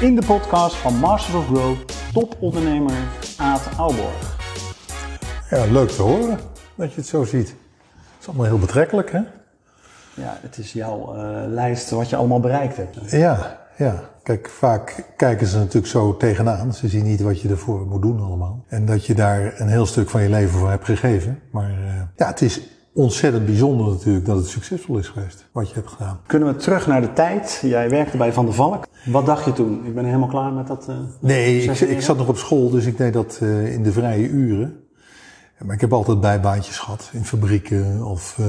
In 0.00 0.14
de 0.14 0.26
podcast 0.26 0.76
van 0.76 0.94
Masters 0.94 1.36
of 1.36 1.46
Growth, 1.46 1.92
topondernemer 2.12 2.92
Aad 3.36 3.68
Aalborg. 3.76 4.36
Ja, 5.50 5.64
leuk 5.64 5.88
te 5.88 6.02
horen 6.02 6.38
dat 6.74 6.90
je 6.90 6.96
het 7.00 7.06
zo 7.06 7.24
ziet. 7.24 7.48
Het 7.48 8.20
is 8.20 8.26
allemaal 8.28 8.46
heel 8.46 8.58
betrekkelijk, 8.58 9.12
hè? 9.12 9.18
Ja, 10.14 10.38
het 10.40 10.58
is 10.58 10.72
jouw 10.72 11.14
eh, 11.14 11.42
lijst 11.46 11.90
wat 11.90 12.08
je 12.08 12.16
allemaal 12.16 12.40
bereikt 12.40 12.76
hebt. 12.76 13.10
Ja, 13.10 13.60
ja. 13.76 14.10
Kijk, 14.22 14.48
vaak 14.48 15.04
kijken 15.16 15.46
ze 15.46 15.58
natuurlijk 15.58 15.86
zo 15.86 16.16
tegenaan. 16.16 16.74
Ze 16.74 16.88
zien 16.88 17.04
niet 17.04 17.20
wat 17.20 17.40
je 17.40 17.48
ervoor 17.48 17.86
moet 17.86 18.02
doen 18.02 18.20
allemaal. 18.20 18.64
En 18.68 18.84
dat 18.84 19.06
je 19.06 19.14
daar 19.14 19.60
een 19.60 19.68
heel 19.68 19.86
stuk 19.86 20.10
van 20.10 20.22
je 20.22 20.28
leven 20.28 20.58
voor 20.58 20.70
hebt 20.70 20.84
gegeven. 20.84 21.40
Maar 21.50 21.70
uh, 21.70 22.02
ja, 22.16 22.26
het 22.26 22.40
is 22.40 22.60
ontzettend 22.92 23.46
bijzonder 23.46 23.86
natuurlijk 23.86 24.26
dat 24.26 24.36
het 24.36 24.46
succesvol 24.46 24.98
is 24.98 25.08
geweest, 25.08 25.48
wat 25.52 25.68
je 25.68 25.74
hebt 25.74 25.88
gedaan. 25.88 26.20
Kunnen 26.26 26.48
we 26.48 26.56
terug 26.56 26.86
naar 26.86 27.00
de 27.00 27.12
tijd? 27.12 27.58
Jij 27.62 27.90
werkte 27.90 28.16
bij 28.16 28.32
Van 28.32 28.44
der 28.44 28.54
Valk. 28.54 28.86
Wat 29.04 29.26
dacht 29.26 29.44
je 29.44 29.52
toen? 29.52 29.86
Ik 29.86 29.94
ben 29.94 30.04
helemaal 30.04 30.28
klaar 30.28 30.52
met 30.52 30.66
dat. 30.66 30.86
Uh, 30.88 30.96
nee, 31.20 31.62
ik, 31.62 31.80
ik, 31.80 32.00
zat 32.00 32.16
nog 32.16 32.28
op 32.28 32.36
school, 32.36 32.70
dus 32.70 32.84
ik 32.84 32.96
deed 32.96 33.12
dat 33.12 33.38
uh, 33.42 33.72
in 33.72 33.82
de 33.82 33.92
vrije 33.92 34.28
uren. 34.28 34.84
Maar 35.64 35.74
ik 35.74 35.80
heb 35.80 35.92
altijd 35.92 36.20
bijbaantjes 36.20 36.78
gehad 36.78 37.10
in 37.12 37.24
fabrieken 37.24 38.04
of 38.04 38.36
uh, 38.40 38.46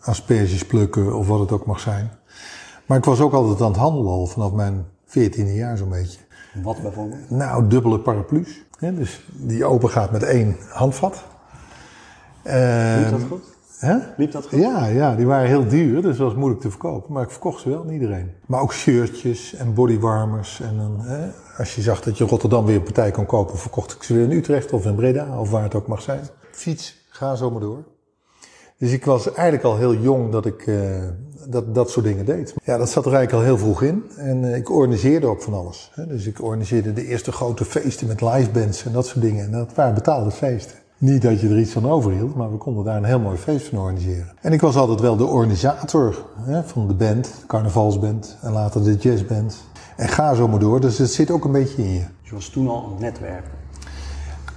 asperges 0.00 0.66
plukken 0.66 1.16
of 1.16 1.26
wat 1.26 1.40
het 1.40 1.52
ook 1.52 1.66
mag 1.66 1.80
zijn. 1.80 2.10
Maar 2.86 2.98
ik 2.98 3.04
was 3.04 3.20
ook 3.20 3.32
altijd 3.32 3.60
aan 3.60 3.70
het 3.70 3.76
handelen 3.76 4.12
al 4.12 4.26
vanaf 4.26 4.52
mijn 4.52 4.84
veertiende 5.06 5.54
jaar 5.54 5.76
zo'n 5.76 5.88
beetje. 5.88 6.18
Wat 6.62 6.82
bijvoorbeeld? 6.82 7.30
Nou, 7.30 7.68
dubbele 7.68 7.98
paraplu's. 7.98 8.64
Hè, 8.78 8.94
dus 8.94 9.24
die 9.32 9.64
open 9.64 9.90
gaat 9.90 10.10
met 10.10 10.22
één 10.22 10.56
handvat. 10.68 11.24
Liep 12.42 13.10
dat 13.10 13.22
goed? 13.28 13.56
Hè? 13.78 13.96
Liep 14.16 14.32
dat 14.32 14.46
goed? 14.46 14.60
Ja, 14.60 14.86
ja, 14.86 15.14
die 15.14 15.26
waren 15.26 15.48
heel 15.48 15.68
duur, 15.68 16.02
dus 16.02 16.16
dat 16.16 16.26
was 16.26 16.36
moeilijk 16.36 16.60
te 16.60 16.70
verkopen. 16.70 17.12
Maar 17.12 17.22
ik 17.22 17.30
verkocht 17.30 17.62
ze 17.62 17.68
wel 17.68 17.80
aan 17.80 17.90
iedereen. 17.90 18.30
Maar 18.46 18.60
ook 18.60 18.72
shirtjes 18.72 19.54
en 19.54 19.74
bodywarmers. 19.74 20.60
En 20.60 20.76
dan, 20.76 21.00
hè, 21.00 21.28
als 21.56 21.74
je 21.74 21.82
zag 21.82 22.00
dat 22.00 22.18
je 22.18 22.24
Rotterdam 22.24 22.64
weer 22.64 22.76
een 22.76 22.82
partij 22.82 23.10
kon 23.10 23.26
kopen, 23.26 23.58
verkocht 23.58 23.92
ik 23.92 24.02
ze 24.02 24.14
weer 24.14 24.22
in 24.22 24.30
Utrecht 24.30 24.72
of 24.72 24.84
in 24.84 24.94
Breda 24.94 25.38
of 25.38 25.50
waar 25.50 25.62
het 25.62 25.74
ook 25.74 25.86
mag 25.86 26.02
zijn. 26.02 26.20
Fiets, 26.50 27.06
ga 27.08 27.34
zo 27.34 27.50
maar 27.50 27.60
door. 27.60 27.84
Dus 28.78 28.92
ik 28.92 29.04
was 29.04 29.32
eigenlijk 29.32 29.64
al 29.64 29.76
heel 29.76 29.94
jong 29.94 30.32
dat 30.32 30.46
ik 30.46 30.66
uh, 30.66 30.78
dat, 31.46 31.74
dat 31.74 31.90
soort 31.90 32.04
dingen 32.04 32.24
deed. 32.24 32.54
Ja, 32.64 32.76
dat 32.76 32.90
zat 32.90 33.06
er 33.06 33.14
eigenlijk 33.14 33.44
al 33.44 33.48
heel 33.48 33.58
vroeg 33.58 33.82
in. 33.82 34.04
En 34.16 34.42
uh, 34.42 34.56
ik 34.56 34.70
organiseerde 34.70 35.26
ook 35.26 35.42
van 35.42 35.54
alles. 35.54 35.90
Hè. 35.94 36.06
Dus 36.06 36.26
ik 36.26 36.42
organiseerde 36.42 36.92
de 36.92 37.06
eerste 37.06 37.32
grote 37.32 37.64
feesten 37.64 38.06
met 38.06 38.20
livebands 38.20 38.84
en 38.84 38.92
dat 38.92 39.06
soort 39.06 39.20
dingen. 39.20 39.44
En 39.44 39.50
dat 39.50 39.74
waren 39.74 39.94
betaalde 39.94 40.30
feesten. 40.30 40.76
Niet 41.00 41.22
dat 41.22 41.40
je 41.40 41.48
er 41.48 41.58
iets 41.58 41.72
van 41.72 41.90
overhield, 41.90 42.34
maar 42.34 42.50
we 42.50 42.56
konden 42.56 42.84
daar 42.84 42.96
een 42.96 43.04
heel 43.04 43.20
mooi 43.20 43.36
feest 43.36 43.68
van 43.68 43.78
organiseren. 43.78 44.32
En 44.40 44.52
ik 44.52 44.60
was 44.60 44.76
altijd 44.76 45.00
wel 45.00 45.16
de 45.16 45.24
organisator 45.24 46.24
hè, 46.40 46.62
van 46.62 46.88
de 46.88 46.94
band, 46.94 47.24
de 47.24 47.46
carnavalsband 47.46 48.38
en 48.42 48.52
later 48.52 48.84
de 48.84 48.94
jazzband. 48.94 49.64
En 49.96 50.08
ga 50.08 50.34
zo 50.34 50.48
maar 50.48 50.58
door, 50.58 50.80
dus 50.80 50.98
het 50.98 51.12
zit 51.12 51.30
ook 51.30 51.44
een 51.44 51.52
beetje 51.52 51.82
in 51.82 51.92
je. 51.92 52.04
Je 52.22 52.34
was 52.34 52.48
toen 52.48 52.68
al 52.68 52.84
een 52.84 53.02
netwerker. 53.02 53.50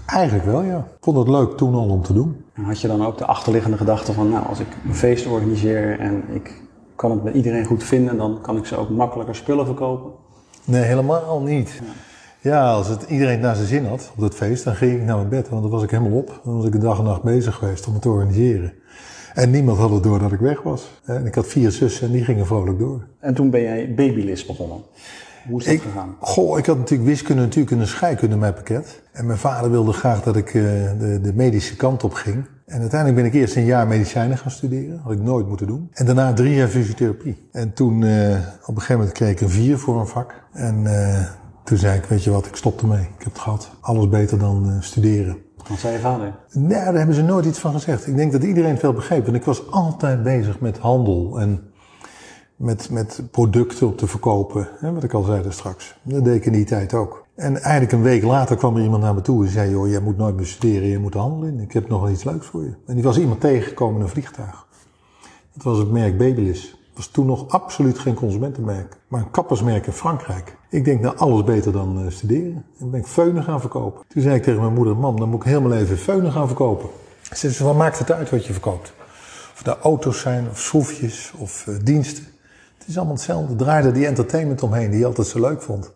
Eigenlijk 0.05 0.45
wel, 0.45 0.61
ja. 0.61 0.77
Ik 0.77 1.03
vond 1.03 1.17
het 1.17 1.27
leuk 1.27 1.57
toen 1.57 1.73
al 1.73 1.89
om 1.89 2.01
te 2.01 2.13
doen. 2.13 2.45
En 2.53 2.63
had 2.63 2.81
je 2.81 2.87
dan 2.87 3.05
ook 3.05 3.17
de 3.17 3.25
achterliggende 3.25 3.77
gedachte 3.77 4.13
van, 4.13 4.29
nou, 4.29 4.47
als 4.47 4.59
ik 4.59 4.67
een 4.87 4.95
feest 4.95 5.27
organiseer 5.27 5.99
en 5.99 6.23
ik 6.33 6.61
kan 6.95 7.11
het 7.11 7.23
met 7.23 7.33
iedereen 7.33 7.65
goed 7.65 7.83
vinden, 7.83 8.17
dan 8.17 8.39
kan 8.41 8.57
ik 8.57 8.65
ze 8.65 8.77
ook 8.77 8.89
makkelijker 8.89 9.35
spullen 9.35 9.65
verkopen? 9.65 10.11
Nee, 10.65 10.83
helemaal 10.83 11.41
niet. 11.41 11.69
Ja. 11.69 12.10
Ja, 12.43 12.71
als 12.71 12.87
het 12.87 13.03
iedereen 13.09 13.39
naar 13.39 13.55
zijn 13.55 13.67
zin 13.67 13.85
had 13.85 14.11
op 14.15 14.21
dat 14.21 14.35
feest, 14.35 14.63
dan 14.63 14.75
ging 14.75 14.99
ik 14.99 15.03
naar 15.03 15.15
mijn 15.15 15.29
bed. 15.29 15.49
Want 15.49 15.61
dan 15.61 15.71
was 15.71 15.83
ik 15.83 15.89
helemaal 15.89 16.17
op. 16.17 16.41
Dan 16.43 16.55
was 16.55 16.65
ik 16.65 16.73
een 16.73 16.79
dag 16.79 16.97
en 16.97 17.03
nacht 17.03 17.23
bezig 17.23 17.55
geweest 17.55 17.87
om 17.87 17.93
het 17.93 18.01
te 18.01 18.09
organiseren. 18.09 18.73
En 19.33 19.49
niemand 19.49 19.77
had 19.77 19.89
het 19.89 20.03
door 20.03 20.19
dat 20.19 20.31
ik 20.31 20.39
weg 20.39 20.61
was. 20.61 20.91
En 21.05 21.25
ik 21.25 21.35
had 21.35 21.47
vier 21.47 21.71
zussen 21.71 22.07
en 22.07 22.13
die 22.13 22.23
gingen 22.23 22.45
vrolijk 22.45 22.79
door. 22.79 23.07
En 23.19 23.33
toen 23.33 23.49
ben 23.49 23.61
jij 23.61 23.93
babylis 23.95 24.45
begonnen. 24.45 24.77
Hoe 25.47 25.59
is 25.59 25.65
dat 25.65 25.73
ik, 25.73 25.81
gegaan? 25.81 26.15
Goh, 26.19 26.57
ik 26.57 26.65
had 26.65 26.77
natuurlijk 26.77 27.09
wiskunde 27.09 27.41
natuurlijk 27.41 27.71
een 27.71 27.87
scheikunde 27.87 28.33
in 28.33 28.39
mijn 28.39 28.53
pakket. 28.53 29.01
En 29.11 29.25
mijn 29.25 29.39
vader 29.39 29.71
wilde 29.71 29.93
graag 29.93 30.23
dat 30.23 30.35
ik 30.35 30.53
uh, 30.53 30.63
de, 30.99 31.19
de 31.21 31.33
medische 31.33 31.75
kant 31.75 32.03
op 32.03 32.13
ging. 32.13 32.45
En 32.65 32.79
uiteindelijk 32.79 33.21
ben 33.21 33.29
ik 33.29 33.33
eerst 33.33 33.55
een 33.55 33.65
jaar 33.65 33.87
medicijnen 33.87 34.37
gaan 34.37 34.51
studeren. 34.51 34.99
Had 35.03 35.11
ik 35.11 35.21
nooit 35.21 35.47
moeten 35.47 35.67
doen. 35.67 35.89
En 35.93 36.05
daarna 36.05 36.33
drie 36.33 36.55
jaar 36.55 36.67
fysiotherapie. 36.67 37.47
En 37.51 37.73
toen, 37.73 38.01
uh, 38.01 38.37
op 38.61 38.75
een 38.75 38.81
gegeven 38.81 38.95
moment 38.95 39.11
kreeg 39.11 39.31
ik 39.31 39.41
een 39.41 39.49
vier 39.49 39.77
voor 39.77 39.99
een 39.99 40.07
vak. 40.07 40.43
En 40.53 40.83
uh, 40.83 41.19
toen 41.71 41.79
zei 41.79 41.97
ik, 41.97 42.05
weet 42.05 42.23
je 42.23 42.31
wat, 42.31 42.45
ik 42.45 42.55
stop 42.55 42.81
ermee. 42.81 43.01
Ik 43.01 43.23
heb 43.23 43.33
het 43.33 43.39
gehad. 43.39 43.71
Alles 43.81 44.09
beter 44.09 44.39
dan 44.39 44.69
uh, 44.69 44.81
studeren. 44.81 45.37
Wat 45.69 45.79
zei 45.79 45.93
je 45.93 45.99
vader? 45.99 46.33
Nee, 46.51 46.69
daar 46.69 46.93
hebben 46.93 47.15
ze 47.15 47.21
nooit 47.21 47.45
iets 47.45 47.59
van 47.59 47.73
gezegd. 47.73 48.07
Ik 48.07 48.15
denk 48.15 48.31
dat 48.31 48.43
iedereen 48.43 48.71
het 48.71 48.81
wel 48.81 48.93
begreep. 48.93 49.23
Want 49.23 49.37
ik 49.37 49.43
was 49.43 49.71
altijd 49.71 50.23
bezig 50.23 50.59
met 50.59 50.77
handel 50.77 51.39
en 51.39 51.71
met, 52.55 52.89
met 52.89 53.23
producten 53.31 53.87
op 53.87 53.97
te 53.97 54.07
verkopen. 54.07 54.67
Hè, 54.79 54.93
wat 54.93 55.03
ik 55.03 55.13
al 55.13 55.23
zei 55.23 55.45
straks. 55.49 55.99
Dat 56.03 56.23
deed 56.23 56.35
ik 56.35 56.45
in 56.45 56.51
die 56.51 56.65
tijd 56.65 56.93
ook. 56.93 57.25
En 57.35 57.61
eigenlijk 57.61 57.91
een 57.91 58.01
week 58.01 58.23
later 58.23 58.55
kwam 58.55 58.75
er 58.75 58.83
iemand 58.83 59.03
naar 59.03 59.13
me 59.13 59.21
toe 59.21 59.45
en 59.45 59.51
zei... 59.51 59.69
joh, 59.69 59.89
jij 59.89 60.01
moet 60.01 60.17
nooit 60.17 60.35
meer 60.35 60.45
studeren, 60.45 60.87
je 60.87 60.99
moet 60.99 61.13
handelen 61.13 61.53
in. 61.53 61.59
Ik 61.59 61.73
heb 61.73 61.89
nog 61.89 62.01
wel 62.01 62.11
iets 62.11 62.23
leuks 62.23 62.45
voor 62.45 62.63
je. 62.63 62.73
En 62.85 62.93
die 62.93 63.03
was 63.03 63.19
iemand 63.19 63.41
tegengekomen 63.41 63.95
in 63.95 64.01
een 64.01 64.09
vliegtuig. 64.09 64.65
Dat 65.53 65.63
was 65.63 65.77
het 65.77 65.91
merk 65.91 66.17
Babyliss. 66.17 66.80
Het 66.91 66.99
was 66.99 67.07
toen 67.07 67.25
nog 67.25 67.49
absoluut 67.49 67.99
geen 67.99 68.13
consumentenmerk, 68.13 68.97
maar 69.07 69.21
een 69.21 69.31
kappersmerk 69.31 69.87
in 69.87 69.93
Frankrijk. 69.93 70.57
Ik 70.69 70.85
denk, 70.85 71.01
nou, 71.01 71.17
alles 71.17 71.43
beter 71.43 71.71
dan 71.71 72.03
uh, 72.03 72.11
studeren. 72.11 72.65
En 72.79 72.89
ben 72.91 72.99
ik 72.99 73.05
feunen 73.05 73.43
gaan 73.43 73.59
verkopen. 73.59 74.03
Toen 74.07 74.21
zei 74.21 74.35
ik 74.35 74.43
tegen 74.43 74.61
mijn 74.61 74.73
moeder, 74.73 74.97
mam, 74.97 75.19
dan 75.19 75.29
moet 75.29 75.39
ik 75.39 75.47
helemaal 75.47 75.73
even 75.73 75.97
feunen 75.97 76.31
gaan 76.31 76.47
verkopen. 76.47 76.89
Ze 77.35 77.51
zei, 77.51 77.67
wat 77.67 77.77
maakt 77.77 77.99
het 77.99 78.11
uit 78.11 78.29
wat 78.29 78.45
je 78.45 78.53
verkoopt? 78.53 78.93
Of 79.53 79.61
dat 79.63 79.79
auto's 79.79 80.19
zijn, 80.19 80.49
of 80.49 80.59
schroefjes, 80.59 81.33
of 81.37 81.65
uh, 81.67 81.75
diensten. 81.83 82.23
Het 82.77 82.87
is 82.87 82.97
allemaal 82.97 83.15
hetzelfde. 83.15 83.55
Draaide 83.55 83.91
die 83.91 84.05
entertainment 84.05 84.63
omheen, 84.63 84.89
die 84.89 84.99
je 84.99 85.05
altijd 85.05 85.27
zo 85.27 85.39
leuk 85.39 85.61
vond. 85.61 85.93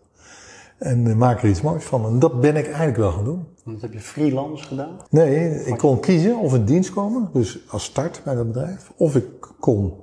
En 0.78 1.06
uh, 1.06 1.14
maak 1.14 1.42
er 1.42 1.48
iets 1.48 1.60
moois 1.60 1.84
van. 1.84 2.06
En 2.06 2.18
dat 2.18 2.40
ben 2.40 2.56
ik 2.56 2.66
eigenlijk 2.66 2.96
wel 2.96 3.12
gaan 3.12 3.24
doen. 3.24 3.46
Dat 3.64 3.80
heb 3.80 3.92
je 3.92 4.00
freelance 4.00 4.64
gedaan? 4.64 4.96
Nee, 5.10 5.64
ik 5.64 5.78
kon 5.78 6.00
kiezen 6.00 6.36
of 6.38 6.54
in 6.54 6.64
dienst 6.64 6.90
komen, 6.90 7.28
dus 7.32 7.58
als 7.68 7.84
start 7.84 8.20
bij 8.24 8.34
dat 8.34 8.46
bedrijf. 8.46 8.92
Of 8.96 9.16
ik 9.16 9.26
kon 9.60 9.94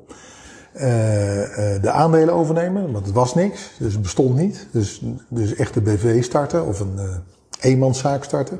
de 0.73 1.91
aandelen 1.91 2.33
overnemen, 2.33 2.91
want 2.91 3.05
het 3.05 3.15
was 3.15 3.35
niks, 3.35 3.71
dus 3.79 3.93
het 3.93 4.01
bestond 4.01 4.35
niet. 4.35 4.67
Dus, 4.71 5.01
dus 5.27 5.55
echt 5.55 5.73
de 5.73 5.81
BV 5.81 6.23
starten 6.23 6.65
of 6.65 6.79
een 6.79 6.95
uh, 6.95 7.15
eenmanszaak 7.59 8.23
starten. 8.23 8.59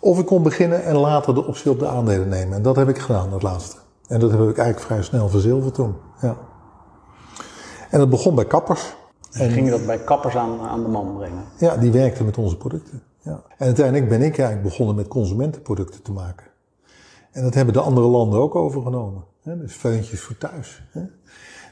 Of 0.00 0.18
ik 0.18 0.26
kon 0.26 0.42
beginnen 0.42 0.84
en 0.84 0.96
later 0.96 1.34
de 1.34 1.46
optie 1.46 1.70
op 1.70 1.78
de 1.78 1.88
aandelen 1.88 2.28
nemen. 2.28 2.56
En 2.56 2.62
dat 2.62 2.76
heb 2.76 2.88
ik 2.88 2.98
gedaan, 2.98 3.30
dat 3.30 3.42
laatste. 3.42 3.76
En 4.06 4.20
dat 4.20 4.30
heb 4.30 4.40
ik 4.40 4.58
eigenlijk 4.58 4.80
vrij 4.80 5.02
snel 5.02 5.28
verzilverd 5.28 5.74
toen. 5.74 5.94
Ja. 6.20 6.36
En 7.90 7.98
dat 7.98 8.10
begon 8.10 8.34
bij 8.34 8.44
kappers. 8.44 8.96
En 9.32 9.50
ging 9.50 9.64
je 9.64 9.70
dat 9.70 9.86
bij 9.86 9.98
kappers 9.98 10.36
aan, 10.36 10.60
aan 10.60 10.82
de 10.82 10.88
man 10.88 11.16
brengen? 11.16 11.44
Ja, 11.58 11.76
die 11.76 11.92
werkten 11.92 12.24
met 12.24 12.38
onze 12.38 12.56
producten. 12.56 13.02
Ja. 13.20 13.42
En 13.56 13.66
uiteindelijk 13.66 14.08
ben 14.08 14.22
ik 14.22 14.38
eigenlijk 14.38 14.62
begonnen 14.62 14.94
met 14.94 15.08
consumentenproducten 15.08 16.02
te 16.02 16.12
maken. 16.12 16.46
En 17.32 17.42
dat 17.42 17.54
hebben 17.54 17.74
de 17.74 17.80
andere 17.80 18.06
landen 18.06 18.40
ook 18.40 18.54
overgenomen. 18.54 19.24
Dus 19.42 19.72
feuntjes 19.72 20.20
voor 20.20 20.38
thuis. 20.38 20.82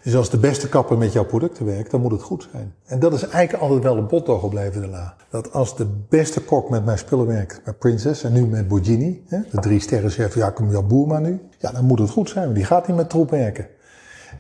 Dus 0.05 0.17
als 0.17 0.31
de 0.31 0.39
beste 0.39 0.69
kapper 0.69 0.99
met 0.99 1.13
jouw 1.13 1.25
producten 1.25 1.65
werkt, 1.65 1.91
dan 1.91 2.01
moet 2.01 2.13
het 2.13 2.23
goed 2.23 2.49
zijn. 2.53 2.75
En 2.87 2.99
dat 2.99 3.13
is 3.13 3.23
eigenlijk 3.23 3.63
altijd 3.63 3.83
wel 3.83 3.97
een 3.97 4.07
bottoog 4.07 4.41
gebleven 4.41 4.81
daarna. 4.81 5.15
Dat 5.31 5.53
als 5.53 5.77
de 5.77 5.87
beste 6.09 6.41
kok 6.41 6.71
met 6.71 6.85
mijn 6.85 6.99
spullen 6.99 7.27
werkt, 7.27 7.61
bij 7.65 7.73
Princess 7.73 8.25
en 8.25 8.33
nu 8.33 8.47
met 8.47 8.69
Borgini, 8.69 9.23
hè, 9.27 9.39
de 9.51 9.61
drie 9.61 9.81
sterren 9.81 10.11
chef 10.11 10.35
Jacob 10.35 10.71
Jaboerma 10.71 11.19
nu, 11.19 11.41
ja, 11.59 11.71
dan 11.73 11.85
moet 11.85 11.99
het 11.99 12.11
goed 12.11 12.29
zijn, 12.29 12.45
want 12.45 12.57
die 12.57 12.65
gaat 12.65 12.87
niet 12.87 12.97
met 12.97 13.11
troep 13.11 13.31
werken. 13.31 13.67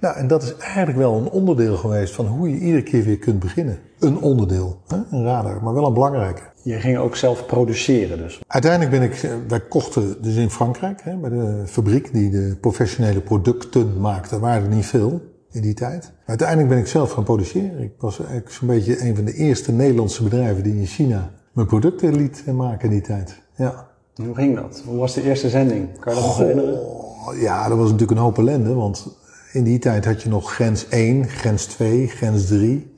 Nou, 0.01 0.17
en 0.17 0.27
dat 0.27 0.43
is 0.43 0.57
eigenlijk 0.57 0.99
wel 0.99 1.15
een 1.15 1.31
onderdeel 1.31 1.77
geweest 1.77 2.15
van 2.15 2.27
hoe 2.27 2.51
je 2.51 2.59
iedere 2.59 2.83
keer 2.83 3.05
weer 3.05 3.19
kunt 3.19 3.39
beginnen. 3.39 3.79
Een 3.99 4.21
onderdeel, 4.21 4.81
hè? 4.87 4.97
een 5.11 5.25
radar, 5.25 5.63
maar 5.63 5.75
wel 5.75 5.87
een 5.87 5.95
belangrijke. 5.95 6.43
Je 6.63 6.81
ging 6.81 6.99
ook 6.99 7.17
zelf 7.17 7.47
produceren 7.47 8.19
dus? 8.19 8.41
Uiteindelijk 8.47 8.91
ben 8.91 9.03
ik, 9.03 9.31
wij 9.49 9.61
kochten 9.61 10.23
dus 10.23 10.35
in 10.35 10.51
Frankrijk, 10.51 11.01
hè, 11.03 11.17
bij 11.17 11.31
de 11.31 11.63
fabriek 11.67 12.13
die 12.13 12.31
de 12.31 12.57
professionele 12.61 13.21
producten 13.21 14.01
maakte, 14.01 14.39
waren 14.39 14.63
er 14.63 14.75
niet 14.75 14.87
veel 14.87 15.33
in 15.55 15.63
die 15.63 15.75
tijd. 15.75 16.13
Uiteindelijk 16.27 16.69
ben 16.69 16.79
ik 16.79 16.87
zelf 16.87 17.11
gaan 17.11 17.25
produceren. 17.25 17.79
Ik 17.79 17.93
was 17.99 18.19
eigenlijk 18.19 18.51
zo'n 18.51 18.69
beetje 18.69 19.01
een 19.01 19.15
van 19.15 19.25
de 19.25 19.35
eerste 19.35 19.73
Nederlandse 19.73 20.23
bedrijven 20.23 20.63
die 20.63 20.77
in 20.77 20.87
China 20.87 21.31
mijn 21.53 21.67
producten 21.67 22.17
liet 22.17 22.45
maken 22.47 22.85
in 22.85 22.91
die 22.91 23.01
tijd. 23.01 23.43
Ja. 23.57 23.89
Hoe 24.15 24.35
ging 24.35 24.57
dat? 24.57 24.83
Hoe 24.87 24.99
was 24.99 25.15
de 25.15 25.23
eerste 25.23 25.49
zending? 25.49 25.99
Kan 25.99 26.15
je 26.15 26.21
dat 26.21 26.29
nog 26.29 26.39
herinneren? 26.39 26.81
Ja, 27.41 27.69
dat 27.69 27.79
was 27.79 27.91
natuurlijk 27.91 28.19
een 28.19 28.25
hoop 28.25 28.39
ellende, 28.39 28.75
want 28.75 29.17
in 29.53 29.65
die 29.65 29.79
tijd 29.79 30.05
had 30.05 30.23
je 30.23 30.29
nog 30.29 30.53
grens 30.53 30.89
1, 30.89 31.29
grens 31.29 31.65
2, 31.65 32.07
grens 32.09 32.47
3. 32.47 32.93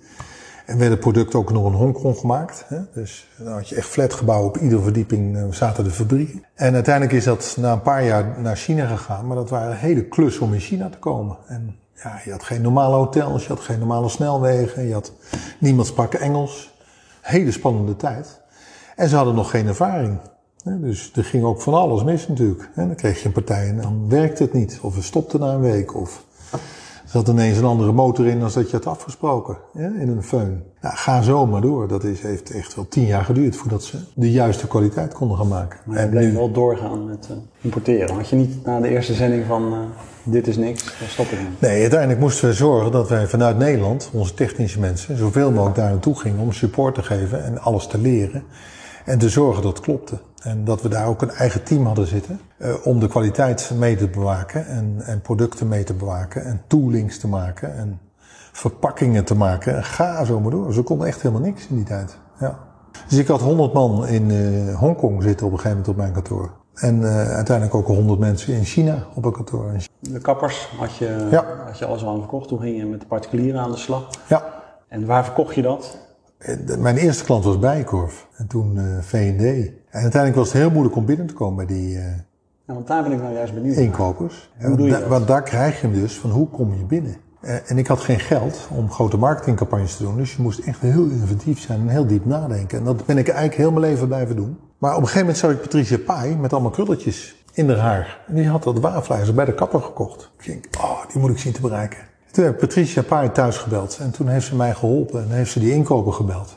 En 0.67 0.79
werden 0.79 0.99
producten 0.99 1.39
ook 1.39 1.53
nog 1.53 1.67
in 1.67 1.79
Hongkong 1.79 2.19
gemaakt. 2.19 2.65
Hè? 2.69 2.79
Dus 2.95 3.29
dan 3.39 3.53
had 3.53 3.69
je 3.69 3.75
echt 3.75 3.89
flatgebouwen 3.89 4.49
op 4.49 4.57
iedere 4.59 4.83
verdieping 4.83 5.55
zaten 5.55 5.85
de 5.85 5.91
fabrieken. 5.91 6.45
En 6.55 6.75
uiteindelijk 6.75 7.15
is 7.15 7.25
dat 7.25 7.57
na 7.61 7.73
een 7.73 7.83
paar 7.83 8.05
jaar 8.05 8.41
naar 8.41 8.57
China 8.57 8.87
gegaan. 8.87 9.27
Maar 9.27 9.37
dat 9.37 9.51
waren 9.51 9.71
een 9.71 9.77
hele 9.77 10.05
klus 10.05 10.39
om 10.39 10.53
in 10.53 10.61
China 10.61 10.89
te 10.89 10.99
komen. 10.99 11.37
En 11.47 11.77
ja, 12.03 12.21
je 12.25 12.31
had 12.31 12.43
geen 12.43 12.63
normale 12.63 12.95
hotels, 12.95 13.43
je 13.43 13.49
had 13.49 13.61
geen 13.61 13.79
normale 13.79 14.09
snelwegen. 14.09 14.87
Je 14.87 14.93
had, 14.93 15.13
niemand 15.59 15.87
sprak 15.87 16.15
Engels. 16.15 16.75
Hele 17.21 17.51
spannende 17.51 17.97
tijd. 17.97 18.41
En 18.97 19.09
ze 19.09 19.17
hadden 19.17 19.35
nog 19.35 19.51
geen 19.51 19.67
ervaring. 19.67 20.19
Dus 20.65 21.13
er 21.15 21.25
ging 21.25 21.45
ook 21.45 21.61
van 21.61 21.75
alles 21.75 22.03
mis 22.03 22.29
natuurlijk. 22.29 22.71
Dan 22.75 22.95
kreeg 22.95 23.21
je 23.21 23.27
een 23.27 23.33
partij 23.33 23.69
en 23.69 23.81
dan 23.81 24.09
werkte 24.09 24.43
het 24.43 24.53
niet. 24.53 24.79
Of 24.83 24.95
het 24.95 25.05
stopte 25.05 25.39
na 25.39 25.53
een 25.53 25.61
week. 25.61 25.95
Of 25.95 26.25
zat 27.17 27.29
ineens 27.29 27.59
een 27.59 27.65
andere 27.65 27.93
motor 27.93 28.27
in 28.27 28.41
dan 28.41 28.51
dat 28.55 28.71
je 28.71 28.77
had 28.77 28.87
afgesproken 28.87 29.57
ja, 29.73 29.93
in 29.99 30.09
een 30.09 30.25
föhn. 30.25 30.75
Nou, 30.81 30.95
ga 30.95 31.23
zo 31.23 31.47
maar 31.47 31.61
door. 31.61 31.89
Dat 31.89 32.05
is, 32.05 32.21
heeft 32.21 32.51
echt 32.51 32.75
wel 32.75 32.89
tien 32.89 33.07
jaar 33.07 33.25
geduurd 33.25 33.57
voordat 33.57 33.83
ze 33.83 33.99
de 34.15 34.31
juiste 34.31 34.67
kwaliteit 34.67 35.15
konden 35.15 35.37
gaan 35.37 35.49
maken. 35.49 35.79
Maar 35.85 36.01
je 36.01 36.09
bleef 36.09 36.33
wel 36.33 36.53
doorgaan 36.53 37.07
met 37.07 37.29
uh, 37.31 37.37
importeren. 37.61 38.15
Had 38.15 38.29
je 38.29 38.37
niet 38.37 38.65
na 38.65 38.81
de 38.81 38.89
eerste 38.89 39.15
zending 39.15 39.45
van 39.47 39.73
uh, 39.73 39.79
dit 40.23 40.47
is 40.47 40.57
niks, 40.57 40.85
dan 40.85 41.09
stop 41.09 41.27
ik 41.27 41.39
niet? 41.39 41.61
Nee, 41.61 41.81
uiteindelijk 41.81 42.21
moesten 42.21 42.49
we 42.49 42.55
zorgen 42.55 42.93
dat 42.93 43.09
wij 43.09 43.27
vanuit 43.27 43.59
Nederland, 43.59 44.11
onze 44.13 44.35
technische 44.35 44.81
mensen, 44.81 45.17
zoveel 45.17 45.51
mogelijk 45.51 45.77
daar 45.77 45.91
naartoe 45.91 46.19
gingen 46.19 46.41
om 46.41 46.53
support 46.53 46.95
te 46.95 47.03
geven 47.03 47.45
en 47.45 47.59
alles 47.59 47.87
te 47.87 47.99
leren. 47.99 48.43
En 49.05 49.19
te 49.19 49.29
zorgen 49.29 49.63
dat 49.63 49.77
het 49.77 49.85
klopte. 49.85 50.19
En 50.47 50.65
dat 50.65 50.83
we 50.83 50.89
daar 50.89 51.07
ook 51.07 51.23
een 51.23 51.31
eigen 51.31 51.63
team 51.63 51.87
hadden 51.87 52.07
zitten 52.07 52.41
uh, 52.59 52.75
om 52.85 53.01
de 53.01 53.09
kwaliteit 53.09 53.71
mee 53.79 53.97
te 53.97 54.09
bewaken 54.09 54.67
en, 54.67 55.03
en 55.05 55.21
producten 55.21 55.69
mee 55.69 55.85
te 55.85 55.95
bewaken 55.95 56.45
en 56.45 56.63
toolings 56.67 57.19
te 57.19 57.29
maken 57.29 57.77
en 57.77 58.01
verpakkingen 58.53 59.25
te 59.25 59.35
maken. 59.35 59.77
En 59.77 59.85
ga 59.85 60.25
zo 60.25 60.41
maar 60.41 60.51
door. 60.51 60.73
Ze 60.73 60.83
konden 60.83 61.07
echt 61.07 61.23
helemaal 61.23 61.45
niks 61.45 61.67
in 61.67 61.77
die 61.77 61.85
tijd. 61.85 62.19
Ja. 62.39 62.59
Dus 63.09 63.19
ik 63.19 63.27
had 63.27 63.41
100 63.41 63.73
man 63.73 64.07
in 64.07 64.31
uh, 64.31 64.79
Hongkong 64.79 65.23
zitten 65.23 65.47
op 65.47 65.53
een 65.53 65.59
gegeven 65.59 65.79
moment 65.79 65.89
op 65.89 65.97
mijn 65.97 66.13
kantoor. 66.13 66.51
En 66.75 67.01
uh, 67.01 67.31
uiteindelijk 67.31 67.77
ook 67.77 67.87
100 67.87 68.19
mensen 68.19 68.55
in 68.55 68.65
China 68.65 69.07
op 69.15 69.25
een 69.25 69.33
kantoor. 69.33 69.73
De 70.01 70.21
kappers 70.21 70.69
had 70.79 70.97
je, 70.97 71.27
ja. 71.31 71.45
had 71.65 71.79
je 71.79 71.87
alles 71.87 72.05
al 72.05 72.13
aan 72.13 72.19
verkocht. 72.19 72.49
Toen 72.49 72.61
ging 72.61 72.77
je 72.77 72.87
met 72.87 73.01
de 73.01 73.07
particulieren 73.07 73.61
aan 73.61 73.71
de 73.71 73.77
slag. 73.77 74.11
Ja. 74.29 74.45
En 74.89 75.07
waar 75.07 75.25
verkocht 75.25 75.55
je 75.55 75.63
dat? 75.63 75.99
Mijn 76.79 76.97
eerste 76.97 77.25
klant 77.25 77.45
was 77.45 77.59
Bijenkorf 77.59 78.27
en 78.37 78.47
toen 78.47 78.77
uh, 78.77 78.99
V&D. 79.01 79.73
En 79.97 80.03
uiteindelijk 80.03 80.43
was 80.43 80.53
het 80.53 80.63
heel 80.63 80.71
moeilijk 80.71 80.97
om 80.97 81.05
binnen 81.05 81.27
te 81.27 81.35
komen 81.35 81.67
bij 81.67 81.77
die 81.77 81.97
uh, 81.97 82.05
ja, 82.67 82.75
want 82.75 82.87
daar 82.87 83.03
ben 83.03 83.13
ik 83.13 83.23
nou 83.23 83.35
juist 83.35 83.55
benieuwd 83.55 83.77
inkopers. 83.77 84.51
Hoe 84.61 84.77
doe 84.77 84.87
je 84.87 84.93
da 84.93 84.99
dat? 84.99 85.09
Want 85.09 85.27
daar 85.27 85.43
krijg 85.43 85.81
je 85.81 85.87
hem 85.87 86.01
dus 86.01 86.19
van 86.19 86.31
hoe 86.31 86.49
kom 86.49 86.75
je 86.75 86.85
binnen. 86.85 87.17
Uh, 87.41 87.71
en 87.71 87.79
ik 87.79 87.87
had 87.87 88.01
geen 88.01 88.21
geld 88.21 88.69
om 88.71 88.91
grote 88.91 89.17
marketingcampagnes 89.17 89.97
te 89.97 90.03
doen, 90.03 90.17
dus 90.17 90.37
je 90.37 90.43
moest 90.43 90.59
echt 90.59 90.81
heel 90.81 91.05
inventief 91.05 91.61
zijn 91.61 91.81
en 91.81 91.89
heel 91.89 92.07
diep 92.07 92.25
nadenken. 92.25 92.79
En 92.79 92.85
dat 92.85 93.07
ben 93.07 93.19
ik 93.19 93.27
eigenlijk 93.29 93.57
heel 93.57 93.71
mijn 93.71 93.85
leven 93.85 94.07
blijven 94.07 94.37
doen. 94.37 94.59
Maar 94.79 94.91
op 94.91 94.97
een 94.97 95.03
gegeven 95.03 95.21
moment 95.21 95.39
zag 95.39 95.51
ik 95.51 95.61
Patricia 95.61 95.99
Pai 95.99 96.37
met 96.37 96.53
allemaal 96.53 96.71
krulletjes 96.71 97.45
in 97.53 97.69
haar 97.69 97.79
haar. 97.79 98.21
En 98.27 98.35
die 98.35 98.49
had 98.49 98.63
dat 98.63 98.79
wafelijzer 98.79 99.35
bij 99.35 99.45
de 99.45 99.55
kapper 99.55 99.83
gekocht. 99.83 100.31
Ik 100.39 100.47
denk, 100.47 100.65
oh, 100.81 101.07
die 101.13 101.21
moet 101.21 101.31
ik 101.31 101.39
zien 101.39 101.53
te 101.53 101.61
bereiken. 101.61 101.99
Toen 102.31 102.45
heb 102.45 102.53
ik 102.53 102.61
Patricia 102.61 103.03
Pai 103.03 103.33
thuis 103.33 103.57
gebeld 103.57 103.99
en 104.01 104.11
toen 104.11 104.29
heeft 104.29 104.47
ze 104.47 104.57
mij 104.57 104.75
geholpen 104.75 105.23
en 105.23 105.31
heeft 105.31 105.51
ze 105.51 105.61
die 105.61 105.73
inkoper 105.73 106.13
gebeld. 106.13 106.57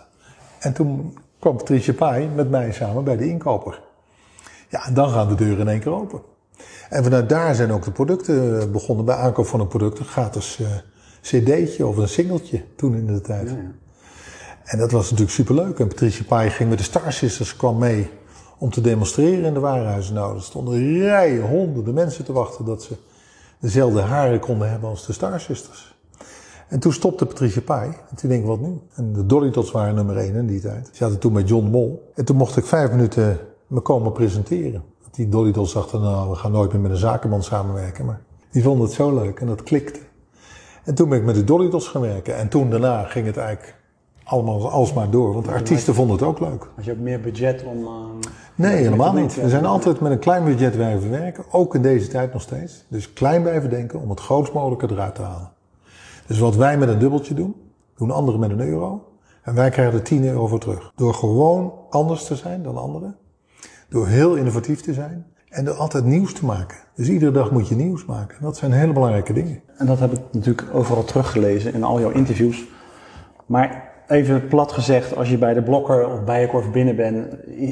En 0.60 0.74
toen 0.74 1.18
kwam 1.40 1.58
Patricia 1.58 1.94
Pai 1.94 2.28
met 2.28 2.50
mij 2.50 2.72
samen 2.72 3.04
bij 3.04 3.18
de 3.18 3.28
inkoper. 3.28 3.82
Ja, 4.70 4.86
en 4.86 4.94
dan 4.94 5.10
gaan 5.10 5.28
de 5.28 5.36
deuren 5.36 5.60
in 5.60 5.68
één 5.68 5.80
keer 5.80 5.94
open. 5.94 6.22
En 6.90 7.04
vanuit 7.04 7.30
daar 7.30 7.56
zijn 7.56 7.72
ook 7.72 7.84
de 7.84 7.92
producten 7.92 8.72
begonnen. 8.72 9.06
Bij 9.06 9.16
aankoop 9.16 9.46
van 9.46 9.60
een 9.60 9.68
product, 9.68 10.00
een 10.00 10.06
gratis 10.06 10.60
uh, 10.60 10.68
cd'tje 11.22 11.88
of 11.88 11.98
een 11.98 12.08
singeltje 12.08 12.64
toen 12.76 12.96
in 12.96 13.06
de 13.06 13.22
tijd. 13.22 13.50
Ja, 13.50 13.56
ja. 13.56 13.72
En 14.64 14.78
dat 14.78 14.92
was 14.92 15.04
natuurlijk 15.04 15.32
superleuk. 15.32 15.80
En 15.80 15.88
Patricia 15.88 16.26
Pai 16.28 16.50
ging 16.50 16.70
met 16.70 16.78
de 16.78 16.84
Star 16.84 17.14
Sisters, 17.14 17.56
kwam 17.56 17.78
mee 17.78 18.10
om 18.58 18.70
te 18.70 18.82
demonstreren 18.82 19.46
in 19.46 19.54
de 19.54 19.60
warenhuizen. 19.60 20.14
Nou, 20.14 20.36
er 20.36 20.42
stonden 20.42 21.00
rijen, 21.00 21.42
honderden 21.42 21.94
mensen 21.94 22.26
te 22.26 22.34
wachten 22.34 22.66
dat 22.66 22.84
ze 22.84 22.96
dezelfde 23.60 24.02
haren 24.02 24.40
konden 24.40 24.70
hebben 24.70 24.90
als 24.90 25.06
de 25.06 25.14
Star 25.14 25.40
Sisters. 25.40 25.99
En 26.70 26.80
toen 26.80 26.94
stopte 26.94 27.26
Patricia 27.26 27.62
Pai. 27.62 27.88
En 28.10 28.16
toen 28.16 28.30
denk 28.30 28.42
ik, 28.42 28.48
wat 28.48 28.60
nu? 28.60 28.80
En 28.96 29.14
de 29.14 29.26
Dolly 29.26 29.52
Dots 29.52 29.72
waren 29.72 29.96
nummer 29.96 30.18
één 30.18 30.36
in 30.36 30.48
die 30.48 30.62
tijd. 30.62 30.90
Ze 30.92 31.04
hadden 31.04 31.22
toen 31.22 31.34
met 31.34 31.50
John 31.50 31.66
Mol. 31.66 32.12
En 32.16 32.26
toen 32.26 32.36
mocht 32.36 32.58
ik 32.58 32.66
vijf 32.66 32.92
minuten 32.92 33.40
me 33.68 33.80
komen 33.80 34.12
presenteren. 34.12 34.84
Want 35.02 35.16
die 35.16 35.30
Dolly 35.30 35.52
Dots 35.52 35.74
dachten, 35.74 36.02
nou, 36.02 36.30
we 36.30 36.36
gaan 36.36 36.52
nooit 36.52 36.72
meer 36.72 36.82
met 36.82 36.92
een 36.92 36.98
zakenman 36.98 37.44
samenwerken. 37.44 38.06
Maar 38.06 38.22
die 38.52 38.64
vonden 38.64 38.86
het 38.86 38.96
zo 38.96 39.14
leuk 39.14 39.40
en 39.40 39.48
dat 39.48 39.64
klikte. 39.64 40.00
En 40.84 40.96
toen 40.96 41.10
ben 41.10 41.18
ik 41.18 41.24
met 41.24 41.36
de 41.36 41.44
Dolly 41.44 41.70
Dots 41.70 41.88
gaan 41.88 42.02
werken. 42.02 42.36
En 42.36 42.50
toen 42.50 42.70
daarna 42.70 43.04
ging 43.04 43.26
het 43.26 43.38
eigenlijk 43.38 43.76
allemaal 44.24 44.70
alsmaar 44.70 45.10
door. 45.10 45.34
Want 45.34 45.46
de 45.46 45.52
artiesten 45.52 45.94
vonden 45.94 46.16
het 46.16 46.26
ook 46.26 46.40
leuk. 46.40 46.68
Had 46.76 46.86
je 46.86 46.92
ook 46.92 46.98
meer 46.98 47.22
budget 47.22 47.64
om... 47.64 47.84
Uh, 47.84 47.90
Nee, 48.56 48.76
helemaal 48.76 49.14
niet. 49.14 49.36
We 49.36 49.50
zijn 49.50 49.66
altijd 49.66 50.00
met 50.00 50.12
een 50.12 50.20
klein 50.20 50.44
budget 50.44 50.76
blijven 50.76 51.10
werken. 51.10 51.44
Ook 51.52 51.76
in 51.76 51.82
deze 51.82 52.08
tijd 52.08 52.34
nog 52.34 52.42
steeds. 52.42 52.86
Dus 52.88 53.14
klein 53.14 53.42
blijven 53.42 53.70
denken 53.70 54.02
om 54.02 54.10
het 54.10 54.20
grootst 54.20 54.54
mogelijke 54.54 54.88
eruit 54.92 55.16
te 55.16 55.22
halen. 55.22 55.52
Dus 56.30 56.40
wat 56.40 56.56
wij 56.56 56.78
met 56.78 56.90
een 56.90 57.00
dubbeltje 57.00 57.34
doen, 57.34 57.56
doen 57.98 58.12
anderen 58.12 58.40
met 58.40 58.50
een 58.50 58.60
euro. 58.60 59.04
En 59.44 59.56
wij 59.56 59.70
krijgen 59.70 59.94
er 59.94 60.04
10 60.04 60.26
euro 60.26 60.48
voor 60.48 60.60
terug. 60.60 60.92
Door 60.96 61.14
gewoon 61.14 61.74
anders 61.90 62.26
te 62.26 62.36
zijn 62.36 62.64
dan 62.64 62.78
anderen. 62.78 63.16
Door 63.90 64.08
heel 64.08 64.36
innovatief 64.36 64.82
te 64.82 64.94
zijn. 64.94 65.26
En 65.50 65.66
door 65.66 65.74
altijd 65.76 66.06
nieuws 66.06 66.34
te 66.34 66.46
maken. 66.46 66.78
Dus 66.96 67.10
iedere 67.10 67.32
dag 67.32 67.52
moet 67.52 67.68
je 67.68 67.76
nieuws 67.76 68.06
maken. 68.06 68.38
En 68.38 68.44
dat 68.44 68.58
zijn 68.58 68.72
hele 68.72 68.94
belangrijke 68.94 69.34
dingen. 69.34 69.62
En 69.78 69.86
dat 69.86 70.00
heb 70.00 70.14
ik 70.14 70.20
natuurlijk 70.32 70.68
overal 70.74 71.04
teruggelezen 71.04 71.74
in 71.74 71.84
al 71.84 72.00
jouw 72.00 72.12
interviews. 72.12 72.66
Maar 73.46 73.92
even 74.08 74.48
plat 74.48 74.72
gezegd, 74.72 75.16
als 75.16 75.30
je 75.30 75.38
bij 75.38 75.54
de 75.54 75.64
blokker 75.64 76.08
of 76.08 76.24
bijenkorf 76.24 76.72
binnen 76.72 76.96
bent, 76.96 77.28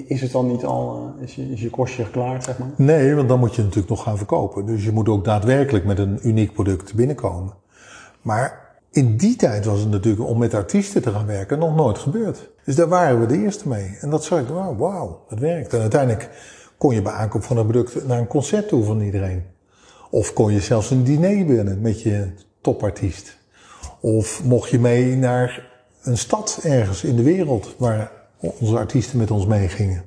is 0.08 0.22
het 0.22 0.32
dan 0.32 0.48
niet 0.48 0.66
al, 0.66 1.14
eh, 1.18 1.24
is 1.24 1.36
je, 1.36 1.52
is 1.52 1.62
je 1.62 1.70
kostje 1.70 2.10
klaar, 2.10 2.44
zeg 2.44 2.58
maar? 2.58 2.70
Nee, 2.76 3.16
want 3.16 3.30
dan 3.30 3.40
moet 3.40 3.56
je 3.56 3.62
natuurlijk 3.62 3.90
nog 3.90 4.04
gaan 4.04 4.18
verkopen. 4.18 4.66
Dus 4.66 4.84
je 4.84 4.92
moet 4.92 5.10
ook 5.10 5.26
daadwerkelijk 5.26 5.86
met 5.86 6.00
een 6.00 6.20
uniek 6.24 6.54
product 6.54 6.94
binnenkomen. 6.94 7.54
Maar 8.28 8.76
in 8.92 9.18
die 9.18 9.36
tijd 9.36 9.66
was 9.66 9.80
het 9.80 9.90
natuurlijk 9.90 10.30
om 10.30 10.38
met 10.38 10.54
artiesten 10.54 11.02
te 11.02 11.12
gaan 11.12 11.26
werken 11.26 11.60
nog 11.60 11.76
nooit 11.76 11.98
gebeurd. 11.98 12.50
Dus 12.64 12.76
daar 12.76 12.88
waren 12.88 13.20
we 13.20 13.26
de 13.26 13.38
eerste 13.38 13.68
mee. 13.68 13.98
En 14.02 14.10
dat 14.10 14.24
zag 14.24 14.40
ik, 14.40 14.48
wauw, 14.48 14.76
wauw, 14.76 15.24
dat 15.30 15.40
werkt. 15.40 15.74
En 15.74 15.82
uiteindelijk 15.82 16.30
kon 16.78 16.94
je 16.94 17.02
bij 17.02 17.12
aankoop 17.12 17.44
van 17.44 17.58
een 17.58 17.68
product 17.68 18.08
naar 18.08 18.20
een 18.20 18.28
concert 18.28 18.68
toe 18.68 18.84
van 18.84 19.02
iedereen. 19.02 19.44
Of 20.10 20.34
kon 20.34 20.54
je 20.54 20.60
zelfs 20.60 20.90
een 20.90 21.04
diner 21.04 21.46
binnen 21.46 21.82
met 21.82 22.02
je 22.02 22.28
topartiest. 22.62 23.38
Of 24.00 24.44
mocht 24.44 24.70
je 24.70 24.80
mee 24.80 25.16
naar 25.16 25.72
een 26.02 26.18
stad 26.18 26.60
ergens 26.64 27.04
in 27.04 27.16
de 27.16 27.24
wereld 27.24 27.76
waar 27.78 28.12
onze 28.40 28.78
artiesten 28.78 29.18
met 29.18 29.32
ons 29.32 29.46
meegingen. 29.46 30.04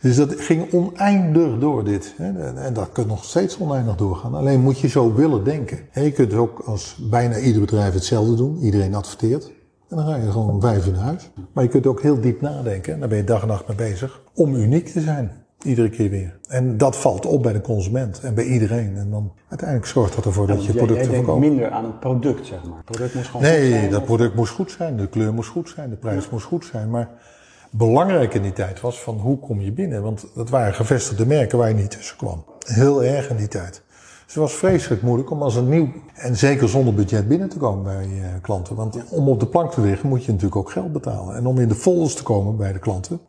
Dus 0.00 0.16
dat 0.16 0.34
ging 0.36 0.72
oneindig 0.72 1.58
door 1.58 1.84
dit. 1.84 2.14
En- 2.18 2.74
dat 2.74 2.92
kan 2.92 3.06
nog 3.06 3.24
steeds 3.24 3.58
oneindig 3.58 3.94
doorgaan. 3.96 4.34
Alleen 4.34 4.60
moet 4.60 4.78
je 4.78 4.88
zo 4.88 5.14
willen 5.14 5.44
denken. 5.44 5.78
En 5.92 6.02
je 6.04 6.12
kunt 6.12 6.34
ook 6.34 6.58
als 6.66 6.96
bijna 7.10 7.38
ieder 7.38 7.60
bedrijf 7.60 7.94
hetzelfde 7.94 8.34
doen. 8.34 8.58
Iedereen 8.58 8.94
adverteert. 8.94 9.52
En 9.88 9.96
dan 9.96 10.06
ga 10.06 10.16
je 10.16 10.30
gewoon 10.30 10.50
om 10.50 10.60
vijf 10.60 10.86
uur 10.86 10.92
naar 10.92 11.02
huis. 11.02 11.30
Maar 11.52 11.64
je 11.64 11.70
kunt 11.70 11.86
ook 11.86 12.02
heel 12.02 12.20
diep 12.20 12.40
nadenken. 12.40 12.92
En 12.94 13.00
daar 13.00 13.08
ben 13.08 13.18
je 13.18 13.24
dag 13.24 13.42
en 13.42 13.48
nacht 13.48 13.68
mee 13.68 13.76
bezig. 13.76 14.20
Om 14.34 14.54
uniek 14.54 14.88
te 14.88 15.00
zijn. 15.00 15.30
Iedere 15.62 15.90
keer 15.90 16.10
weer. 16.10 16.38
En 16.48 16.76
dat 16.76 16.96
valt 16.96 17.26
op 17.26 17.42
bij 17.42 17.52
de 17.52 17.60
consument. 17.60 18.20
En 18.20 18.34
bij 18.34 18.44
iedereen. 18.44 18.96
En 18.96 19.10
dan 19.10 19.32
uiteindelijk 19.48 19.88
zorgt 19.88 20.14
dat 20.14 20.24
ervoor 20.24 20.46
dat 20.46 20.56
je 20.56 20.62
jij, 20.62 20.72
jij 20.74 20.82
producten 20.84 21.10
denkt 21.10 21.26
verkoopt. 21.26 21.46
minder 21.48 21.70
aan 21.70 21.84
het 21.84 22.00
product, 22.00 22.46
zeg 22.46 22.64
maar. 22.64 22.76
Het 22.76 22.84
product 22.84 23.14
moest 23.14 23.26
gewoon 23.28 23.46
goed 23.46 23.52
Nee, 23.56 23.70
zijn, 23.70 23.90
dat 23.90 24.00
of- 24.00 24.06
product 24.06 24.34
moest 24.34 24.52
goed 24.52 24.70
zijn, 24.70 24.96
de 24.96 25.06
kleur 25.08 25.34
moest 25.34 25.48
goed 25.50 25.68
zijn, 25.74 25.90
de 25.90 25.96
prijs 25.96 26.30
moest 26.30 26.44
goed 26.44 26.64
zijn. 26.64 26.90
Maar 26.90 27.08
belangrijk 27.70 28.34
in 28.34 28.42
die 28.42 28.52
tijd 28.52 28.80
was 28.80 29.00
van 29.00 29.18
hoe 29.18 29.38
kom 29.38 29.60
je 29.60 29.72
binnen? 29.72 30.02
Want 30.02 30.26
dat 30.34 30.50
waren 30.50 30.74
gevestigde 30.74 31.26
merken 31.26 31.58
waar 31.58 31.68
je 31.68 31.74
niet 31.74 31.90
tussen 31.90 32.16
kwam. 32.16 32.44
Heel 32.66 33.04
erg 33.04 33.30
in 33.30 33.36
die 33.36 33.48
tijd. 33.48 33.82
Dus 34.28 34.36
het 34.36 34.46
was 34.46 34.54
vreselijk 34.54 35.02
moeilijk 35.02 35.30
om 35.30 35.42
als 35.42 35.56
een 35.56 35.68
nieuw, 35.68 35.88
en 36.14 36.36
zeker 36.36 36.68
zonder 36.68 36.94
budget 36.94 37.28
binnen 37.28 37.48
te 37.48 37.56
komen 37.56 37.84
bij 37.84 38.04
eh, 38.04 38.28
klanten. 38.42 38.76
Want 38.76 38.98
om 39.10 39.28
op 39.28 39.40
de 39.40 39.46
plank 39.46 39.72
te 39.72 39.80
liggen 39.80 40.08
moet 40.08 40.24
je 40.24 40.32
natuurlijk 40.32 40.56
ook 40.56 40.70
geld 40.70 40.92
betalen. 40.92 41.36
En 41.36 41.46
om 41.46 41.58
in 41.58 41.68
de 41.68 41.74
folders 41.74 42.14
te 42.14 42.22
komen 42.22 42.56
bij 42.56 42.72
de 42.72 42.78
klanten, 42.78 43.20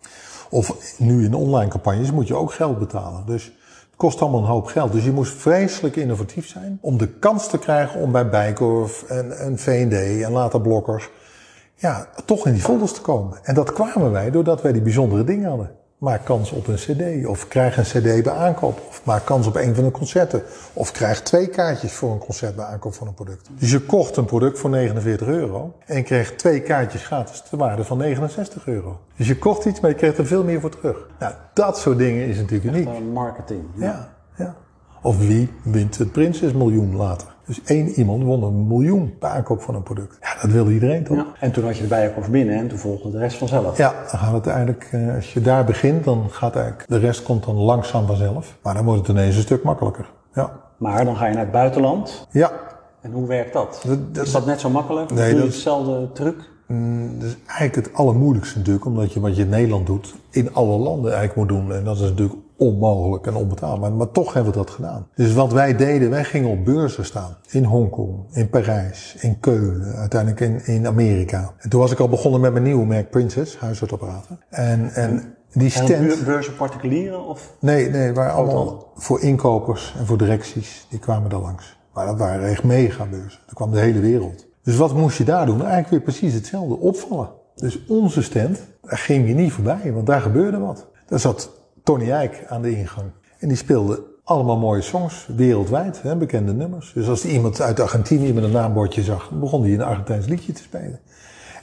of 0.49 0.97
nu 0.97 1.25
in 1.25 1.33
online 1.33 1.69
campagnes, 1.69 2.11
moet 2.11 2.27
je 2.27 2.35
ook 2.35 2.53
geld 2.53 2.79
betalen. 2.79 3.25
Dus 3.25 3.43
het 3.43 3.95
kost 3.95 4.21
allemaal 4.21 4.39
een 4.39 4.45
hoop 4.45 4.65
geld. 4.65 4.91
Dus 4.91 5.03
je 5.03 5.11
moest 5.11 5.33
vreselijk 5.33 5.95
innovatief 5.95 6.47
zijn 6.47 6.77
om 6.81 6.97
de 6.97 7.07
kans 7.07 7.47
te 7.47 7.57
krijgen 7.57 8.01
om 8.01 8.11
bij 8.11 8.29
Bijkorf 8.29 9.03
en, 9.03 9.37
en 9.39 9.57
V&D 9.57 10.23
en 10.23 10.31
later 10.31 10.61
Blokker 10.61 11.09
ja, 11.79 12.07
toch 12.25 12.45
in 12.45 12.53
die 12.53 12.61
folders 12.61 12.93
te 12.93 13.01
komen. 13.01 13.37
En 13.43 13.53
dat 13.53 13.73
kwamen 13.73 14.11
wij 14.11 14.31
doordat 14.31 14.61
wij 14.61 14.71
die 14.71 14.81
bijzondere 14.81 15.23
dingen 15.23 15.49
hadden. 15.49 15.71
Maak 15.97 16.25
kans 16.25 16.51
op 16.51 16.67
een 16.67 16.75
cd, 16.75 17.25
of 17.25 17.47
krijg 17.47 17.77
een 17.77 17.83
cd 17.83 18.23
bij 18.23 18.33
aankoop, 18.33 18.81
of 18.89 19.01
maak 19.03 19.25
kans 19.25 19.47
op 19.47 19.55
een 19.55 19.75
van 19.75 19.83
de 19.83 19.91
concerten. 19.91 20.43
Of 20.73 20.91
krijg 20.91 21.21
twee 21.21 21.47
kaartjes 21.47 21.91
voor 21.91 22.11
een 22.11 22.17
concert 22.17 22.55
bij 22.55 22.65
aankoop 22.65 22.93
van 22.93 23.07
een 23.07 23.13
product. 23.13 23.49
Dus 23.57 23.71
je 23.71 23.79
kocht 23.79 24.17
een 24.17 24.25
product 24.25 24.59
voor 24.59 24.69
49 24.69 25.27
euro 25.27 25.75
en 25.85 25.95
je 25.95 26.03
kreeg 26.03 26.35
twee 26.35 26.61
kaartjes 26.61 27.05
gratis 27.05 27.41
ter 27.49 27.57
waarde 27.57 27.83
van 27.83 27.97
69 27.97 28.67
euro. 28.67 28.99
Dus 29.17 29.27
je 29.27 29.37
kocht 29.37 29.65
iets, 29.65 29.79
maar 29.79 29.89
je 29.89 29.95
kreeg 29.95 30.17
er 30.17 30.25
veel 30.25 30.43
meer 30.43 30.59
voor 30.59 30.69
terug. 30.69 31.07
Nou, 31.19 31.33
dat 31.53 31.77
soort 31.77 31.97
dingen 31.97 32.27
is 32.27 32.37
natuurlijk 32.37 32.75
uniek. 32.75 32.87
Eh, 32.87 33.01
marketing. 33.13 33.63
Ja, 33.75 34.09
ja. 34.35 34.55
Of 35.01 35.17
wie 35.17 35.53
wint 35.63 35.97
het 35.97 36.11
Prinsesmiljoen 36.11 36.95
later? 36.95 37.27
Dus 37.49 37.61
één 37.65 37.87
iemand 37.87 38.23
won 38.23 38.43
een 38.43 38.67
miljoen 38.67 39.13
bij 39.19 39.29
aankoop 39.29 39.61
van 39.61 39.75
een 39.75 39.83
product. 39.83 40.17
Ja, 40.21 40.41
dat 40.41 40.51
wilde 40.51 40.71
iedereen 40.73 41.03
toch? 41.03 41.17
Ja. 41.17 41.25
En 41.39 41.51
toen 41.51 41.63
had 41.63 41.75
je 41.75 41.81
de 41.81 41.87
bijenkorf 41.87 42.29
binnen 42.29 42.55
en 42.55 42.67
toen 42.67 42.77
volgde 42.77 43.11
de 43.11 43.17
rest 43.17 43.37
vanzelf. 43.37 43.77
Ja, 43.77 43.93
dan 44.11 44.19
gaat 44.19 44.33
het 44.33 44.47
eigenlijk, 44.47 44.87
eh, 44.91 45.15
als 45.15 45.33
je 45.33 45.41
daar 45.41 45.63
begint, 45.65 46.03
dan 46.03 46.25
gaat 46.29 46.55
eigenlijk, 46.55 46.85
de 46.89 46.97
rest 46.97 47.23
komt 47.23 47.45
dan 47.45 47.55
langzaam 47.55 48.05
vanzelf. 48.07 48.57
Maar 48.63 48.73
dan 48.73 48.85
wordt 48.85 49.07
het 49.07 49.17
ineens 49.17 49.35
een 49.35 49.41
stuk 49.41 49.63
makkelijker. 49.63 50.09
Ja. 50.33 50.51
Maar 50.77 51.05
dan 51.05 51.15
ga 51.15 51.25
je 51.25 51.33
naar 51.33 51.43
het 51.43 51.51
buitenland. 51.51 52.27
Ja, 52.31 52.51
En 53.01 53.11
hoe 53.11 53.27
werkt 53.27 53.53
dat? 53.53 53.81
Dat- 53.87 54.15
dat- 54.15 54.25
is 54.25 54.31
dat 54.31 54.45
net 54.45 54.59
zo 54.59 54.69
makkelijk? 54.69 55.11
Nee, 55.13 55.29
Doe 55.31 55.39
je 55.39 55.45
hetzelfde 55.45 56.11
truc? 56.13 56.35
dat 57.17 57.27
is 57.29 57.37
eigenlijk 57.47 57.75
het 57.87 57.93
allermoeilijkste 57.95 58.57
natuurlijk, 58.57 58.85
omdat 58.85 59.13
je 59.13 59.19
wat 59.19 59.35
je 59.35 59.41
in 59.41 59.49
Nederland 59.49 59.85
doet, 59.85 60.15
in 60.31 60.53
alle 60.53 60.77
landen 60.77 61.13
eigenlijk 61.13 61.35
moet 61.35 61.59
doen. 61.59 61.73
En 61.73 61.83
dat 61.83 61.95
is 61.95 62.01
natuurlijk 62.01 62.33
onmogelijk 62.59 63.27
en 63.27 63.35
onbetaalbaar. 63.35 63.91
Maar 63.91 64.11
toch 64.11 64.33
hebben 64.33 64.51
we 64.51 64.57
dat 64.57 64.69
gedaan. 64.69 65.07
Dus 65.15 65.33
wat 65.33 65.51
wij 65.51 65.75
deden, 65.75 66.09
wij 66.09 66.23
gingen 66.23 66.49
op 66.49 66.65
beurzen 66.65 67.05
staan. 67.05 67.37
In 67.49 67.63
Hongkong, 67.63 68.25
in 68.31 68.49
Parijs, 68.49 69.15
in 69.19 69.39
Keulen, 69.39 69.95
uiteindelijk 69.95 70.41
in, 70.41 70.65
in 70.65 70.87
Amerika. 70.87 71.53
En 71.57 71.69
toen 71.69 71.79
was 71.79 71.91
ik 71.91 71.99
al 71.99 72.09
begonnen 72.09 72.41
met 72.41 72.51
mijn 72.51 72.63
nieuwe 72.63 72.85
merk 72.85 73.09
Princess, 73.09 73.57
huisartsapparaten. 73.57 74.39
En, 74.49 74.93
en 74.93 75.33
die 75.53 75.69
stand... 75.69 75.87
beur- 75.87 76.23
beurzen 76.25 76.55
particulieren 76.55 77.25
of? 77.25 77.55
Nee, 77.59 77.89
nee, 77.89 78.01
het 78.01 78.15
waren 78.15 78.33
allemaal 78.33 78.91
voor 78.95 79.21
inkopers 79.21 79.95
en 79.99 80.05
voor 80.05 80.17
directies. 80.17 80.85
Die 80.89 80.99
kwamen 80.99 81.29
daar 81.29 81.39
langs. 81.41 81.77
Maar 81.93 82.05
dat 82.05 82.17
waren 82.17 82.49
echt 82.49 82.63
megabeurzen. 82.63 83.39
Daar 83.45 83.55
kwam 83.55 83.71
de 83.71 83.79
hele 83.79 83.99
wereld. 83.99 84.47
Dus 84.63 84.75
wat 84.77 84.93
moest 84.93 85.17
je 85.17 85.23
daar 85.23 85.45
doen? 85.45 85.59
Eigenlijk 85.59 85.89
weer 85.89 86.01
precies 86.01 86.33
hetzelfde. 86.33 86.77
Opvallen. 86.77 87.29
Dus 87.55 87.85
onze 87.87 88.21
stand, 88.23 88.59
daar 88.81 88.97
ging 88.97 89.27
je 89.27 89.33
niet 89.33 89.51
voorbij, 89.51 89.93
want 89.93 90.07
daar 90.07 90.21
gebeurde 90.21 90.59
wat. 90.59 90.87
Daar 91.07 91.19
zat 91.19 91.51
Tony 91.89 92.11
Eijk 92.11 92.45
aan 92.47 92.61
de 92.61 92.75
ingang. 92.77 93.11
En 93.39 93.47
die 93.47 93.57
speelde 93.57 94.03
allemaal 94.23 94.57
mooie 94.57 94.81
songs, 94.81 95.27
wereldwijd, 95.35 96.01
hè, 96.01 96.15
bekende 96.15 96.53
nummers. 96.53 96.93
Dus 96.93 97.07
als 97.07 97.25
iemand 97.25 97.61
uit 97.61 97.79
Argentinië 97.79 98.33
met 98.33 98.43
een 98.43 98.51
naambordje 98.51 99.03
zag, 99.03 99.31
begon 99.31 99.61
hij 99.61 99.73
een 99.73 99.81
Argentijns 99.81 100.25
liedje 100.25 100.53
te 100.53 100.61
spelen. 100.61 100.99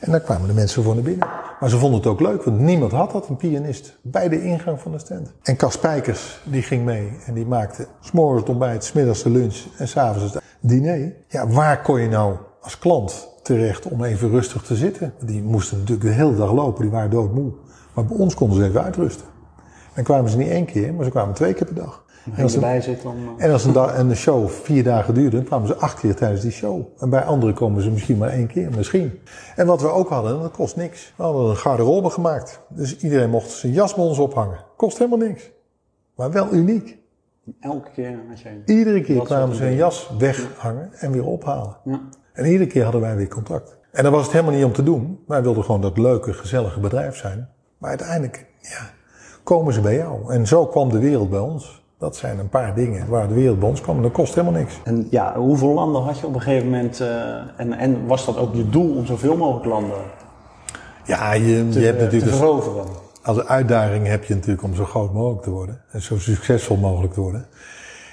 En 0.00 0.10
dan 0.10 0.22
kwamen 0.22 0.48
de 0.48 0.54
mensen 0.54 0.82
voor 0.82 0.94
naar 0.94 1.02
binnen. 1.02 1.28
Maar 1.60 1.70
ze 1.70 1.78
vonden 1.78 1.98
het 1.98 2.08
ook 2.08 2.20
leuk, 2.20 2.42
want 2.42 2.58
niemand 2.58 2.92
had 2.92 3.12
dat, 3.12 3.28
een 3.28 3.36
pianist, 3.36 3.98
bij 4.02 4.28
de 4.28 4.42
ingang 4.42 4.80
van 4.80 4.92
de 4.92 4.98
stand. 4.98 5.32
En 5.42 5.56
Cas 5.56 5.72
Spijkers, 5.72 6.40
die 6.44 6.62
ging 6.62 6.84
mee 6.84 7.12
en 7.26 7.34
die 7.34 7.46
maakte 7.46 7.86
s'morgens 8.00 8.40
het 8.40 8.50
ontbijt, 8.50 8.84
s'middags 8.84 9.22
de 9.22 9.30
lunch 9.30 9.64
en 9.78 9.88
s'avonds 9.88 10.32
het 10.32 10.42
diner. 10.60 11.12
Ja, 11.28 11.48
waar 11.48 11.82
kon 11.82 12.00
je 12.00 12.08
nou 12.08 12.36
als 12.60 12.78
klant 12.78 13.28
terecht 13.42 13.88
om 13.88 14.04
even 14.04 14.30
rustig 14.30 14.62
te 14.62 14.76
zitten? 14.76 15.12
Die 15.20 15.42
moesten 15.42 15.78
natuurlijk 15.78 16.06
de 16.06 16.14
hele 16.14 16.36
dag 16.36 16.52
lopen, 16.52 16.82
die 16.82 16.90
waren 16.90 17.10
doodmoe. 17.10 17.52
Maar 17.94 18.04
bij 18.04 18.16
ons 18.16 18.34
konden 18.34 18.56
ze 18.56 18.64
even 18.64 18.82
uitrusten. 18.82 19.34
Dan 19.96 20.04
kwamen 20.04 20.30
ze 20.30 20.36
niet 20.36 20.48
één 20.48 20.64
keer, 20.64 20.94
maar 20.94 21.04
ze 21.04 21.10
kwamen 21.10 21.34
twee 21.34 21.54
keer 21.54 21.66
per 21.66 21.74
dag. 21.74 22.04
En 22.34 22.42
als, 22.42 22.54
een, 22.54 22.82
zitten 22.82 23.10
om... 23.10 23.16
eh, 23.38 23.44
en 23.44 23.52
als 23.52 23.64
een, 23.64 23.72
dag, 23.72 23.94
en 23.94 24.08
de 24.08 24.14
show 24.14 24.48
vier 24.48 24.84
dagen 24.84 25.14
duurde, 25.14 25.36
dan 25.36 25.44
kwamen 25.44 25.66
ze 25.66 25.76
acht 25.76 26.00
keer 26.00 26.14
tijdens 26.14 26.40
die 26.40 26.50
show. 26.50 26.86
En 26.98 27.10
bij 27.10 27.22
anderen 27.22 27.54
komen 27.54 27.82
ze 27.82 27.90
misschien 27.90 28.16
maar 28.16 28.28
één 28.28 28.46
keer, 28.46 28.70
misschien. 28.76 29.18
En 29.56 29.66
wat 29.66 29.80
we 29.80 29.88
ook 29.88 30.08
hadden, 30.08 30.40
dat 30.40 30.50
kost 30.50 30.76
niks. 30.76 31.12
We 31.16 31.22
hadden 31.22 31.50
een 31.50 31.56
garderobe 31.56 32.10
gemaakt. 32.10 32.60
Dus 32.68 32.96
iedereen 32.96 33.30
mocht 33.30 33.50
zijn 33.50 33.72
jas 33.72 33.94
bij 33.94 34.04
ons 34.04 34.18
ophangen. 34.18 34.58
Kost 34.76 34.98
helemaal 34.98 35.28
niks. 35.28 35.50
Maar 36.14 36.30
wel 36.30 36.52
uniek. 36.52 36.98
elke 37.60 37.90
keer 37.90 38.18
had 38.28 38.40
je... 38.40 38.62
Iedere 38.64 39.00
keer 39.00 39.16
Dat 39.16 39.26
kwamen 39.26 39.56
ze 39.56 39.62
hun 39.62 39.74
jas 39.74 40.10
weghangen 40.18 40.92
en 40.92 41.12
weer 41.12 41.24
ophalen. 41.24 41.76
Ja. 41.84 42.00
En 42.32 42.44
iedere 42.46 42.66
keer 42.66 42.82
hadden 42.82 43.00
wij 43.00 43.16
weer 43.16 43.28
contact. 43.28 43.76
En 43.92 44.02
dan 44.02 44.12
was 44.12 44.22
het 44.22 44.32
helemaal 44.32 44.54
niet 44.54 44.64
om 44.64 44.72
te 44.72 44.82
doen. 44.82 45.18
Wij 45.26 45.42
wilden 45.42 45.64
gewoon 45.64 45.80
dat 45.80 45.98
leuke, 45.98 46.32
gezellige 46.32 46.80
bedrijf 46.80 47.16
zijn. 47.16 47.48
Maar 47.78 47.90
uiteindelijk, 47.90 48.46
ja, 48.60 48.94
komen 49.46 49.72
ze 49.72 49.80
bij 49.80 49.96
jou. 49.96 50.32
En 50.32 50.46
zo 50.46 50.66
kwam 50.66 50.90
de 50.90 50.98
wereld 50.98 51.30
bij 51.30 51.38
ons. 51.38 51.82
Dat 51.98 52.16
zijn 52.16 52.38
een 52.38 52.48
paar 52.48 52.74
dingen 52.74 53.08
waar 53.08 53.28
de 53.28 53.34
wereld 53.34 53.58
bij 53.58 53.68
ons 53.68 53.80
kwam. 53.80 53.96
En 53.96 54.02
dat 54.02 54.12
kost 54.12 54.34
helemaal 54.34 54.60
niks. 54.60 54.80
En 54.84 55.06
ja, 55.10 55.36
hoeveel 55.36 55.68
landen 55.72 56.02
had 56.02 56.18
je 56.18 56.26
op 56.26 56.34
een 56.34 56.40
gegeven 56.40 56.70
moment? 56.70 57.00
eh, 57.00 57.36
en, 57.56 57.72
en 57.72 58.06
was 58.06 58.24
dat 58.26 58.36
ook 58.36 58.54
je 58.54 58.68
doel 58.68 58.96
om 58.96 59.06
zoveel 59.06 59.36
mogelijk 59.36 59.64
landen 59.66 59.98
Ja, 61.04 61.32
je, 61.32 61.68
te, 61.68 61.78
je 61.80 61.86
hebt 61.86 61.98
te 61.98 62.04
natuurlijk 62.04 62.32
als, 62.32 62.40
veroveren? 62.40 62.84
als 63.22 63.44
uitdaging 63.44 64.06
heb 64.06 64.24
je 64.24 64.34
natuurlijk 64.34 64.62
om 64.62 64.74
zo 64.74 64.84
groot 64.84 65.12
mogelijk 65.12 65.42
te 65.42 65.50
worden. 65.50 65.80
En 65.90 66.02
zo 66.02 66.18
succesvol 66.18 66.76
mogelijk 66.76 67.12
te 67.12 67.20
worden. 67.20 67.46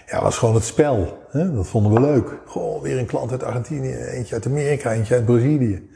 Ja, 0.06 0.14
dat 0.14 0.22
was 0.22 0.38
gewoon 0.38 0.56
het 0.56 0.64
spel. 0.64 1.18
Hè? 1.30 1.54
Dat 1.54 1.68
vonden 1.68 1.94
we 1.94 2.00
leuk. 2.00 2.40
Goh, 2.46 2.82
weer 2.82 2.98
een 2.98 3.06
klant 3.06 3.32
uit 3.32 3.44
Argentinië, 3.44 3.94
eentje 3.94 4.36
uit 4.36 4.46
Amerika, 4.46 4.92
eentje 4.92 5.16
uit 5.16 5.26
Brazilië. 5.26 5.90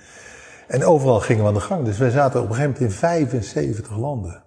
En 0.67 0.85
overal 0.85 1.19
gingen 1.19 1.41
we 1.41 1.47
aan 1.47 1.53
de 1.53 1.59
gang. 1.59 1.85
Dus 1.85 1.97
wij 1.97 2.09
zaten 2.09 2.41
op 2.41 2.49
een 2.49 2.55
gegeven 2.55 2.73
moment 2.73 2.93
in 2.93 2.99
75 2.99 3.97
landen. 3.97 4.45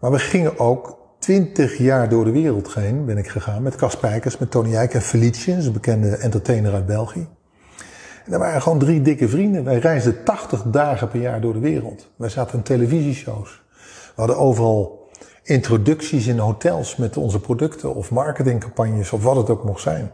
Maar 0.00 0.10
we 0.10 0.18
gingen 0.18 0.58
ook 0.58 0.98
20 1.18 1.78
jaar 1.78 2.08
door 2.08 2.24
de 2.24 2.30
wereld 2.30 2.74
heen, 2.74 3.04
ben 3.04 3.18
ik 3.18 3.28
gegaan. 3.28 3.62
Met 3.62 3.76
Cas 3.76 3.92
Spijkers, 3.92 4.38
met 4.38 4.50
Tony 4.50 4.74
Eijk 4.74 4.94
en 4.94 5.02
Felice, 5.02 5.52
een 5.52 5.72
bekende 5.72 6.16
entertainer 6.16 6.72
uit 6.74 6.86
België. 6.86 7.28
En 8.24 8.30
dat 8.30 8.40
waren 8.40 8.62
gewoon 8.62 8.78
drie 8.78 9.02
dikke 9.02 9.28
vrienden. 9.28 9.64
Wij 9.64 9.78
reisden 9.78 10.24
80 10.24 10.62
dagen 10.62 11.08
per 11.08 11.20
jaar 11.20 11.40
door 11.40 11.52
de 11.52 11.58
wereld. 11.58 12.10
Wij 12.16 12.28
zaten 12.28 12.58
in 12.58 12.62
televisieshows. 12.62 13.62
We 14.14 14.20
hadden 14.20 14.38
overal 14.38 15.08
introducties 15.42 16.26
in 16.26 16.38
hotels 16.38 16.96
met 16.96 17.16
onze 17.16 17.40
producten 17.40 17.94
of 17.94 18.10
marketingcampagnes 18.10 19.12
of 19.12 19.22
wat 19.22 19.36
het 19.36 19.50
ook 19.50 19.64
mocht 19.64 19.82
zijn. 19.82 20.12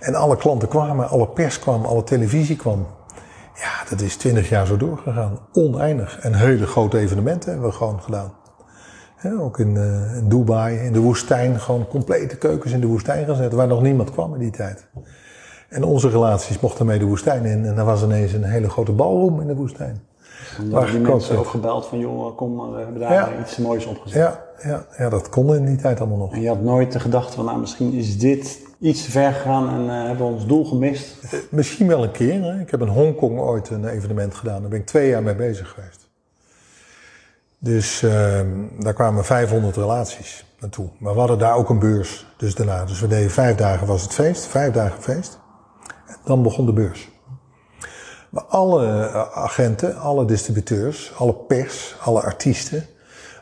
En 0.00 0.14
alle 0.14 0.36
klanten 0.36 0.68
kwamen, 0.68 1.08
alle 1.08 1.28
pers 1.28 1.58
kwam, 1.58 1.84
alle 1.84 2.04
televisie 2.04 2.56
kwam. 2.56 2.86
Ja, 3.54 3.88
dat 3.88 4.00
is 4.00 4.16
20 4.16 4.48
jaar 4.48 4.66
zo 4.66 4.76
doorgegaan. 4.76 5.38
Oneindig. 5.52 6.18
En 6.18 6.34
hele 6.34 6.66
grote 6.66 6.98
evenementen 6.98 7.50
hebben 7.50 7.68
we 7.68 7.76
gewoon 7.76 8.02
gedaan. 8.02 8.37
Ook 9.40 9.58
in, 9.58 9.76
eh, 9.76 10.16
in 10.16 10.28
Dubai, 10.28 10.76
in 10.78 10.92
de 10.92 11.00
woestijn, 11.00 11.60
gewoon 11.60 11.88
complete 11.88 12.36
keukens 12.36 12.72
in 12.72 12.80
de 12.80 12.86
woestijn 12.86 13.24
gezet, 13.26 13.52
waar 13.52 13.66
nog 13.66 13.82
niemand 13.82 14.10
kwam 14.10 14.32
in 14.34 14.40
die 14.40 14.50
tijd. 14.50 14.86
En 15.68 15.84
onze 15.84 16.08
relaties 16.08 16.60
mochten 16.60 16.86
mee 16.86 16.98
de 16.98 17.04
woestijn 17.04 17.44
in 17.44 17.64
en 17.64 17.78
er 17.78 17.84
was 17.84 18.02
ineens 18.02 18.32
een 18.32 18.44
hele 18.44 18.68
grote 18.70 18.92
balroom 18.92 19.40
in 19.40 19.46
de 19.46 19.54
woestijn. 19.54 20.00
Dan 20.58 20.70
Waar 20.70 20.90
die 20.90 21.00
mensen 21.00 21.28
werd. 21.34 21.44
ook 21.44 21.50
gebeld 21.50 21.86
van, 21.86 21.98
joh, 21.98 22.36
kom, 22.36 22.70
we 22.72 22.78
hebben 22.78 23.00
daar 23.00 23.12
Ja. 23.12 23.28
iets 23.40 23.56
moois 23.56 23.86
opgezet. 23.86 24.18
Ja, 24.18 24.40
ja, 24.70 24.86
ja, 24.98 25.08
dat 25.08 25.28
kon 25.28 25.54
in 25.54 25.64
die 25.66 25.76
tijd 25.76 26.00
allemaal 26.00 26.18
nog. 26.18 26.32
En 26.32 26.40
je 26.40 26.48
had 26.48 26.62
nooit 26.62 26.92
de 26.92 27.00
gedachte 27.00 27.36
van, 27.36 27.44
nou, 27.44 27.58
misschien 27.60 27.92
is 27.92 28.18
dit 28.18 28.58
iets 28.80 29.04
te 29.04 29.10
ver 29.10 29.32
gegaan 29.32 29.68
en 29.68 29.90
eh, 30.00 30.06
hebben 30.06 30.26
we 30.26 30.32
ons 30.32 30.46
doel 30.46 30.64
gemist. 30.64 31.16
Eh, 31.22 31.38
Misschien 31.50 31.86
wel 31.86 32.02
een 32.02 32.10
keer. 32.10 32.42
Hè? 32.42 32.60
Ik 32.60 32.70
heb 32.70 32.80
in 32.80 32.88
Hongkong 32.88 33.38
ooit 33.38 33.70
een 33.70 33.88
evenement 33.88 34.34
gedaan. 34.34 34.60
Daar 34.60 34.70
ben 34.70 34.78
ik 34.80 34.86
twee 34.86 35.08
jaar 35.08 35.22
mee 35.22 35.34
bezig 35.34 35.68
geweest. 35.68 36.07
Dus 37.58 38.02
ehm, 38.02 38.48
daar 38.78 38.94
kwamen 38.94 39.24
500 39.24 39.76
relaties 39.76 40.44
naartoe. 40.60 40.88
Maar 40.98 41.12
we 41.12 41.18
hadden 41.18 41.38
daar 41.38 41.54
ook 41.54 41.68
een 41.68 41.78
beurs. 41.78 42.26
Dus 42.36 42.54
daarna. 42.54 42.84
Dus 42.84 43.00
we 43.00 43.06
deden 43.06 43.30
vijf 43.30 43.56
dagen 43.56 43.86
was 43.86 44.02
het 44.02 44.12
feest. 44.12 44.46
Vijf 44.46 44.72
dagen 44.72 45.02
feest. 45.02 45.38
En 46.06 46.16
dan 46.24 46.42
begon 46.42 46.66
de 46.66 46.72
beurs. 46.72 47.10
Maar 48.30 48.44
alle 48.44 48.86
eh, 48.86 49.36
agenten, 49.36 49.96
alle 49.96 50.24
distributeurs, 50.24 51.12
alle 51.16 51.34
pers, 51.34 51.96
alle 52.00 52.22
artiesten, 52.22 52.86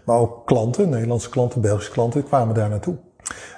maar 0.05 0.17
ook 0.17 0.47
klanten, 0.47 0.89
Nederlandse 0.89 1.29
klanten, 1.29 1.61
Belgische 1.61 1.93
klanten, 1.93 2.25
kwamen 2.25 2.55
daar 2.55 2.69
naartoe. 2.69 2.97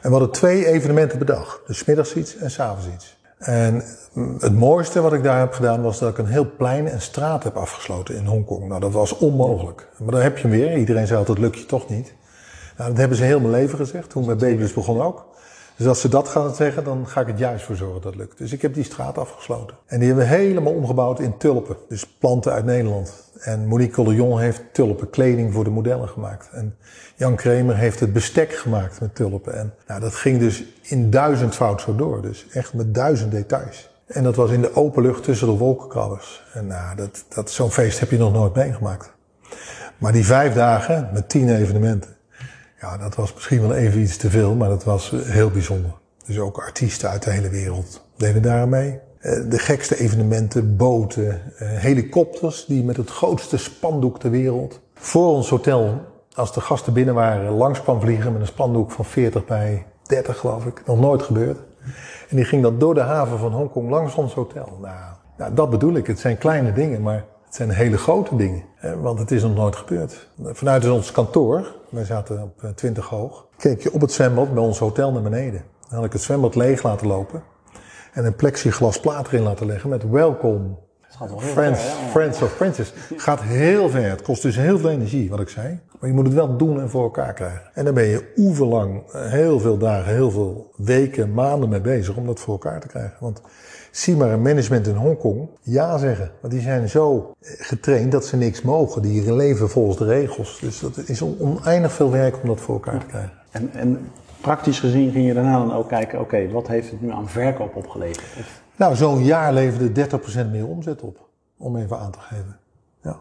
En 0.00 0.10
we 0.10 0.10
hadden 0.10 0.30
twee 0.30 0.66
evenementen 0.66 1.18
per 1.18 1.26
dag. 1.26 1.62
Dus 1.66 1.84
middags 1.84 2.14
iets 2.14 2.36
en 2.36 2.50
's 2.50 2.58
avonds 2.58 2.86
iets. 2.94 3.17
En 3.38 3.82
mm, 4.12 4.36
het 4.40 4.54
mooiste 4.54 5.00
wat 5.00 5.12
ik 5.12 5.22
daar 5.22 5.38
heb 5.38 5.52
gedaan 5.52 5.82
was 5.82 5.98
dat 5.98 6.10
ik 6.10 6.18
een 6.18 6.26
heel 6.26 6.50
plein 6.56 6.88
en 6.88 7.00
straat 7.00 7.44
heb 7.44 7.56
afgesloten 7.56 8.16
in 8.16 8.26
Hongkong. 8.26 8.68
Nou, 8.68 8.80
dat 8.80 8.92
was 8.92 9.16
onmogelijk. 9.18 9.88
Maar 9.98 10.12
dan 10.12 10.20
heb 10.20 10.36
je 10.36 10.48
hem 10.48 10.58
weer. 10.58 10.76
Iedereen 10.76 11.06
zei 11.06 11.18
altijd, 11.18 11.38
lukt 11.38 11.58
je 11.58 11.66
toch 11.66 11.88
niet. 11.88 12.14
Nou, 12.76 12.90
dat 12.90 12.98
hebben 12.98 13.16
ze 13.16 13.24
heel 13.24 13.40
mijn 13.40 13.52
leven 13.52 13.78
gezegd. 13.78 14.10
Toen 14.10 14.26
mijn 14.26 14.38
baby's 14.38 14.72
begon 14.72 15.02
ook. 15.02 15.26
Dus 15.78 15.86
als 15.86 16.00
ze 16.00 16.08
dat 16.08 16.28
gaan 16.28 16.54
zeggen, 16.54 16.84
dan 16.84 17.06
ga 17.06 17.20
ik 17.20 17.26
het 17.26 17.38
juist 17.38 17.64
voor 17.64 17.76
zorgen 17.76 18.00
dat 18.00 18.12
het 18.12 18.20
lukt. 18.20 18.38
Dus 18.38 18.52
ik 18.52 18.62
heb 18.62 18.74
die 18.74 18.84
straat 18.84 19.18
afgesloten. 19.18 19.76
En 19.86 19.98
die 19.98 20.08
hebben 20.08 20.26
we 20.28 20.34
helemaal 20.34 20.72
omgebouwd 20.72 21.20
in 21.20 21.36
tulpen. 21.36 21.76
Dus 21.88 22.06
planten 22.06 22.52
uit 22.52 22.64
Nederland. 22.64 23.30
En 23.40 23.66
Monique 23.66 23.94
Collion 23.94 24.40
heeft 24.40 24.62
tulpen, 24.72 25.10
kleding 25.10 25.52
voor 25.52 25.64
de 25.64 25.70
modellen 25.70 26.08
gemaakt. 26.08 26.48
En 26.52 26.76
Jan 27.16 27.36
Kremer 27.36 27.76
heeft 27.76 28.00
het 28.00 28.12
bestek 28.12 28.52
gemaakt 28.52 29.00
met 29.00 29.14
tulpen. 29.14 29.54
En 29.54 29.74
nou, 29.86 30.00
dat 30.00 30.14
ging 30.14 30.38
dus 30.38 30.64
in 30.82 31.10
duizendvoud 31.10 31.80
zo 31.80 31.94
door. 31.94 32.22
Dus 32.22 32.46
echt 32.52 32.74
met 32.74 32.94
duizend 32.94 33.30
details. 33.30 33.90
En 34.06 34.22
dat 34.22 34.36
was 34.36 34.50
in 34.50 34.60
de 34.60 34.74
open 34.74 35.02
lucht 35.02 35.22
tussen 35.22 35.46
de 35.46 35.56
wolkenkrabbers. 35.56 36.44
En 36.52 36.66
nou, 36.66 36.96
dat, 36.96 37.24
dat, 37.28 37.50
zo'n 37.50 37.70
feest 37.70 38.00
heb 38.00 38.10
je 38.10 38.18
nog 38.18 38.32
nooit 38.32 38.54
meegemaakt. 38.54 39.12
Maar 39.98 40.12
die 40.12 40.26
vijf 40.26 40.54
dagen 40.54 41.10
met 41.12 41.28
tien 41.28 41.56
evenementen. 41.56 42.16
Ja, 42.80 42.96
dat 42.96 43.14
was 43.14 43.34
misschien 43.34 43.60
wel 43.60 43.74
even 43.74 44.00
iets 44.00 44.16
te 44.16 44.30
veel, 44.30 44.54
maar 44.54 44.68
dat 44.68 44.84
was 44.84 45.12
eh, 45.12 45.20
heel 45.20 45.50
bijzonder. 45.50 45.90
Dus 46.26 46.38
ook 46.38 46.58
artiesten 46.58 47.08
uit 47.10 47.22
de 47.22 47.30
hele 47.30 47.48
wereld 47.48 48.04
deden 48.16 48.42
daar 48.42 48.68
mee. 48.68 48.98
Eh, 49.18 49.32
De 49.48 49.58
gekste 49.58 49.98
evenementen, 49.98 50.76
boten, 50.76 51.40
eh, 51.58 51.68
helikopters 51.68 52.64
die 52.66 52.84
met 52.84 52.96
het 52.96 53.10
grootste 53.10 53.56
spandoek 53.56 54.18
ter 54.18 54.30
wereld 54.30 54.80
voor 54.94 55.28
ons 55.28 55.48
hotel, 55.48 56.00
als 56.34 56.52
de 56.52 56.60
gasten 56.60 56.92
binnen 56.92 57.14
waren, 57.14 57.50
langs 57.52 57.82
kwam 57.82 58.00
vliegen 58.00 58.32
met 58.32 58.40
een 58.40 58.46
spandoek 58.46 58.90
van 58.90 59.04
40 59.04 59.44
bij 59.44 59.86
30 60.02 60.38
geloof 60.38 60.66
ik. 60.66 60.82
Nog 60.86 61.00
nooit 61.00 61.22
gebeurd. 61.22 61.58
En 62.28 62.36
die 62.36 62.44
ging 62.44 62.62
dan 62.62 62.78
door 62.78 62.94
de 62.94 63.00
haven 63.00 63.38
van 63.38 63.52
Hongkong 63.52 63.90
langs 63.90 64.14
ons 64.14 64.34
hotel. 64.34 64.78
Nou, 64.80 64.96
nou, 65.36 65.54
dat 65.54 65.70
bedoel 65.70 65.94
ik. 65.94 66.06
Het 66.06 66.18
zijn 66.18 66.38
kleine 66.38 66.72
dingen, 66.72 67.02
maar 67.02 67.24
het 67.44 67.54
zijn 67.54 67.70
hele 67.70 67.98
grote 67.98 68.36
dingen. 68.36 68.62
Want 69.00 69.18
het 69.18 69.30
is 69.30 69.42
nog 69.42 69.54
nooit 69.54 69.76
gebeurd. 69.76 70.28
Vanuit 70.42 70.90
ons 70.90 71.12
kantoor, 71.12 71.77
wij 71.90 72.04
zaten 72.04 72.42
op 72.42 72.62
eh, 72.62 72.70
20 72.70 73.06
hoog, 73.06 73.46
keek 73.56 73.82
je 73.82 73.92
op 73.92 74.00
het 74.00 74.12
zwembad 74.12 74.54
bij 74.54 74.62
ons 74.62 74.78
hotel 74.78 75.12
naar 75.12 75.22
beneden. 75.22 75.62
Dan 75.88 75.96
had 75.96 76.04
ik 76.04 76.12
het 76.12 76.22
zwembad 76.22 76.54
leeg 76.54 76.82
laten 76.82 77.06
lopen. 77.06 77.42
En 78.12 78.24
een 78.24 78.36
plexiglas 78.36 79.00
plaat 79.00 79.26
erin 79.26 79.42
laten 79.42 79.66
leggen 79.66 79.90
met 79.90 80.10
welcome 80.10 80.76
Het 81.00 81.16
gaat 81.16 81.28
wel 81.28 81.40
heel 81.40 81.48
Friends, 81.52 81.82
ver? 81.82 82.10
Friends 82.10 82.42
of 82.42 82.56
Princess. 82.56 82.92
Gaat 83.16 83.40
heel 83.40 83.88
ver. 83.88 84.10
Het 84.10 84.22
kost 84.22 84.42
dus 84.42 84.56
heel 84.56 84.78
veel 84.78 84.90
energie, 84.90 85.30
wat 85.30 85.40
ik 85.40 85.48
zei. 85.48 85.80
Maar 86.00 86.08
je 86.08 86.14
moet 86.14 86.24
het 86.24 86.34
wel 86.34 86.56
doen 86.56 86.80
en 86.80 86.90
voor 86.90 87.02
elkaar 87.02 87.32
krijgen. 87.32 87.70
En 87.74 87.84
dan 87.84 87.94
ben 87.94 88.04
je 88.04 88.32
oeverlang, 88.36 89.02
eh, 89.12 89.30
heel 89.30 89.60
veel 89.60 89.78
dagen, 89.78 90.12
heel 90.12 90.30
veel 90.30 90.72
weken, 90.76 91.34
maanden 91.34 91.68
mee 91.68 91.80
bezig 91.80 92.16
om 92.16 92.26
dat 92.26 92.40
voor 92.40 92.52
elkaar 92.52 92.80
te 92.80 92.86
krijgen. 92.86 93.16
Want 93.20 93.40
zie 93.90 94.16
maar 94.16 94.30
een 94.32 94.42
management 94.42 94.86
in 94.86 94.94
Hongkong 94.94 95.48
ja 95.62 95.98
zeggen. 95.98 96.30
Want 96.40 96.52
die 96.52 96.62
zijn 96.62 96.88
zo 96.88 97.32
getraind 97.42 98.12
dat 98.12 98.24
ze 98.26 98.36
niks 98.36 98.62
mogen. 98.62 99.02
Die 99.02 99.32
leven 99.34 99.68
volgens 99.70 99.96
de 99.96 100.04
regels. 100.04 100.58
Dus 100.60 100.80
dat 100.80 100.96
is 101.06 101.22
on- 101.22 101.36
oneindig 101.40 101.92
veel 101.92 102.10
werk 102.10 102.36
om 102.42 102.48
dat 102.48 102.60
voor 102.60 102.74
elkaar 102.74 103.00
te 103.00 103.06
krijgen. 103.06 103.32
En, 103.50 103.70
en 103.72 104.10
praktisch 104.40 104.80
gezien 104.80 105.10
ging 105.10 105.26
je 105.26 105.34
daarna 105.34 105.58
dan 105.58 105.72
ook 105.74 105.88
kijken, 105.88 106.20
oké, 106.20 106.50
wat 106.50 106.66
heeft 106.68 106.90
het 106.90 107.00
nu 107.00 107.10
aan 107.10 107.28
verkoop 107.28 107.76
opgeleverd? 107.76 108.24
Of- 108.38 108.62
Nou, 108.76 108.96
zo'n 108.96 109.24
jaar 109.24 109.52
leverde 109.52 109.92
30% 109.92 110.50
meer 110.50 110.66
omzet 110.66 111.02
op. 111.02 111.28
Om 111.56 111.76
even 111.76 111.98
aan 111.98 112.10
te 112.10 112.18
geven. 112.20 112.56
Ja. 113.02 113.16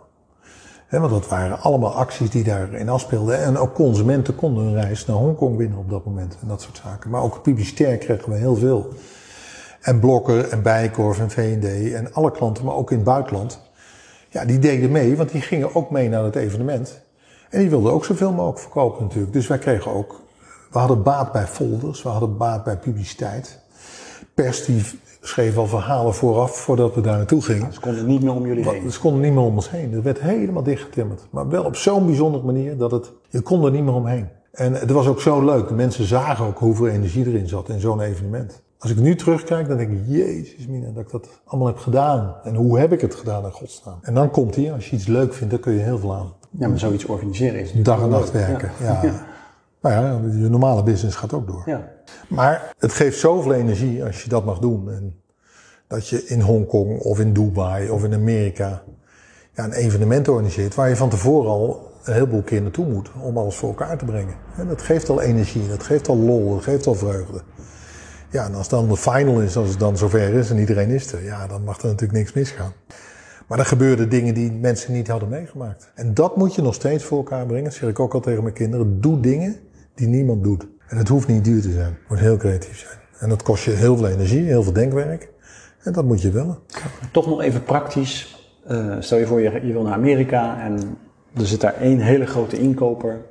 Want 1.00 1.10
dat 1.12 1.28
waren 1.28 1.60
allemaal 1.62 1.94
acties 1.94 2.30
die 2.30 2.44
daarin 2.44 2.90
afspeelden. 2.90 3.44
En 3.44 3.58
ook 3.58 3.74
consumenten 3.74 4.36
konden 4.36 4.64
hun 4.64 4.74
reis 4.82 5.06
naar 5.06 5.16
Hongkong 5.16 5.58
winnen 5.58 5.78
op 5.78 5.90
dat 5.90 6.06
moment. 6.06 6.38
En 6.42 6.48
dat 6.48 6.62
soort 6.62 6.82
zaken. 6.84 7.10
Maar 7.10 7.22
ook 7.22 7.42
publicitair 7.42 7.98
kregen 7.98 8.30
we 8.32 8.36
heel 8.38 8.56
veel. 8.56 8.88
En 9.88 10.00
Blokker 10.00 10.50
en 10.50 10.62
Bijenkorf 10.62 11.20
en 11.20 11.30
V&D 11.30 11.94
en 11.94 12.14
alle 12.14 12.32
klanten, 12.32 12.66
maar 12.66 12.76
ook 12.76 12.92
in 12.92 12.96
het 12.96 13.06
buitenland. 13.06 13.60
Ja, 14.30 14.46
die 14.46 14.60
deden 14.60 14.92
mee, 14.92 15.18
want 15.18 15.32
die 15.32 15.42
gingen 15.42 15.76
ook 15.76 15.90
mee 15.90 16.10
naar 16.10 16.24
het 16.24 16.36
evenement. 16.36 17.02
En 17.50 17.60
die 17.60 17.70
wilden 17.70 17.92
ook 17.92 18.06
zoveel 18.06 18.32
mogelijk 18.32 18.60
verkopen 18.60 19.04
natuurlijk. 19.04 19.34
Dus 19.34 19.48
wij 19.48 19.58
kregen 19.58 19.94
ook, 19.94 20.22
we 20.72 20.80
hadden 20.80 21.04
baat 21.04 21.32
bij 21.32 21.48
folders, 21.48 22.04
we 22.04 22.10
hadden 22.10 22.38
baat 22.38 22.64
bij 22.64 22.78
publiciteit. 22.78 23.60
Pers 24.34 24.66
die 24.66 24.84
schreef 25.22 25.58
al 25.58 25.68
verhalen 25.68 26.14
vooraf, 26.14 26.58
voordat 26.58 26.96
we 26.96 27.02
daar 27.02 27.18
naartoe 27.18 27.42
gingen. 27.42 27.74
Ze 27.74 27.80
konden 27.80 28.06
niet 28.06 28.24
meer 28.24 28.34
om 28.34 28.48
jullie 28.48 28.70
heen. 28.70 28.92
Ze 28.92 29.00
konden 29.00 29.22
niet 29.22 29.34
meer 29.34 29.44
om 29.44 29.56
ons 29.56 29.70
heen. 29.70 29.94
Het 29.94 30.04
werd 30.04 30.20
helemaal 30.20 30.64
dichtgetimmerd. 30.64 31.28
Maar 31.30 31.50
wel 31.50 31.64
op 31.64 31.76
zo'n 31.76 32.06
bijzondere 32.06 32.44
manier 32.44 32.78
dat 32.78 32.92
het, 32.92 33.12
je 33.30 33.42
kon 33.42 33.66
er 33.66 33.72
niet 33.72 33.84
meer 33.84 33.94
omheen. 33.94 34.28
En 34.52 34.74
het 34.74 34.92
was 34.92 35.08
ook 35.08 35.22
zo 35.22 35.46
leuk. 35.46 35.68
De 35.68 35.74
mensen 35.74 36.06
zagen 36.06 36.46
ook 36.46 36.60
hoeveel 36.60 36.88
energie 36.88 37.28
erin 37.28 37.48
zat 37.48 37.70
in 37.70 37.80
zo'n 37.80 38.02
evenement. 38.02 38.66
Als 38.80 38.92
ik 38.92 38.98
nu 38.98 39.16
terugkijk, 39.16 39.68
dan 39.68 39.78
denk 39.78 39.92
ik, 39.92 40.00
jezus 40.08 40.68
mina, 40.68 40.92
dat 40.92 41.04
ik 41.04 41.12
dat 41.12 41.28
allemaal 41.46 41.68
heb 41.68 41.78
gedaan. 41.78 42.36
En 42.44 42.56
hoe 42.56 42.80
heb 42.80 42.94
ik 42.94 43.02
het 43.02 43.16
gedaan 43.16 43.44
in 43.44 43.52
godsnaam? 43.52 44.00
En 44.02 44.14
dan 44.14 44.32
komt 44.32 44.56
hij, 44.56 44.74
als 44.74 44.90
je 44.90 44.96
iets 44.96 45.08
leuk 45.08 45.34
vindt, 45.34 45.52
dan 45.52 45.62
kun 45.62 45.74
je 45.74 45.80
heel 45.80 46.00
veel 46.00 46.16
aan. 46.16 46.34
Ja, 46.50 46.68
maar 46.68 46.80
zoiets 46.80 47.06
organiseren 47.06 47.60
is 47.60 47.72
Dag 47.72 48.02
en 48.02 48.10
nacht 48.10 48.32
werken. 48.32 48.72
Ja. 48.82 49.02
Nou 49.82 49.96
ja, 49.96 50.32
je 50.42 50.50
normale 50.50 50.84
business 50.84 51.16
gaat 51.16 51.34
ook 51.34 51.48
door. 51.48 51.64
Ja. 51.66 51.92
Maar 52.30 52.74
het 52.78 52.94
geeft 52.94 53.20
zoveel 53.20 53.54
energie 53.54 54.04
als 54.04 54.24
je 54.24 54.30
dat 54.30 54.46
mag 54.46 54.60
doen. 54.60 54.92
En 54.92 55.22
dat 55.88 56.08
je 56.08 56.26
in 56.26 56.42
Hongkong 56.42 57.00
of 57.00 57.20
in 57.20 57.34
Dubai 57.34 57.90
of 57.90 58.04
in 58.04 58.14
Amerika 58.14 58.84
ja, 59.54 59.64
een 59.64 59.72
evenement 59.72 60.28
organiseert 60.28 60.76
waar 60.76 60.90
je 60.90 60.96
van 60.96 61.10
tevoren 61.10 61.50
al 61.50 61.92
een 62.04 62.14
heleboel 62.14 62.42
keer 62.42 62.62
naartoe 62.62 62.86
moet 62.86 63.10
om 63.22 63.38
alles 63.38 63.56
voor 63.56 63.70
elkaar 63.70 63.98
te 63.98 64.06
brengen. 64.06 64.36
En 64.58 64.68
dat 64.68 64.82
geeft 64.82 65.10
al 65.10 65.22
energie, 65.22 65.68
dat 65.68 65.84
geeft 65.84 66.08
al 66.08 66.18
lol, 66.18 66.54
dat 66.54 66.64
geeft 66.64 66.88
al 66.88 66.96
vreugde. 66.96 67.42
Ja, 68.30 68.46
en 68.46 68.56
als 68.56 68.70
dan 68.70 68.88
de 68.88 68.98
final 68.98 69.42
is, 69.42 69.56
als 69.56 69.70
het 69.70 69.80
dan 69.80 69.98
zover 69.98 70.34
is 70.34 70.50
en 70.50 70.58
iedereen 70.58 70.90
is 70.90 71.12
er, 71.12 71.24
ja, 71.24 71.48
dan 71.48 71.64
mag 71.64 71.78
er 71.78 71.86
natuurlijk 71.86 72.20
niks 72.20 72.34
misgaan. 72.34 72.74
Maar 73.48 73.60
er 73.60 73.66
gebeurden 73.66 74.10
dingen 74.10 74.34
die 74.34 74.52
mensen 74.52 74.94
niet 74.94 75.08
hadden 75.08 75.30
meegemaakt. 75.30 75.92
En 75.96 76.14
dat 76.14 76.36
moet 76.38 76.56
je 76.56 76.62
nog 76.62 76.74
steeds 76.74 77.04
voor 77.04 77.18
elkaar 77.18 77.46
brengen. 77.46 77.64
Dat 77.64 77.74
zeg 77.74 77.90
ik 77.90 78.00
ook 78.00 78.14
al 78.14 78.20
tegen 78.20 78.44
mijn 78.44 78.56
kinderen. 78.56 79.02
Doe 79.02 79.20
dingen 79.20 79.56
die 79.96 80.08
niemand 80.08 80.44
doet. 80.44 80.68
En 80.88 80.98
het 80.98 81.08
hoeft 81.08 81.28
niet 81.28 81.44
duur 81.44 81.62
te 81.62 81.72
zijn. 81.72 81.86
Het 82.00 82.10
moet 82.10 82.20
heel 82.20 82.38
creatief 82.38 82.78
zijn. 82.78 83.00
En 83.20 83.30
dat 83.30 83.44
kost 83.44 83.64
je 83.64 83.72
heel 83.72 83.98
veel 83.98 84.08
energie, 84.08 84.44
heel 84.44 84.64
veel 84.64 84.74
denkwerk. 84.74 85.30
En 85.84 85.94
dat 85.94 86.06
moet 86.06 86.22
je 86.22 86.32
willen. 86.32 86.58
Toch 87.12 87.28
nog 87.28 87.42
even 87.42 87.64
praktisch. 87.64 88.36
Eh, 88.68 88.96
stel 89.00 89.18
je 89.18 89.26
voor, 89.26 89.42
je, 89.42 89.66
je 89.66 89.74
wil 89.74 89.84
naar 89.84 89.94
Amerika 89.94 90.62
en 90.62 90.98
er 91.34 91.48
zit 91.48 91.62
daar 91.62 91.76
één 91.76 92.00
hele 92.00 92.26
grote 92.26 92.60
inkoper. 92.60 93.22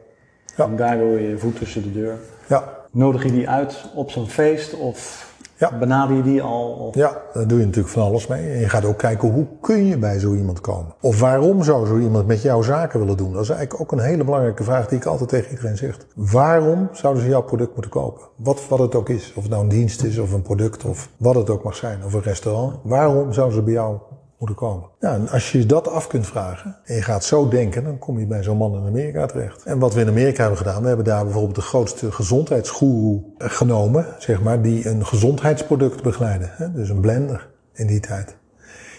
Ja. 0.57 0.65
En 0.65 0.76
daar 0.76 0.99
wil 0.99 1.17
je 1.17 1.29
je 1.29 1.38
voet 1.38 1.59
tussen 1.59 1.83
de 1.83 1.93
deur. 1.93 2.19
Ja, 2.47 2.75
Nodig 2.97 3.23
je 3.23 3.33
die 3.33 3.49
uit 3.49 3.85
op 3.95 4.11
zo'n 4.11 4.26
feest 4.26 4.75
of 4.75 5.25
Ja. 5.59 5.79
benader 5.79 6.17
je 6.17 6.23
die 6.23 6.43
al? 6.43 6.69
Of... 6.69 6.95
ja, 6.95 7.23
daar 7.33 7.47
doe 7.47 7.59
je 7.59 7.65
natuurlijk 7.65 7.95
van 7.95 8.03
alles 8.03 8.26
mee. 8.26 8.50
En 8.50 8.59
je 8.59 8.69
gaat 8.69 8.85
ook 8.85 8.99
kijken 8.99 9.29
hoe 9.31 9.47
kun 9.61 9.87
je 9.87 9.99
bij 9.99 10.19
zo 10.19 10.35
iemand 10.35 10.61
komen. 10.61 10.95
Of 11.00 11.21
waarom 11.21 11.62
zou 11.62 11.87
zo 11.87 11.99
iemand 11.99 12.26
met 12.26 12.43
jouw 12.43 12.62
zaken 12.62 13.00
willen 13.00 13.17
doen? 13.17 13.33
Dat 13.33 13.43
is 13.43 13.49
eigenlijk 13.49 13.81
ook 13.81 13.93
een 13.93 14.05
hele 14.07 14.25
belangrijke 14.25 14.65
vraag 14.65 14.88
die 14.88 14.99
ik 14.99 15.05
altijd 15.05 15.29
tegen 15.29 15.50
iedereen 15.50 15.76
zeg. 15.76 15.99
Waarom 16.15 16.88
zouden 16.93 17.23
ze 17.23 17.29
jouw 17.29 17.43
product 17.43 17.73
moeten 17.73 17.91
kopen? 17.91 18.23
Wat, 18.37 18.69
wat 18.69 18.79
het 18.79 18.95
ook 18.95 19.09
is. 19.09 19.33
Of 19.37 19.43
het 19.43 19.53
nou 19.53 19.62
een 19.62 19.69
dienst 19.69 20.03
is 20.05 20.19
of 20.19 20.33
een 20.33 20.43
product 20.43 20.85
of 20.85 21.09
wat 21.17 21.35
het 21.35 21.50
ook 21.50 21.65
mag 21.65 21.76
zijn. 21.76 22.05
Of 22.05 22.12
een 22.12 22.23
restaurant. 22.23 22.75
Waarom 22.83 23.33
zouden 23.33 23.57
ze 23.57 23.62
bij 23.62 23.73
jou 23.73 23.97
moeten 24.38 24.56
komen? 24.56 24.88
Ja, 25.00 25.14
en 25.14 25.28
als 25.28 25.52
je 25.52 25.66
dat 25.66 25.88
af 25.88 26.06
kunt 26.06 26.26
vragen 26.26 26.76
en 26.84 26.94
je 26.94 27.02
gaat 27.02 27.25
zo 27.25 27.49
denken, 27.49 27.84
dan 27.84 27.99
kom 27.99 28.18
je 28.18 28.26
bij 28.26 28.42
zo'n 28.42 28.56
man 28.56 28.75
in 28.75 28.86
Amerika 28.86 29.26
terecht. 29.26 29.64
En 29.64 29.78
wat 29.78 29.94
we 29.94 30.00
in 30.00 30.08
Amerika 30.08 30.40
hebben 30.40 30.58
gedaan, 30.58 30.82
we 30.82 30.88
hebben 30.88 31.04
daar 31.04 31.25
bijvoorbeeld 31.25 31.54
de 31.54 31.60
grootste 31.60 32.12
gezondheidsgoeroe 32.12 33.22
genomen, 33.38 34.06
zeg 34.18 34.42
maar, 34.42 34.62
die 34.62 34.88
een 34.88 35.06
gezondheidsproduct 35.06 36.02
begeleidde. 36.02 36.49
Hè? 36.50 36.72
Dus 36.72 36.88
een 36.88 37.00
blender 37.00 37.49
in 37.72 37.86
die 37.86 38.00
tijd. 38.00 38.36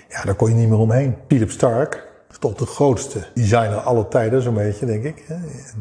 Ja, 0.09 0.23
daar 0.23 0.35
kon 0.35 0.49
je 0.49 0.55
niet 0.55 0.69
meer 0.69 0.77
omheen. 0.77 1.15
Philip 1.27 1.51
Stark 1.51 2.07
is 2.31 2.37
toch 2.37 2.53
de 2.53 2.65
grootste 2.65 3.27
designer 3.33 3.77
aller 3.77 4.07
tijden, 4.07 4.41
zo'n 4.41 4.53
beetje, 4.53 4.85
denk 4.85 5.03
ik. 5.03 5.25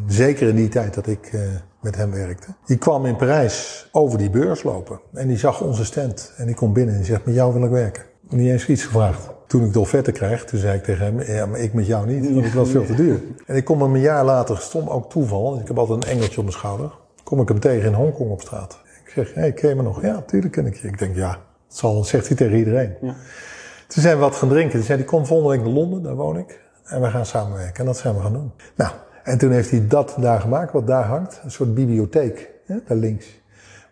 Zeker 0.07 0.49
in 0.49 0.57
die 0.57 0.69
tijd 0.69 0.95
dat 0.95 1.07
ik 1.07 1.27
eh, 1.33 1.41
met 1.81 1.97
hem 1.97 2.11
werkte. 2.11 2.47
Die 2.67 2.79
kwam 2.79 3.07
in 3.07 3.17
Parijs 3.17 3.89
over 3.93 4.19
die 4.19 4.31
beurs 4.31 4.63
lopen. 4.63 5.01
En 5.13 5.29
die 5.29 5.39
zag 5.39 5.61
onze 5.61 5.85
stand. 5.85 6.33
En 6.37 6.47
die 6.47 6.55
komt 6.55 6.73
binnen 6.73 6.95
en 6.95 7.01
die 7.01 7.11
zegt, 7.11 7.25
met 7.25 7.35
jou 7.35 7.53
wil 7.53 7.65
ik 7.65 7.71
werken. 7.71 8.05
Niet 8.29 8.51
eens 8.51 8.67
iets 8.67 8.85
gevraagd. 8.85 9.35
Toen 9.47 9.65
ik 9.65 9.73
de 9.73 9.81
offerte 9.81 10.13
kreeg, 10.13 10.45
toen 10.45 10.59
zei 10.59 10.77
ik 10.77 10.85
tegen 10.85 11.05
hem, 11.05 11.21
ja, 11.21 11.47
maar 11.47 11.61
ik 11.61 11.73
met 11.73 11.87
jou 11.87 12.07
niet, 12.07 12.33
want 12.33 12.45
het 12.45 12.55
was 12.55 12.71
veel 12.71 12.85
te 12.85 12.95
duur. 12.95 13.21
En 13.47 13.57
ik 13.57 13.65
kom 13.65 13.83
hem 13.83 13.95
een 13.95 14.01
jaar 14.01 14.25
later, 14.25 14.59
stom 14.59 14.89
ook 14.89 15.11
toeval, 15.11 15.59
ik 15.59 15.67
heb 15.69 15.79
altijd 15.79 16.05
een 16.05 16.11
engeltje 16.11 16.37
op 16.37 16.45
mijn 16.45 16.57
schouder, 16.57 16.91
kom 17.25 17.41
ik 17.41 17.49
hem 17.49 17.61
tegen 17.61 17.87
in 17.87 17.95
Hongkong 17.95 18.31
op 18.31 18.41
straat. 18.41 18.79
Ik 19.05 19.13
zeg, 19.13 19.35
hé, 19.35 19.41
hey, 19.41 19.53
ken 19.53 19.69
je 19.69 19.75
me 19.75 19.83
nog? 19.83 20.03
Ja, 20.03 20.23
tuurlijk 20.27 20.53
ken 20.53 20.67
ik 20.67 20.77
je. 20.77 20.89
Ik 20.89 20.99
denk, 20.99 21.17
ja, 21.17 21.31
dat 21.69 21.77
zal, 21.77 22.05
zegt 22.05 22.27
hij 22.27 22.37
tegen 22.37 22.57
iedereen. 22.57 22.95
Ja. 23.01 23.15
Toen 23.87 24.03
zijn 24.03 24.15
we 24.17 24.23
wat 24.23 24.37
gaan 24.37 24.49
drinken. 24.49 24.73
Toen 24.73 24.83
zei 24.83 24.99
hij, 24.99 25.07
kom 25.07 25.27
volgende 25.27 25.53
week 25.57 25.65
naar 25.65 25.75
Londen, 25.75 26.03
daar 26.03 26.15
woon 26.15 26.39
ik. 26.39 26.61
En 26.85 27.01
we 27.01 27.09
gaan 27.09 27.27
samenwerken. 27.27 27.81
En 27.81 27.85
dat 27.85 27.97
zijn 27.97 28.15
we 28.15 28.21
gaan 28.21 28.33
doen. 28.33 28.53
Nou, 28.75 28.93
en 29.25 29.39
toen 29.39 29.51
heeft 29.51 29.71
hij 29.71 29.87
dat 29.89 30.17
daar 30.19 30.41
gemaakt, 30.41 30.73
wat 30.73 30.87
daar 30.87 31.05
hangt. 31.05 31.41
Een 31.45 31.51
soort 31.51 31.75
bibliotheek, 31.75 32.51
hè, 32.67 32.77
daar 32.87 32.97
links. 32.97 33.27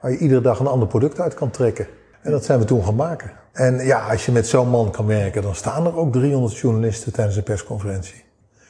Waar 0.00 0.10
je 0.10 0.18
iedere 0.18 0.40
dag 0.40 0.58
een 0.58 0.66
ander 0.66 0.88
product 0.88 1.20
uit 1.20 1.34
kan 1.34 1.50
trekken. 1.50 1.86
En 2.22 2.30
dat 2.30 2.44
zijn 2.44 2.58
we 2.58 2.64
toen 2.64 2.84
gaan 2.84 2.94
maken. 2.94 3.32
En 3.54 3.84
ja, 3.84 4.10
als 4.10 4.26
je 4.26 4.32
met 4.32 4.46
zo'n 4.46 4.68
man 4.68 4.90
kan 4.90 5.06
werken, 5.06 5.42
dan 5.42 5.54
staan 5.54 5.86
er 5.86 5.96
ook 5.96 6.12
300 6.12 6.56
journalisten 6.56 7.12
tijdens 7.12 7.36
de 7.36 7.42
persconferentie. 7.42 8.24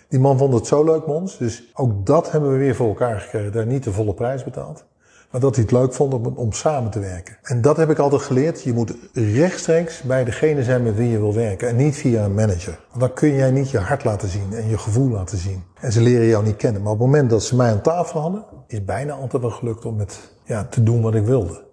Die 0.08 0.20
man 0.20 0.38
vond 0.38 0.54
het 0.54 0.66
zo 0.66 0.84
leuk 0.84 1.06
met 1.06 1.16
ons. 1.16 1.38
Dus 1.38 1.70
ook 1.74 2.06
dat 2.06 2.30
hebben 2.30 2.52
we 2.52 2.58
weer 2.58 2.74
voor 2.74 2.88
elkaar 2.88 3.20
gekregen. 3.20 3.52
Daar 3.52 3.66
niet 3.66 3.84
de 3.84 3.92
volle 3.92 4.14
prijs 4.14 4.44
betaald. 4.44 4.84
Maar 5.30 5.40
dat 5.40 5.54
hij 5.54 5.64
het 5.64 5.72
leuk 5.72 5.94
vond 5.94 6.14
om, 6.14 6.26
om 6.26 6.52
samen 6.52 6.90
te 6.90 6.98
werken. 6.98 7.36
En 7.42 7.60
dat 7.60 7.76
heb 7.76 7.90
ik 7.90 7.98
altijd 7.98 8.22
geleerd. 8.22 8.62
Je 8.62 8.72
moet 8.72 8.94
rechtstreeks 9.12 10.02
bij 10.02 10.24
degene 10.24 10.62
zijn 10.62 10.82
met 10.82 10.96
wie 10.96 11.10
je 11.10 11.18
wil 11.18 11.34
werken. 11.34 11.68
En 11.68 11.76
niet 11.76 11.96
via 11.96 12.24
een 12.24 12.34
manager. 12.34 12.78
Want 12.88 13.00
dan 13.00 13.12
kun 13.12 13.34
jij 13.34 13.50
niet 13.50 13.70
je 13.70 13.78
hart 13.78 14.04
laten 14.04 14.28
zien 14.28 14.52
en 14.52 14.68
je 14.68 14.78
gevoel 14.78 15.08
laten 15.08 15.38
zien. 15.38 15.62
En 15.80 15.92
ze 15.92 16.00
leren 16.00 16.26
jou 16.26 16.44
niet 16.44 16.56
kennen. 16.56 16.82
Maar 16.82 16.92
op 16.92 16.98
het 16.98 17.06
moment 17.06 17.30
dat 17.30 17.42
ze 17.42 17.56
mij 17.56 17.70
aan 17.70 17.80
tafel 17.80 18.20
hadden, 18.20 18.44
is 18.66 18.84
bijna 18.84 19.12
altijd 19.12 19.42
wel 19.42 19.50
gelukt 19.50 19.84
om 19.84 19.98
het 19.98 20.32
ja, 20.44 20.64
te 20.64 20.82
doen 20.82 21.02
wat 21.02 21.14
ik 21.14 21.24
wilde. 21.24 21.64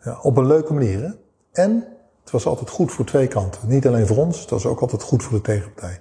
Ja, 0.00 0.18
op 0.22 0.36
een 0.36 0.46
leuke 0.46 0.72
manier. 0.72 1.16
En 1.52 1.84
het 2.28 2.42
was 2.44 2.46
altijd 2.46 2.70
goed 2.70 2.92
voor 2.92 3.04
twee 3.04 3.26
kanten. 3.26 3.60
Niet 3.68 3.86
alleen 3.86 4.06
voor 4.06 4.16
ons, 4.16 4.40
het 4.40 4.50
was 4.50 4.66
ook 4.66 4.80
altijd 4.80 5.02
goed 5.02 5.22
voor 5.22 5.36
de 5.36 5.40
tegenpartij. 5.40 6.00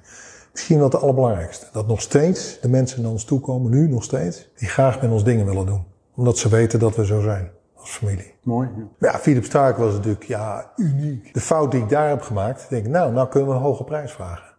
Misschien 0.52 0.78
wel 0.78 0.86
het 0.86 1.02
allerbelangrijkste. 1.02 1.66
Dat 1.72 1.88
nog 1.88 2.02
steeds 2.02 2.60
de 2.62 2.70
mensen 2.70 3.02
naar 3.02 3.12
ons 3.12 3.24
toe 3.24 3.40
komen, 3.40 3.72
nu 3.72 3.88
nog 3.88 4.04
steeds, 4.04 4.50
die 4.58 4.68
graag 4.68 5.02
met 5.02 5.12
ons 5.12 5.24
dingen 5.24 5.46
willen 5.46 5.66
doen. 5.66 5.84
Omdat 6.16 6.38
ze 6.38 6.50
weten 6.50 6.80
dat 6.80 6.96
we 6.96 7.06
zo 7.06 7.22
zijn, 7.22 7.52
als 7.76 7.90
familie. 7.90 8.34
Mooi. 8.44 8.70
ja. 9.00 9.20
Philip 9.20 9.44
Stark 9.44 9.78
was 9.78 9.94
natuurlijk, 9.94 10.24
ja, 10.24 10.72
uniek. 10.76 11.34
De 11.34 11.40
fout 11.40 11.72
die 11.72 11.82
ik 11.82 11.90
daar 11.90 12.10
heb 12.10 12.22
gemaakt, 12.22 12.66
denk 12.70 12.86
ik, 12.86 12.92
nou, 12.92 13.14
nou 13.14 13.28
kunnen 13.28 13.50
we 13.50 13.56
een 13.56 13.62
hoge 13.62 13.84
prijs 13.84 14.12
vragen. 14.12 14.54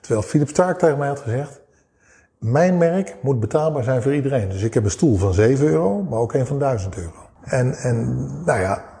Terwijl 0.00 0.22
Philip 0.22 0.48
Stark 0.48 0.78
tegen 0.78 0.98
mij 0.98 1.08
had 1.08 1.20
gezegd, 1.20 1.60
mijn 2.38 2.78
merk 2.78 3.16
moet 3.22 3.40
betaalbaar 3.40 3.84
zijn 3.84 4.02
voor 4.02 4.14
iedereen. 4.14 4.48
Dus 4.48 4.62
ik 4.62 4.74
heb 4.74 4.84
een 4.84 4.90
stoel 4.90 5.16
van 5.16 5.34
7 5.34 5.66
euro, 5.66 6.02
maar 6.02 6.18
ook 6.18 6.32
een 6.32 6.46
van 6.46 6.58
1000 6.58 6.96
euro. 6.96 7.28
En, 7.44 7.74
en 7.74 8.26
nou 8.44 8.60
ja, 8.60 8.93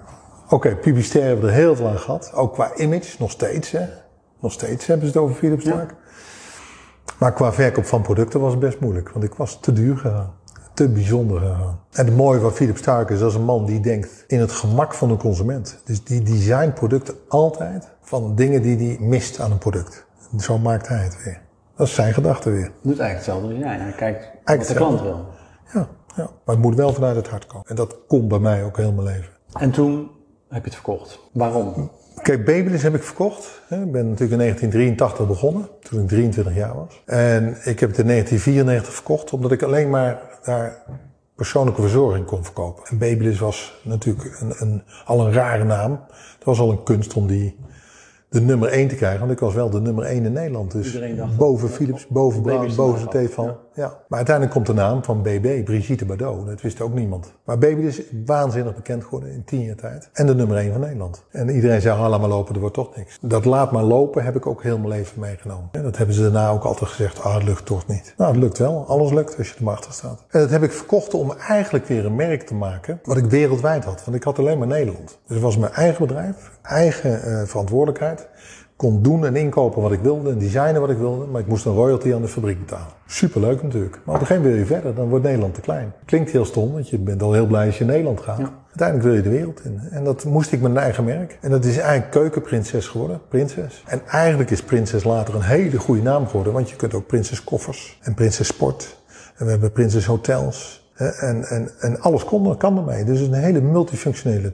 oké, 0.54 0.76
publicitair 0.76 1.26
hebben 1.26 1.44
we 1.44 1.50
er 1.50 1.56
heel 1.56 1.76
veel 1.76 1.88
aan 1.88 1.98
gehad. 1.98 2.32
Ook 2.34 2.52
qua 2.52 2.76
image, 2.76 3.16
nog 3.18 3.30
steeds 3.30 3.70
hè. 3.70 3.86
Nog 4.40 4.52
steeds 4.52 4.86
hebben 4.86 5.06
ze 5.06 5.12
het 5.12 5.22
over 5.22 5.36
Philip 5.36 5.60
Stark. 5.60 5.94
Maar 7.18 7.32
qua 7.32 7.52
verkoop 7.52 7.84
van 7.84 8.02
producten 8.02 8.40
was 8.40 8.50
het 8.50 8.60
best 8.60 8.80
moeilijk, 8.80 9.08
want 9.08 9.24
ik 9.24 9.34
was 9.34 9.60
te 9.60 9.72
duur 9.72 9.96
gegaan. 9.96 10.34
Te 10.74 10.88
bijzonder 10.88 11.40
gegaan. 11.40 11.80
En 11.90 12.06
het 12.06 12.16
mooie 12.16 12.40
van 12.40 12.52
Philip 12.52 12.76
Stark 12.76 13.10
is, 13.10 13.18
dat 13.18 13.30
is 13.30 13.36
een 13.36 13.44
man 13.44 13.66
die 13.66 13.80
denkt 13.80 14.24
in 14.26 14.40
het 14.40 14.52
gemak 14.52 14.94
van 14.94 15.08
de 15.08 15.16
consument. 15.16 15.80
Dus 15.84 16.04
die 16.04 16.22
designt 16.22 16.74
producten 16.74 17.14
altijd 17.28 17.88
van 18.00 18.34
dingen 18.34 18.62
die 18.62 18.76
hij 18.76 18.96
mist 19.00 19.40
aan 19.40 19.50
een 19.50 19.58
product. 19.58 20.06
En 20.32 20.40
zo 20.40 20.58
maakt 20.58 20.88
hij 20.88 21.02
het 21.02 21.24
weer. 21.24 21.40
Dat 21.76 21.86
is 21.86 21.94
zijn 21.94 22.14
gedachte 22.14 22.50
weer. 22.50 22.70
Doet 22.82 22.98
eigenlijk 22.98 23.14
hetzelfde 23.14 23.48
als 23.48 23.58
jij. 23.58 23.78
Hij 23.78 23.92
kijkt 23.92 24.30
wat 24.44 24.66
de 24.66 24.74
klant 24.74 25.00
wil. 25.00 25.26
Ja, 25.72 25.88
ja, 26.16 26.30
maar 26.44 26.54
het 26.54 26.58
moet 26.58 26.74
wel 26.74 26.92
vanuit 26.92 27.16
het 27.16 27.28
hart 27.28 27.46
komen. 27.46 27.66
En 27.66 27.76
dat 27.76 27.96
komt 28.06 28.28
bij 28.28 28.38
mij 28.38 28.64
ook 28.64 28.76
heel 28.76 28.92
mijn 28.92 29.06
leven. 29.06 29.32
En 29.52 29.70
toen 29.70 30.10
heb 30.54 30.64
je 30.64 30.70
het 30.70 30.74
verkocht. 30.74 31.18
Waarom? 31.32 31.90
Kijk, 32.22 32.44
Babyliss 32.44 32.82
heb 32.82 32.94
ik 32.94 33.02
verkocht. 33.02 33.62
Ik 33.70 33.92
ben 33.92 34.08
natuurlijk 34.08 34.32
in 34.32 34.38
1983 34.38 35.26
begonnen, 35.26 35.68
toen 35.82 36.02
ik 36.02 36.08
23 36.08 36.54
jaar 36.54 36.74
was. 36.74 37.02
En 37.04 37.48
ik 37.48 37.80
heb 37.80 37.88
het 37.88 37.98
in 37.98 38.06
1994 38.06 38.94
verkocht, 38.94 39.32
omdat 39.32 39.52
ik 39.52 39.62
alleen 39.62 39.90
maar 39.90 40.20
daar 40.44 40.82
persoonlijke 41.34 41.80
verzorging 41.80 42.26
kon 42.26 42.44
verkopen. 42.44 42.84
En 42.86 42.98
Babyliss 42.98 43.38
was 43.38 43.80
natuurlijk 43.82 44.40
een, 44.40 44.54
een, 44.58 44.82
al 45.04 45.26
een 45.26 45.32
rare 45.32 45.64
naam. 45.64 46.00
Het 46.34 46.44
was 46.44 46.58
al 46.58 46.70
een 46.70 46.82
kunst 46.82 47.14
om 47.14 47.26
die 47.26 47.56
de 48.28 48.40
nummer 48.40 48.68
1 48.68 48.88
te 48.88 48.94
krijgen. 48.94 49.20
Want 49.20 49.32
ik 49.32 49.38
was 49.38 49.54
wel 49.54 49.70
de 49.70 49.80
nummer 49.80 50.04
1 50.04 50.24
in 50.24 50.32
Nederland. 50.32 50.72
Dus 50.72 50.86
Iedereen 50.86 51.16
dacht 51.16 51.36
boven 51.36 51.68
Philips, 51.68 52.06
boven 52.06 52.42
Brown, 52.42 52.74
boven. 52.74 53.08
Stefan. 53.08 53.44
Ja. 53.44 53.56
Ja. 53.74 53.96
Maar 54.08 54.18
uiteindelijk 54.18 54.54
komt 54.54 54.66
de 54.66 54.74
naam 54.74 55.04
van 55.04 55.22
BB, 55.22 55.64
Brigitte 55.64 56.04
Bardot. 56.04 56.46
Dat 56.46 56.60
wist 56.60 56.80
ook 56.80 56.94
niemand. 56.94 57.32
Maar 57.44 57.58
Baby 57.58 57.82
is 57.82 58.02
waanzinnig 58.26 58.74
bekend 58.74 59.04
geworden 59.04 59.32
in 59.32 59.44
tien 59.44 59.62
jaar 59.62 59.76
tijd. 59.76 60.08
En 60.12 60.26
de 60.26 60.34
nummer 60.34 60.56
1 60.56 60.72
van 60.72 60.80
Nederland. 60.80 61.24
En 61.30 61.48
iedereen 61.48 61.80
zei, 61.80 61.98
ah, 61.98 62.08
laat 62.08 62.20
maar 62.20 62.28
lopen, 62.28 62.54
er 62.54 62.60
wordt 62.60 62.74
toch 62.74 62.96
niks. 62.96 63.18
Dat 63.20 63.44
laat 63.44 63.72
maar 63.72 63.82
lopen 63.82 64.24
heb 64.24 64.36
ik 64.36 64.46
ook 64.46 64.62
heel 64.62 64.78
mijn 64.78 64.88
leven 64.88 65.20
meegenomen. 65.20 65.68
En 65.72 65.82
dat 65.82 65.96
hebben 65.96 66.14
ze 66.14 66.22
daarna 66.22 66.50
ook 66.50 66.64
altijd 66.64 66.90
gezegd, 66.90 67.22
ah, 67.22 67.34
het 67.34 67.42
lukt 67.42 67.66
toch 67.66 67.86
niet. 67.86 68.14
Nou, 68.16 68.32
het 68.32 68.40
lukt 68.40 68.58
wel. 68.58 68.86
Alles 68.86 69.10
lukt 69.10 69.38
als 69.38 69.48
je 69.48 69.54
er 69.56 69.64
maar 69.64 69.74
achter 69.74 69.92
staat. 69.92 70.24
En 70.28 70.40
dat 70.40 70.50
heb 70.50 70.62
ik 70.62 70.72
verkocht 70.72 71.14
om 71.14 71.32
eigenlijk 71.32 71.86
weer 71.86 72.06
een 72.06 72.14
merk 72.14 72.42
te 72.42 72.54
maken. 72.54 73.00
Wat 73.02 73.16
ik 73.16 73.24
wereldwijd 73.24 73.84
had. 73.84 74.04
Want 74.04 74.16
ik 74.16 74.22
had 74.22 74.38
alleen 74.38 74.58
maar 74.58 74.66
Nederland. 74.66 75.18
Dus 75.26 75.34
het 75.34 75.40
was 75.40 75.56
mijn 75.56 75.72
eigen 75.72 76.06
bedrijf. 76.06 76.50
Eigen 76.62 77.22
eh, 77.22 77.46
verantwoordelijkheid 77.46 78.28
kon 78.84 79.02
doen 79.02 79.26
en 79.26 79.36
inkopen 79.36 79.82
wat 79.82 79.92
ik 79.92 80.00
wilde 80.00 80.30
en 80.30 80.38
designen 80.38 80.80
wat 80.80 80.90
ik 80.90 80.96
wilde, 80.96 81.26
maar 81.26 81.40
ik 81.40 81.46
moest 81.46 81.64
een 81.64 81.72
royalty 81.72 82.14
aan 82.14 82.22
de 82.22 82.28
fabriek 82.28 82.58
betalen. 82.58 82.92
Superleuk 83.06 83.62
natuurlijk. 83.62 84.00
Maar 84.04 84.14
op 84.14 84.20
een 84.20 84.26
gegeven 84.26 84.42
moment 84.42 84.66
wil 84.66 84.76
je 84.76 84.80
verder, 84.80 84.94
dan 84.94 85.08
wordt 85.08 85.24
Nederland 85.24 85.54
te 85.54 85.60
klein. 85.60 85.92
Klinkt 86.04 86.30
heel 86.30 86.44
stom, 86.44 86.72
want 86.72 86.88
je 86.88 86.98
bent 86.98 87.22
al 87.22 87.32
heel 87.32 87.46
blij 87.46 87.66
als 87.66 87.78
je 87.78 87.84
in 87.84 87.90
Nederland 87.90 88.20
gaat. 88.20 88.38
Ja. 88.38 88.52
Uiteindelijk 88.66 89.08
wil 89.08 89.16
je 89.16 89.22
de 89.22 89.28
wereld 89.28 89.64
in. 89.64 89.80
En 89.90 90.04
dat 90.04 90.24
moest 90.24 90.52
ik 90.52 90.60
met 90.60 90.70
een 90.70 90.76
eigen 90.76 91.04
merk. 91.04 91.38
En 91.40 91.50
dat 91.50 91.64
is 91.64 91.78
eigenlijk 91.78 92.10
keukenprinses 92.10 92.86
geworden, 92.86 93.20
prinses. 93.28 93.84
En 93.86 94.00
eigenlijk 94.06 94.50
is 94.50 94.62
prinses 94.62 95.04
later 95.04 95.34
een 95.34 95.42
hele 95.42 95.78
goede 95.78 96.02
naam 96.02 96.26
geworden, 96.26 96.52
want 96.52 96.70
je 96.70 96.76
kunt 96.76 96.94
ook 96.94 97.06
prinses 97.06 97.44
koffers 97.44 97.98
en 98.02 98.14
prinses 98.14 98.46
sport. 98.46 99.02
En 99.36 99.44
we 99.44 99.50
hebben 99.50 99.72
prinses 99.72 100.06
hotels. 100.06 100.88
En, 100.94 101.44
en, 101.44 101.70
en 101.80 102.00
alles 102.00 102.24
kon, 102.24 102.56
kan 102.56 102.76
ermee. 102.76 103.04
Dus 103.04 103.18
het 103.18 103.28
is 103.30 103.36
een 103.36 103.42
hele 103.42 103.60
multifunctionele 103.60 104.52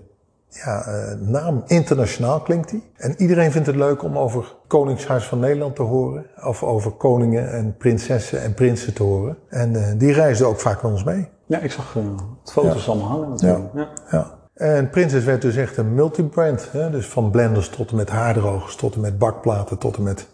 ja, 0.50 0.84
eh, 0.84 1.18
naam. 1.18 1.62
Internationaal 1.66 2.40
klinkt 2.40 2.70
die. 2.70 2.82
En 2.96 3.14
iedereen 3.18 3.52
vindt 3.52 3.66
het 3.66 3.76
leuk 3.76 4.02
om 4.02 4.18
over 4.18 4.54
Koningshuis 4.66 5.24
van 5.24 5.38
Nederland 5.38 5.76
te 5.76 5.82
horen. 5.82 6.26
Of 6.44 6.62
over 6.62 6.90
koningen 6.90 7.52
en 7.52 7.76
prinsessen 7.76 8.42
en 8.42 8.54
prinsen 8.54 8.94
te 8.94 9.02
horen. 9.02 9.36
En 9.48 9.76
eh, 9.76 9.98
die 9.98 10.12
reisden 10.12 10.46
ook 10.46 10.60
vaak 10.60 10.82
met 10.82 10.92
ons 10.92 11.04
mee. 11.04 11.28
Ja, 11.46 11.58
ik 11.58 11.72
zag 11.72 11.96
eh, 11.96 12.02
het 12.42 12.52
foto's 12.52 12.88
allemaal 12.88 13.08
hangen 13.08 13.28
natuurlijk. 13.28 13.74
Ja. 13.74 13.88
Ja. 14.10 14.38
En 14.54 14.90
Prinses 14.90 15.24
werd 15.24 15.42
dus 15.42 15.56
echt 15.56 15.76
een 15.76 15.94
multibrand. 15.94 16.68
Hè? 16.72 16.90
Dus 16.90 17.06
van 17.06 17.30
blenders 17.30 17.68
tot 17.68 17.90
en 17.90 17.96
met 17.96 18.10
haardrogers, 18.10 18.76
tot 18.76 18.94
en 18.94 19.00
met 19.00 19.18
bakplaten, 19.18 19.78
tot 19.78 19.96
en 19.96 20.02
met 20.02 20.26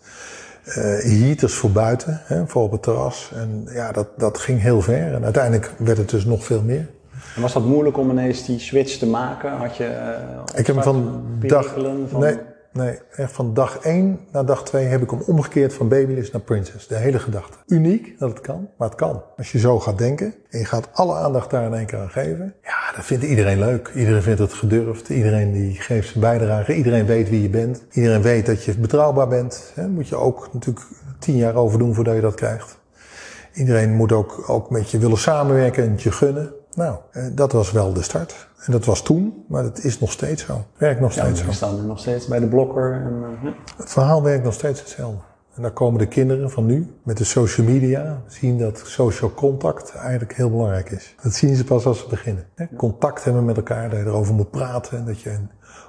eh 0.65 0.75
heaters 0.99 1.55
voor 1.55 1.71
buiten, 1.71 2.21
hè? 2.25 2.47
voor 2.47 2.63
op 2.63 2.73
het 2.73 2.83
terras. 2.83 3.33
En 3.35 3.69
ja, 3.73 3.93
dat, 3.93 4.09
dat 4.17 4.39
ging 4.39 4.61
heel 4.61 4.81
ver. 4.81 5.15
En 5.15 5.25
uiteindelijk 5.25 5.73
werd 5.79 5.99
het 5.99 6.11
dus 6.11 6.25
nog 6.25 6.45
veel 6.45 6.63
meer. 6.63 6.89
En 7.37 7.43
was 7.43 7.53
dat 7.53 7.65
moeilijk 7.65 7.97
om 7.99 8.11
ineens 8.11 8.47
die 8.47 8.59
switch 8.59 8.99
te 8.99 9.07
maken? 9.07 9.51
Had 9.51 9.77
je 9.77 9.85
eh, 9.85 10.43
Ik 10.55 10.67
heb 10.67 10.77
hem 10.77 10.85
van 10.85 11.25
dag, 11.41 11.75
van- 12.09 12.21
nee, 12.21 12.39
nee, 12.73 12.99
echt 13.17 13.33
van 13.33 13.55
dag 13.55 13.79
1 13.79 14.21
naar 14.33 14.47
dag 14.47 14.65
2 14.65 14.85
heb 14.87 15.03
ik 15.03 15.11
hem 15.11 15.21
omgekeerd 15.27 15.75
van 15.75 15.89
babylist 15.89 16.33
naar 16.33 16.43
princess. 16.43 16.87
De 16.87 16.95
hele 16.97 17.19
gedachte. 17.19 17.57
Uniek 17.67 18.19
dat 18.19 18.29
het 18.31 18.41
kan, 18.41 18.69
maar 18.79 18.89
het 18.89 18.97
kan. 18.97 19.23
Als 19.37 19.53
je 19.53 19.59
zo 19.59 19.81
gaat 19.81 19.99
denken 19.99 20.35
en 20.51 20.59
je 20.59 20.65
gaat 20.65 20.89
alle 20.93 21.15
aandacht 21.15 21.51
daar 21.51 21.65
in 21.67 21.75
één 21.75 21.87
keer 21.87 21.99
aan 21.99 22.11
geven. 22.11 22.55
Ja, 22.63 22.97
dat 22.97 23.05
vindt 23.05 23.25
iedereen 23.25 23.59
leuk. 23.59 23.91
Iedereen 23.95 24.23
vindt 24.23 24.39
het 24.41 24.53
gedurfd. 24.53 25.09
Iedereen 25.09 25.53
die 25.53 25.75
geeft 25.75 26.09
zijn 26.09 26.21
bijdrage. 26.21 26.75
Iedereen 26.75 27.07
weet 27.07 27.29
wie 27.29 27.43
je 27.43 27.51
bent. 27.51 27.85
Iedereen 27.93 28.23
weet 28.23 28.47
dat 28.47 28.65
je 28.65 28.79
betrouwbaar 28.79 29.29
bent. 29.29 29.73
Daar 29.75 29.89
moet 29.89 30.09
je 30.09 30.17
ook 30.17 30.49
natuurlijk 30.53 30.87
tien 31.19 31.37
jaar 31.37 31.55
over 31.55 31.79
doen 31.79 31.95
voordat 31.95 32.15
je 32.15 32.21
dat 32.21 32.35
krijgt. 32.35 32.79
Iedereen 33.55 33.93
moet 33.95 34.13
ook, 34.13 34.45
ook 34.47 34.71
met 34.71 34.91
je 34.91 34.99
willen 34.99 35.19
samenwerken 35.19 35.85
en 35.85 35.91
het 35.91 36.03
je 36.03 36.13
gunnen. 36.13 36.53
Nou, 36.77 36.97
eh, 37.11 37.27
dat 37.33 37.53
was 37.53 37.71
wel 37.73 37.93
de 37.93 38.03
start. 38.03 38.49
En 38.65 38.73
dat 38.73 38.85
was 38.85 39.03
toen, 39.03 39.45
maar 39.49 39.63
dat 39.63 39.79
is 39.79 40.01
nog 40.01 40.13
steeds 40.13 40.45
zo. 40.45 40.65
Werkt 40.77 41.01
nog 41.01 41.15
Ja, 41.15 41.23
steeds 41.25 41.41
we 41.41 41.47
zo. 41.47 41.53
staan 41.53 41.81
nu 41.81 41.87
nog 41.87 41.99
steeds 41.99 42.27
bij 42.27 42.39
de 42.41 42.47
blokker. 42.49 42.93
En, 42.93 43.25
eh. 43.45 43.51
Het 43.77 43.91
verhaal 43.91 44.23
werkt 44.23 44.45
nog 44.45 44.53
steeds 44.53 44.81
hetzelfde. 44.81 45.21
En 45.55 45.63
daar 45.63 45.71
komen 45.71 45.99
de 45.99 46.07
kinderen 46.07 46.51
van 46.51 46.67
nu 46.67 46.95
met 47.03 47.17
de 47.17 47.25
social 47.25 47.67
media 47.67 48.23
zien 48.27 48.59
dat 48.59 48.83
social 48.85 49.35
contact 49.35 49.95
eigenlijk 49.95 50.35
heel 50.37 50.51
belangrijk 50.51 50.91
is. 50.91 51.15
Dat 51.23 51.35
zien 51.35 51.55
ze 51.57 51.65
pas 51.65 51.87
als 51.87 51.99
ze 51.99 52.09
beginnen. 52.09 52.45
Hè? 52.55 52.67
Contact 52.77 53.25
hebben 53.25 53.45
met 53.45 53.57
elkaar, 53.57 53.91
dat 53.91 53.99
je 53.99 54.05
erover 54.05 54.35
moet 54.35 54.51
praten, 54.51 55.07
dat 55.07 55.21
je 55.21 55.31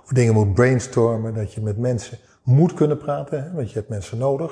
over 0.02 0.14
dingen 0.16 0.34
moet 0.34 0.54
brainstormen, 0.54 1.34
dat 1.34 1.54
je 1.54 1.62
met 1.62 1.78
mensen 1.78 2.18
moet 2.44 2.74
kunnen 2.74 2.98
praten, 2.98 3.44
hè? 3.44 3.52
want 3.52 3.70
je 3.72 3.78
hebt 3.78 3.90
mensen 3.90 4.18
nodig. 4.18 4.52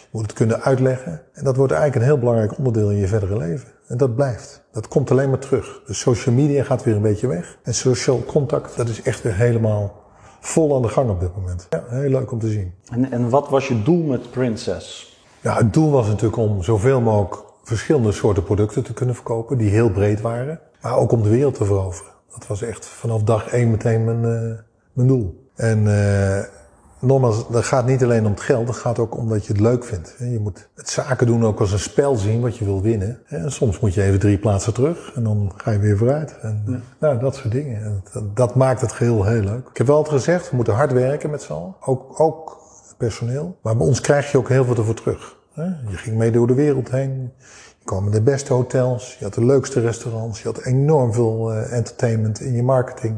Je 0.00 0.08
moet 0.10 0.22
het 0.22 0.32
kunnen 0.32 0.62
uitleggen. 0.62 1.22
En 1.32 1.44
dat 1.44 1.56
wordt 1.56 1.72
eigenlijk 1.72 2.02
een 2.02 2.08
heel 2.10 2.18
belangrijk 2.20 2.58
onderdeel 2.58 2.90
in 2.90 2.96
je 2.96 3.06
verdere 3.08 3.36
leven. 3.36 3.68
En 3.88 3.96
dat 3.96 4.14
blijft. 4.14 4.62
Dat 4.72 4.88
komt 4.88 5.10
alleen 5.10 5.30
maar 5.30 5.38
terug. 5.38 5.82
Dus 5.86 5.98
social 5.98 6.34
media 6.34 6.64
gaat 6.64 6.84
weer 6.84 6.96
een 6.96 7.02
beetje 7.02 7.26
weg. 7.26 7.58
En 7.62 7.74
social 7.74 8.24
contact, 8.24 8.76
dat 8.76 8.88
is 8.88 9.02
echt 9.02 9.22
weer 9.22 9.34
helemaal 9.34 9.94
vol 10.40 10.76
aan 10.76 10.82
de 10.82 10.88
gang 10.88 11.10
op 11.10 11.20
dit 11.20 11.36
moment. 11.36 11.66
Ja, 11.70 11.84
heel 11.88 12.10
leuk 12.10 12.32
om 12.32 12.38
te 12.38 12.48
zien. 12.48 12.74
En, 12.90 13.12
en 13.12 13.28
wat 13.28 13.48
was 13.48 13.68
je 13.68 13.82
doel 13.82 14.02
met 14.02 14.30
Princess? 14.30 15.16
Ja, 15.40 15.56
het 15.56 15.72
doel 15.72 15.90
was 15.90 16.06
natuurlijk 16.06 16.36
om 16.36 16.62
zoveel 16.62 17.00
mogelijk 17.00 17.42
verschillende 17.62 18.12
soorten 18.12 18.42
producten 18.42 18.82
te 18.82 18.92
kunnen 18.92 19.14
verkopen, 19.14 19.58
die 19.58 19.70
heel 19.70 19.90
breed 19.90 20.20
waren. 20.20 20.60
Maar 20.82 20.96
ook 20.96 21.12
om 21.12 21.22
de 21.22 21.28
wereld 21.28 21.54
te 21.54 21.64
veroveren. 21.64 22.12
Dat 22.32 22.46
was 22.46 22.62
echt 22.62 22.86
vanaf 22.86 23.22
dag 23.22 23.48
één 23.48 23.70
meteen 23.70 24.04
mijn, 24.04 24.24
eh, 24.24 24.58
mijn 24.92 25.08
doel. 25.08 25.50
En 25.54 25.86
eh 25.86 26.57
nogmaals, 27.00 27.48
dat 27.48 27.64
gaat 27.64 27.86
niet 27.86 28.02
alleen 28.02 28.24
om 28.24 28.30
het 28.30 28.40
geld, 28.40 28.68
het 28.68 28.76
gaat 28.76 28.98
ook 28.98 29.16
om 29.16 29.28
dat 29.28 29.46
je 29.46 29.52
het 29.52 29.60
leuk 29.60 29.84
vindt. 29.84 30.14
Je 30.18 30.38
moet 30.40 30.68
het 30.74 30.90
zaken 30.90 31.26
doen 31.26 31.44
ook 31.44 31.60
als 31.60 31.72
een 31.72 31.78
spel 31.78 32.16
zien 32.16 32.40
wat 32.40 32.56
je 32.56 32.64
wil 32.64 32.82
winnen. 32.82 33.18
En 33.26 33.52
soms 33.52 33.80
moet 33.80 33.94
je 33.94 34.02
even 34.02 34.18
drie 34.18 34.38
plaatsen 34.38 34.74
terug 34.74 35.12
en 35.14 35.24
dan 35.24 35.52
ga 35.56 35.70
je 35.70 35.78
weer 35.78 35.96
vooruit. 35.96 36.38
En, 36.42 36.82
Nou, 36.98 37.18
dat 37.18 37.34
soort 37.34 37.52
dingen. 37.52 37.82
En 37.82 38.02
dat, 38.12 38.36
dat 38.36 38.54
maakt 38.54 38.80
het 38.80 38.92
geheel 38.92 39.24
heel 39.24 39.42
leuk. 39.42 39.68
Ik 39.70 39.76
heb 39.76 39.86
wel 39.86 39.96
altijd 39.96 40.14
gezegd, 40.14 40.50
we 40.50 40.56
moeten 40.56 40.74
hard 40.74 40.92
werken 40.92 41.30
met 41.30 41.42
z'n 41.42 41.52
allen. 41.52 41.74
Ook, 41.80 42.20
ook 42.20 42.58
personeel. 42.98 43.58
Maar 43.62 43.76
bij 43.76 43.86
ons 43.86 44.00
krijg 44.00 44.32
je 44.32 44.38
ook 44.38 44.48
heel 44.48 44.64
veel 44.64 44.76
ervoor 44.76 44.94
terug. 44.94 45.36
Je 45.88 45.96
ging 45.96 46.16
mee 46.16 46.30
door 46.30 46.46
de 46.46 46.54
wereld 46.54 46.90
heen. 46.90 47.32
Je 47.78 47.84
kwam 47.84 48.04
in 48.04 48.10
de 48.10 48.22
beste 48.22 48.52
hotels. 48.52 49.16
Je 49.18 49.24
had 49.24 49.34
de 49.34 49.44
leukste 49.44 49.80
restaurants. 49.80 50.42
Je 50.42 50.48
had 50.48 50.64
enorm 50.64 51.12
veel 51.12 51.52
eh, 51.52 51.72
entertainment 51.72 52.40
in 52.40 52.52
je 52.52 52.62
marketing. 52.62 53.14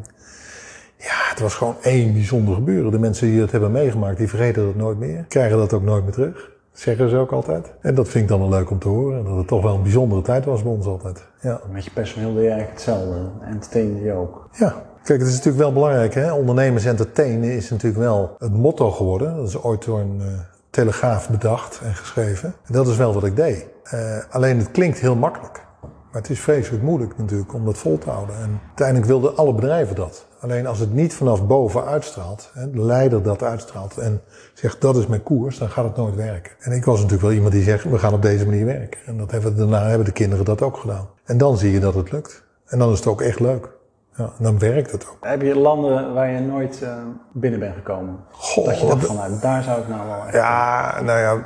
Ja, 1.00 1.28
het 1.30 1.40
was 1.40 1.54
gewoon 1.54 1.76
één 1.82 2.12
bijzonder 2.12 2.54
gebeuren. 2.54 2.90
De 2.90 2.98
mensen 2.98 3.26
die 3.26 3.40
dat 3.40 3.50
hebben 3.50 3.72
meegemaakt, 3.72 4.18
die 4.18 4.28
vergeten 4.28 4.64
dat 4.64 4.74
nooit 4.74 4.98
meer. 4.98 5.24
Krijgen 5.28 5.58
dat 5.58 5.72
ook 5.72 5.82
nooit 5.82 6.02
meer 6.02 6.12
terug. 6.12 6.50
Zeggen 6.72 7.08
ze 7.10 7.16
ook 7.16 7.32
altijd. 7.32 7.72
En 7.80 7.94
dat 7.94 8.08
vind 8.08 8.22
ik 8.24 8.30
dan 8.30 8.38
wel 8.38 8.48
leuk 8.48 8.70
om 8.70 8.78
te 8.78 8.88
horen. 8.88 9.24
Dat 9.24 9.36
het 9.36 9.46
toch 9.46 9.62
wel 9.62 9.74
een 9.74 9.82
bijzondere 9.82 10.22
tijd 10.22 10.44
was 10.44 10.62
bij 10.62 10.72
ons 10.72 10.86
altijd. 10.86 11.26
Ja. 11.40 11.60
Met 11.72 11.84
je 11.84 11.90
personeel 11.90 12.34
deed 12.34 12.42
je 12.42 12.50
eigenlijk 12.50 12.80
hetzelfde. 12.80 13.30
Entertainde 13.44 14.00
je 14.02 14.12
ook. 14.12 14.48
Ja, 14.52 14.74
kijk, 15.02 15.18
het 15.18 15.28
is 15.28 15.34
natuurlijk 15.34 15.62
wel 15.62 15.72
belangrijk. 15.72 16.14
Hè? 16.14 16.32
Ondernemers 16.32 16.84
entertainen 16.84 17.50
is 17.50 17.70
natuurlijk 17.70 18.02
wel 18.02 18.34
het 18.38 18.52
motto 18.52 18.90
geworden. 18.90 19.36
Dat 19.36 19.48
is 19.48 19.62
ooit 19.62 19.84
door 19.84 19.98
een 19.98 20.20
eh, 20.20 20.26
telegraaf 20.70 21.30
bedacht 21.30 21.80
en 21.84 21.94
geschreven. 21.94 22.54
En 22.66 22.72
dat 22.72 22.88
is 22.88 22.96
wel 22.96 23.14
wat 23.14 23.24
ik 23.24 23.36
deed. 23.36 23.66
Eh, 23.82 24.18
alleen 24.30 24.58
het 24.58 24.70
klinkt 24.70 24.98
heel 24.98 25.16
makkelijk. 25.16 25.64
Maar 25.80 26.20
het 26.20 26.30
is 26.30 26.40
vreselijk 26.40 26.82
moeilijk 26.82 27.18
natuurlijk 27.18 27.54
om 27.54 27.64
dat 27.64 27.78
vol 27.78 27.98
te 27.98 28.10
houden. 28.10 28.36
En 28.36 28.60
uiteindelijk 28.66 29.06
wilden 29.06 29.36
alle 29.36 29.54
bedrijven 29.54 29.96
dat. 29.96 30.28
Alleen 30.40 30.66
als 30.66 30.78
het 30.78 30.92
niet 30.92 31.14
vanaf 31.14 31.46
boven 31.46 31.84
uitstraalt, 31.84 32.50
hè, 32.54 32.70
de 32.70 32.80
leider 32.84 33.22
dat 33.22 33.42
uitstraalt 33.42 33.96
en 33.98 34.20
zegt 34.54 34.80
dat 34.80 34.96
is 34.96 35.06
mijn 35.06 35.22
koers, 35.22 35.58
dan 35.58 35.68
gaat 35.68 35.84
het 35.84 35.96
nooit 35.96 36.14
werken. 36.14 36.52
En 36.60 36.72
ik 36.72 36.84
was 36.84 36.96
natuurlijk 36.96 37.22
wel 37.22 37.32
iemand 37.32 37.52
die 37.52 37.62
zegt 37.62 37.84
we 37.84 37.98
gaan 37.98 38.12
op 38.12 38.22
deze 38.22 38.44
manier 38.46 38.64
werken. 38.66 39.00
En 39.06 39.18
dat 39.18 39.30
hebben, 39.30 39.56
daarna 39.56 39.86
hebben 39.88 40.06
de 40.06 40.12
kinderen 40.12 40.44
dat 40.44 40.62
ook 40.62 40.76
gedaan. 40.76 41.08
En 41.24 41.38
dan 41.38 41.56
zie 41.58 41.72
je 41.72 41.80
dat 41.80 41.94
het 41.94 42.12
lukt. 42.12 42.42
En 42.66 42.78
dan 42.78 42.92
is 42.92 42.98
het 42.98 43.06
ook 43.06 43.20
echt 43.20 43.40
leuk. 43.40 43.68
Ja, 44.16 44.24
en 44.38 44.44
dan 44.44 44.58
werkt 44.58 44.92
het 44.92 45.06
ook. 45.10 45.16
Heb 45.20 45.42
je 45.42 45.56
landen 45.58 46.14
waar 46.14 46.30
je 46.30 46.40
nooit 46.40 46.82
eh, 46.82 46.94
binnen 47.32 47.60
bent 47.60 47.74
gekomen? 47.74 48.16
Goh, 48.30 48.64
dat 48.64 48.80
je 48.80 48.86
dacht 48.86 48.98
wat- 48.98 49.06
van, 49.06 49.16
nou, 49.16 49.40
daar 49.40 49.62
zou 49.62 49.80
ik 49.80 49.88
nou 49.88 50.06
wel 50.06 50.24
echt... 50.24 50.32
Ja, 50.34 51.00
nou 51.02 51.18
ja, 51.18 51.42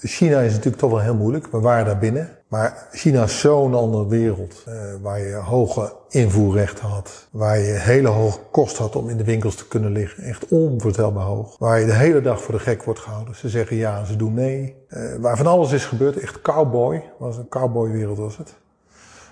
China 0.00 0.40
is 0.40 0.50
natuurlijk 0.50 0.76
toch 0.76 0.90
wel 0.90 1.00
heel 1.00 1.14
moeilijk. 1.14 1.46
We 1.50 1.60
waren 1.60 1.84
daar 1.84 1.98
binnen. 1.98 2.28
Maar 2.48 2.86
China 2.92 3.22
is 3.22 3.40
zo'n 3.40 3.74
andere 3.74 4.06
wereld. 4.06 4.62
eh, 4.66 4.74
waar 5.02 5.20
je 5.20 5.34
hoge 5.34 5.92
invoerrechten 6.08 6.86
had. 6.88 7.28
Waar 7.30 7.58
je 7.58 7.72
hele 7.72 8.08
hoge 8.08 8.38
kosten 8.50 8.82
had 8.82 8.96
om 8.96 9.08
in 9.08 9.16
de 9.16 9.24
winkels 9.24 9.54
te 9.54 9.68
kunnen 9.68 9.92
liggen. 9.92 10.22
Echt 10.22 10.48
onvoorstelbaar 10.48 11.24
hoog. 11.24 11.58
Waar 11.58 11.80
je 11.80 11.86
de 11.86 11.92
hele 11.94 12.20
dag 12.20 12.42
voor 12.42 12.54
de 12.54 12.60
gek 12.60 12.82
wordt 12.82 13.00
gehouden. 13.00 13.34
Ze 13.34 13.48
zeggen 13.48 13.76
ja, 13.76 14.04
ze 14.04 14.16
doen 14.16 14.34
nee. 14.34 14.76
Eh, 14.88 15.00
waar 15.20 15.36
van 15.36 15.46
alles 15.46 15.72
is 15.72 15.84
gebeurd. 15.84 16.18
Echt 16.18 16.40
cowboy. 16.42 17.02
Was 17.18 17.36
een 17.36 17.48
cowboywereld 17.48 18.18
was 18.18 18.36
het. 18.36 18.54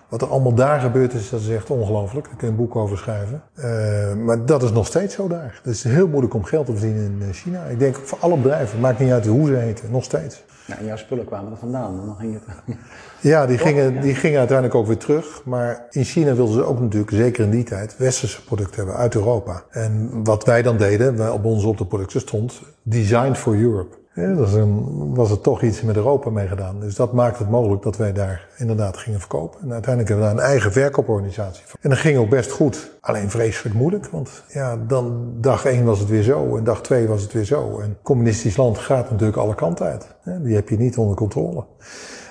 Wat 0.09 0.22
er 0.22 0.29
allemaal 0.29 0.55
daar 0.55 0.81
gebeurd 0.81 1.12
is, 1.12 1.31
dat 1.31 1.40
is 1.40 1.48
echt 1.48 1.70
ongelooflijk. 1.70 2.27
Daar 2.27 2.37
kun 2.37 2.46
je 2.46 2.53
een 2.53 2.59
boek 2.59 2.77
over 2.77 2.98
schrijven. 2.98 3.42
Eh, 3.55 4.14
maar 4.14 4.46
dat 4.46 4.62
is 4.62 4.72
nog 4.72 4.87
steeds 4.87 5.14
zo 5.14 5.29
daar. 5.29 5.61
Het 5.62 5.74
is 5.74 5.83
heel 5.85 6.09
moeilijk 6.09 6.35
om 6.35 6.44
geld 6.44 6.66
te 6.66 6.77
verdienen 6.77 7.20
in 7.20 7.33
China. 7.33 7.64
Ik 7.64 7.79
denk 7.79 7.96
voor 7.96 8.18
alle 8.20 8.37
bedrijven. 8.37 8.81
Maakt 8.81 8.98
niet 8.98 9.11
uit 9.12 9.27
hoe 9.27 9.46
ze 9.46 9.55
heten. 9.55 9.90
Nog 9.90 10.05
steeds. 10.05 10.44
Ja, 10.66 10.79
en 10.79 10.85
jouw 10.85 10.96
spullen 10.96 11.24
kwamen 11.24 11.50
er 11.50 11.59
vandaan 11.59 12.00
en 12.00 12.07
dan 12.07 12.16
ging 12.16 12.35
het... 12.35 12.42
Ja, 13.20 13.46
die 13.46 13.59
gingen, 13.59 14.00
die 14.00 14.14
gingen 14.14 14.38
uiteindelijk 14.38 14.79
ook 14.79 14.87
weer 14.87 14.96
terug. 14.96 15.42
Maar 15.44 15.87
in 15.90 16.05
China 16.05 16.35
wilden 16.35 16.55
ze 16.55 16.62
ook 16.64 16.81
natuurlijk, 16.81 17.11
zeker 17.11 17.44
in 17.44 17.50
die 17.50 17.64
tijd, 17.64 17.96
westerse 17.96 18.44
producten 18.44 18.77
hebben 18.77 18.96
uit 18.96 19.14
Europa. 19.14 19.64
En 19.70 20.24
wat 20.24 20.44
wij 20.44 20.62
dan 20.62 20.77
deden, 20.77 21.16
wij 21.16 21.29
op 21.29 21.44
onze 21.44 21.66
op 21.66 21.79
de 21.79 21.87
producten 21.87 22.20
stond 22.20 22.62
Designed 22.83 23.38
for 23.38 23.55
Europe. 23.55 23.96
Ja, 24.14 24.35
dus 24.35 24.53
dan 24.53 25.14
was 25.14 25.31
er 25.31 25.40
toch 25.40 25.62
iets 25.62 25.83
met 25.83 25.96
Europa 25.96 26.31
mee 26.31 26.46
gedaan. 26.46 26.81
Dus 26.81 26.94
dat 26.94 27.12
maakte 27.12 27.42
het 27.42 27.50
mogelijk 27.50 27.83
dat 27.83 27.96
wij 27.96 28.12
daar 28.12 28.48
inderdaad 28.57 28.96
gingen 28.96 29.20
verkopen. 29.20 29.61
En 29.61 29.72
uiteindelijk 29.72 30.09
hebben 30.09 30.29
we 30.29 30.35
daar 30.35 30.44
een 30.44 30.50
eigen 30.50 30.72
verkooporganisatie 30.72 31.64
voor. 31.66 31.79
En 31.83 31.90
dat 31.90 31.98
ging 31.98 32.18
ook 32.18 32.29
best 32.29 32.50
goed. 32.50 32.90
Alleen 33.00 33.31
vreselijk 33.31 33.74
moeilijk, 33.74 34.07
want 34.07 34.42
ja, 34.48 34.77
dan 34.77 35.33
dag 35.40 35.64
één 35.64 35.85
was 35.85 35.98
het 35.98 36.09
weer 36.09 36.22
zo 36.22 36.57
en 36.57 36.64
dag 36.64 36.83
twee 36.83 37.09
was 37.09 37.22
het 37.22 37.33
weer 37.33 37.44
zo. 37.44 37.79
En 37.79 37.96
communistisch 38.03 38.57
land 38.57 38.79
gaat 38.79 39.11
natuurlijk 39.11 39.38
alle 39.38 39.55
kanten 39.55 39.87
uit. 39.87 40.07
Die 40.42 40.55
heb 40.55 40.68
je 40.68 40.77
niet 40.77 40.98
onder 40.98 41.16
controle. 41.16 41.64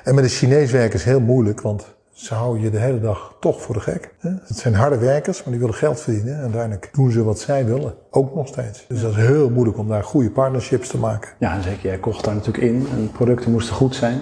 En 0.03 0.15
met 0.15 0.23
de 0.23 0.29
Chinees 0.29 0.71
werken 0.71 0.99
is 0.99 1.05
heel 1.05 1.21
moeilijk, 1.21 1.61
want 1.61 1.95
ze 2.23 2.33
houden 2.33 2.61
je 2.61 2.69
de 2.69 2.77
hele 2.77 2.99
dag 2.99 3.35
toch 3.39 3.61
voor 3.61 3.75
de 3.75 3.81
gek. 3.81 4.13
Het 4.19 4.57
zijn 4.57 4.73
harde 4.73 4.97
werkers, 4.97 5.43
maar 5.43 5.51
die 5.51 5.59
willen 5.59 5.75
geld 5.75 5.99
verdienen. 5.99 6.35
En 6.35 6.41
uiteindelijk 6.41 6.89
doen 6.93 7.11
ze 7.11 7.23
wat 7.23 7.39
zij 7.39 7.65
willen. 7.65 7.93
Ook 8.09 8.35
nog 8.35 8.47
steeds. 8.47 8.85
Dus 8.87 9.01
dat 9.01 9.11
is 9.11 9.17
heel 9.17 9.49
moeilijk 9.49 9.77
om 9.77 9.87
daar 9.87 10.03
goede 10.03 10.31
partnerships 10.31 10.87
te 10.87 10.97
maken. 10.97 11.29
Ja, 11.39 11.53
en 11.53 11.63
zeker. 11.63 11.85
Jij 11.89 11.97
kocht 11.97 12.23
daar 12.23 12.35
natuurlijk 12.35 12.63
in 12.63 12.87
en 12.91 13.11
producten 13.11 13.51
moesten 13.51 13.75
goed 13.75 13.95
zijn. 13.95 14.21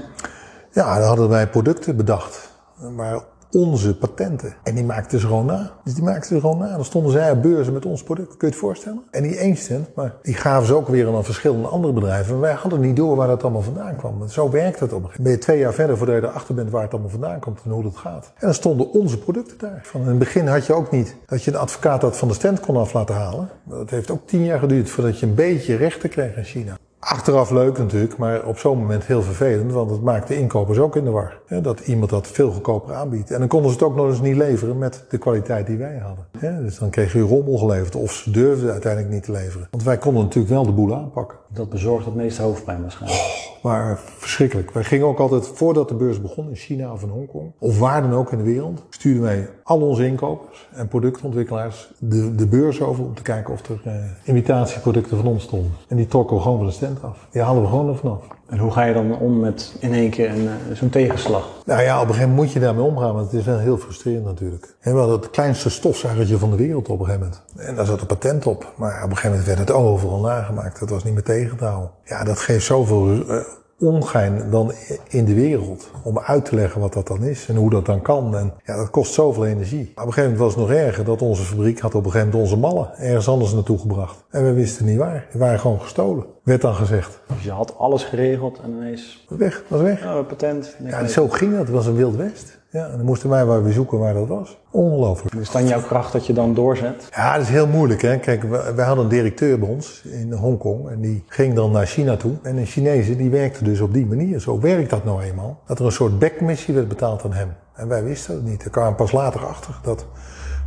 Ja, 0.71 0.99
dan 0.99 1.07
hadden 1.07 1.29
wij 1.29 1.47
producten 1.47 1.95
bedacht. 1.95 2.49
Maar 2.95 3.19
onze 3.51 3.95
patenten. 3.95 4.53
En 4.63 4.75
die 4.75 4.83
maakten 4.83 5.19
ze 5.19 5.27
gewoon 5.27 5.45
na. 5.45 5.71
Dus 5.83 5.93
die 5.93 6.03
maakten 6.03 6.35
ze 6.35 6.39
gewoon 6.39 6.57
na. 6.57 6.75
Dan 6.75 6.85
stonden 6.85 7.11
zij 7.11 7.31
op 7.31 7.41
beurzen 7.41 7.73
met 7.73 7.85
ons 7.85 8.03
product. 8.03 8.37
Kun 8.37 8.47
je 8.47 8.53
het 8.53 8.55
voorstellen? 8.55 9.03
En 9.11 9.23
die 9.23 9.35
één 9.35 9.57
cent, 9.57 9.95
maar 9.95 10.13
die 10.21 10.33
gaven 10.33 10.67
ze 10.67 10.75
ook 10.75 10.87
weer 10.87 11.07
aan 11.07 11.23
verschillende 11.23 11.67
andere 11.67 11.93
bedrijven. 11.93 12.33
En 12.33 12.39
wij 12.39 12.53
hadden 12.53 12.79
niet 12.79 12.95
door 12.95 13.15
waar 13.15 13.27
dat 13.27 13.43
allemaal 13.43 13.61
vandaan 13.61 13.95
kwam. 13.95 14.27
Zo 14.27 14.49
werkt 14.49 14.79
het 14.79 14.93
op 14.93 15.03
een 15.03 15.09
gegeven 15.09 15.23
moment. 15.23 15.23
Ben 15.23 15.31
je 15.31 15.37
twee 15.37 15.59
jaar 15.59 15.73
verder 15.73 15.97
voordat 15.97 16.15
je 16.15 16.27
erachter 16.27 16.55
bent 16.55 16.69
waar 16.69 16.81
het 16.81 16.91
allemaal 16.91 17.09
vandaan 17.09 17.39
komt 17.39 17.59
en 17.63 17.71
hoe 17.71 17.83
dat 17.83 17.97
gaat. 17.97 18.25
En 18.25 18.45
dan 18.45 18.53
stonden 18.53 18.91
onze 18.91 19.19
producten 19.19 19.57
daar. 19.57 19.79
Van 19.83 20.01
in 20.01 20.07
het 20.07 20.19
begin 20.19 20.47
had 20.47 20.65
je 20.65 20.73
ook 20.73 20.91
niet 20.91 21.15
dat 21.25 21.43
je 21.43 21.51
een 21.51 21.57
advocaat 21.57 22.01
dat 22.01 22.17
van 22.17 22.27
de 22.27 22.33
stand 22.33 22.59
kon 22.59 22.77
af 22.77 22.93
laten 22.93 23.15
halen. 23.15 23.49
Dat 23.63 23.89
heeft 23.89 24.11
ook 24.11 24.27
tien 24.27 24.43
jaar 24.43 24.59
geduurd 24.59 24.89
voordat 24.89 25.19
je 25.19 25.25
een 25.25 25.35
beetje 25.35 25.75
rechten 25.75 26.09
kreeg 26.09 26.35
in 26.35 26.43
China. 26.43 26.77
Achteraf 27.03 27.49
leuk 27.49 27.77
natuurlijk, 27.77 28.17
maar 28.17 28.45
op 28.45 28.57
zo'n 28.57 28.77
moment 28.77 29.05
heel 29.05 29.21
vervelend, 29.21 29.71
want 29.71 29.89
het 29.89 30.01
maakt 30.01 30.27
de 30.27 30.37
inkopers 30.37 30.77
ook 30.77 30.95
in 30.95 31.03
de 31.03 31.09
war. 31.09 31.39
Dat 31.61 31.79
iemand 31.79 32.09
dat 32.09 32.27
veel 32.27 32.51
goedkoper 32.51 32.93
aanbiedt. 32.93 33.31
En 33.31 33.39
dan 33.39 33.47
konden 33.47 33.71
ze 33.71 33.77
het 33.77 33.85
ook 33.85 33.95
nog 33.95 34.07
eens 34.07 34.21
niet 34.21 34.35
leveren 34.35 34.77
met 34.77 35.05
de 35.09 35.17
kwaliteit 35.17 35.67
die 35.67 35.77
wij 35.77 35.97
hadden. 35.97 36.63
Dus 36.63 36.77
dan 36.79 36.89
kreeg 36.89 37.13
je 37.13 37.21
rommel 37.21 37.57
geleverd 37.57 37.95
of 37.95 38.11
ze 38.11 38.31
durfden 38.31 38.71
uiteindelijk 38.71 39.13
niet 39.13 39.23
te 39.23 39.31
leveren. 39.31 39.67
Want 39.71 39.83
wij 39.83 39.97
konden 39.97 40.23
natuurlijk 40.23 40.53
wel 40.53 40.65
de 40.65 40.71
boel 40.71 40.95
aanpakken. 40.95 41.37
Dat 41.53 41.69
bezorgt 41.69 42.05
het 42.05 42.15
meeste 42.15 42.41
hoofdpijn 42.41 42.81
waarschijnlijk. 42.81 43.21
Oh, 43.21 43.63
maar 43.63 43.99
verschrikkelijk. 44.17 44.71
Wij 44.71 44.83
gingen 44.83 45.05
ook 45.05 45.19
altijd, 45.19 45.47
voordat 45.47 45.87
de 45.87 45.95
beurs 45.95 46.21
begon 46.21 46.49
in 46.49 46.55
China 46.55 46.91
of 46.91 47.01
in 47.01 47.09
Hongkong, 47.09 47.51
of 47.59 47.79
waar 47.79 48.01
dan 48.01 48.13
ook 48.13 48.31
in 48.31 48.37
de 48.37 48.43
wereld, 48.43 48.83
stuurden 48.89 49.21
wij 49.21 49.49
al 49.63 49.81
onze 49.81 50.05
inkopers 50.05 50.69
en 50.73 50.87
productontwikkelaars 50.87 51.91
de, 51.99 52.35
de 52.35 52.47
beurs 52.47 52.81
over 52.81 53.03
om 53.03 53.15
te 53.15 53.21
kijken 53.21 53.53
of 53.53 53.69
er 53.69 53.81
uh, 53.87 53.93
imitatieproducten 54.23 55.17
van 55.17 55.27
ons 55.27 55.43
stonden. 55.43 55.71
En 55.87 55.95
die 55.95 56.07
trokken 56.07 56.35
we 56.35 56.41
gewoon 56.41 56.57
van 56.57 56.67
de 56.67 56.73
stand 56.73 57.03
af. 57.03 57.27
Die 57.31 57.41
haalden 57.41 57.63
we 57.63 57.69
gewoon 57.69 57.89
er 57.89 57.97
vanaf. 57.97 58.23
En 58.51 58.57
hoe 58.57 58.71
ga 58.71 58.83
je 58.83 58.93
dan 58.93 59.17
om 59.17 59.39
met 59.39 59.75
in 59.79 59.93
één 59.93 60.09
keer 60.09 60.37
uh, 60.37 60.51
zo'n 60.73 60.89
tegenslag? 60.89 61.49
Nou 61.65 61.81
ja, 61.81 61.95
op 61.95 62.01
een 62.01 62.07
gegeven 62.07 62.29
moment 62.29 62.45
moet 62.45 62.53
je 62.53 62.59
daarmee 62.59 62.83
omgaan, 62.83 63.13
want 63.13 63.31
het 63.31 63.39
is 63.39 63.45
wel 63.45 63.57
heel 63.57 63.77
frustrerend 63.77 64.25
natuurlijk. 64.25 64.75
We 64.81 64.89
hadden 64.89 65.19
het 65.19 65.29
kleinste 65.29 65.69
stofzuigertje 65.69 66.37
van 66.37 66.49
de 66.49 66.55
wereld 66.55 66.89
op 66.89 66.99
een 66.99 67.05
gegeven 67.05 67.27
moment. 67.27 67.69
En 67.69 67.75
daar 67.75 67.85
zat 67.85 68.01
een 68.01 68.07
patent 68.07 68.45
op. 68.45 68.73
Maar 68.75 68.95
op 68.95 69.09
een 69.09 69.15
gegeven 69.15 69.29
moment 69.29 69.47
werd 69.47 69.59
het 69.59 69.71
overal 69.71 70.19
nagemaakt. 70.19 70.79
Dat 70.79 70.89
was 70.89 71.03
niet 71.03 71.13
meer 71.13 71.23
tegen 71.23 71.57
te 71.57 71.65
houden. 71.65 71.91
Ja, 72.05 72.23
dat 72.23 72.39
geeft 72.39 72.65
zoveel 72.65 73.07
uh, 73.07 73.41
ongein 73.81 74.49
dan 74.49 74.71
in 75.07 75.25
de 75.25 75.33
wereld. 75.33 75.91
Om 76.03 76.19
uit 76.19 76.45
te 76.45 76.55
leggen 76.55 76.81
wat 76.81 76.93
dat 76.93 77.07
dan 77.07 77.23
is 77.23 77.47
en 77.47 77.55
hoe 77.55 77.69
dat 77.69 77.85
dan 77.85 78.01
kan. 78.01 78.35
En 78.35 78.53
ja, 78.63 78.75
dat 78.75 78.89
kost 78.89 79.13
zoveel 79.13 79.45
energie. 79.45 79.91
Maar 79.95 80.03
op 80.03 80.09
een 80.09 80.13
gegeven 80.13 80.23
moment 80.23 80.39
was 80.39 80.49
het 80.55 80.69
nog 80.69 80.85
erger 80.85 81.03
dat 81.03 81.21
onze 81.21 81.43
fabriek 81.43 81.79
had 81.79 81.95
op 81.95 82.05
een 82.05 82.11
gegeven 82.11 82.31
moment 82.31 82.51
onze 82.51 82.61
mallen 82.61 82.97
ergens 82.97 83.27
anders 83.27 83.53
naartoe 83.53 83.79
gebracht. 83.79 84.25
En 84.29 84.43
we 84.43 84.53
wisten 84.53 84.85
niet 84.85 84.97
waar. 84.97 85.27
Die 85.31 85.39
waren 85.39 85.59
gewoon 85.59 85.81
gestolen. 85.81 86.25
Werd 86.43 86.61
dan 86.61 86.75
gezegd. 86.75 87.21
Dus 87.33 87.43
je 87.43 87.51
had 87.51 87.77
alles 87.77 88.03
geregeld 88.03 88.59
en 88.63 88.69
ineens... 88.69 89.25
Weg, 89.29 89.63
was 89.67 89.81
weg. 89.81 90.03
Ja, 90.03 90.21
patent. 90.21 90.75
Ja, 90.83 91.07
zo 91.07 91.27
ging 91.27 91.51
dat. 91.51 91.59
Het 91.59 91.69
was 91.69 91.85
een 91.85 91.95
wild 91.95 92.15
west. 92.15 92.59
Ja, 92.71 92.85
en 92.85 92.97
dan 92.97 93.05
moesten 93.05 93.29
wij 93.29 93.45
maar 93.45 93.63
weer 93.63 93.73
zoeken 93.73 93.99
waar 93.99 94.13
dat 94.13 94.27
was. 94.27 94.57
Ongelooflijk. 94.69 95.35
Is 95.35 95.51
dan 95.51 95.67
jouw 95.67 95.81
kracht 95.81 96.11
dat 96.11 96.25
je 96.25 96.33
dan 96.33 96.53
doorzet? 96.53 97.09
Ja, 97.15 97.33
dat 97.33 97.41
is 97.41 97.49
heel 97.49 97.67
moeilijk. 97.67 98.01
Hè? 98.01 98.17
Kijk, 98.17 98.43
wij 98.75 98.85
hadden 98.85 99.03
een 99.03 99.09
directeur 99.09 99.59
bij 99.59 99.69
ons 99.69 100.01
in 100.03 100.31
Hongkong. 100.33 100.89
En 100.89 101.01
die 101.01 101.23
ging 101.27 101.53
dan 101.53 101.71
naar 101.71 101.85
China 101.85 102.15
toe. 102.15 102.33
En 102.43 102.57
een 102.57 102.65
Chinese 102.65 103.15
die 103.15 103.29
werkte 103.29 103.63
dus 103.63 103.81
op 103.81 103.93
die 103.93 104.05
manier. 104.05 104.39
Zo 104.39 104.59
werkt 104.59 104.89
dat 104.89 105.05
nou 105.05 105.21
eenmaal. 105.21 105.59
Dat 105.67 105.79
er 105.79 105.85
een 105.85 105.91
soort 105.91 106.19
backmissie 106.19 106.73
werd 106.73 106.87
betaald 106.87 107.23
aan 107.23 107.33
hem. 107.33 107.53
En 107.73 107.87
wij 107.87 108.03
wisten 108.03 108.35
dat 108.35 108.43
niet. 108.43 108.63
Er 108.63 108.69
kwamen 108.69 108.95
pas 108.95 109.11
later 109.11 109.45
achter 109.45 109.79
dat 109.83 110.05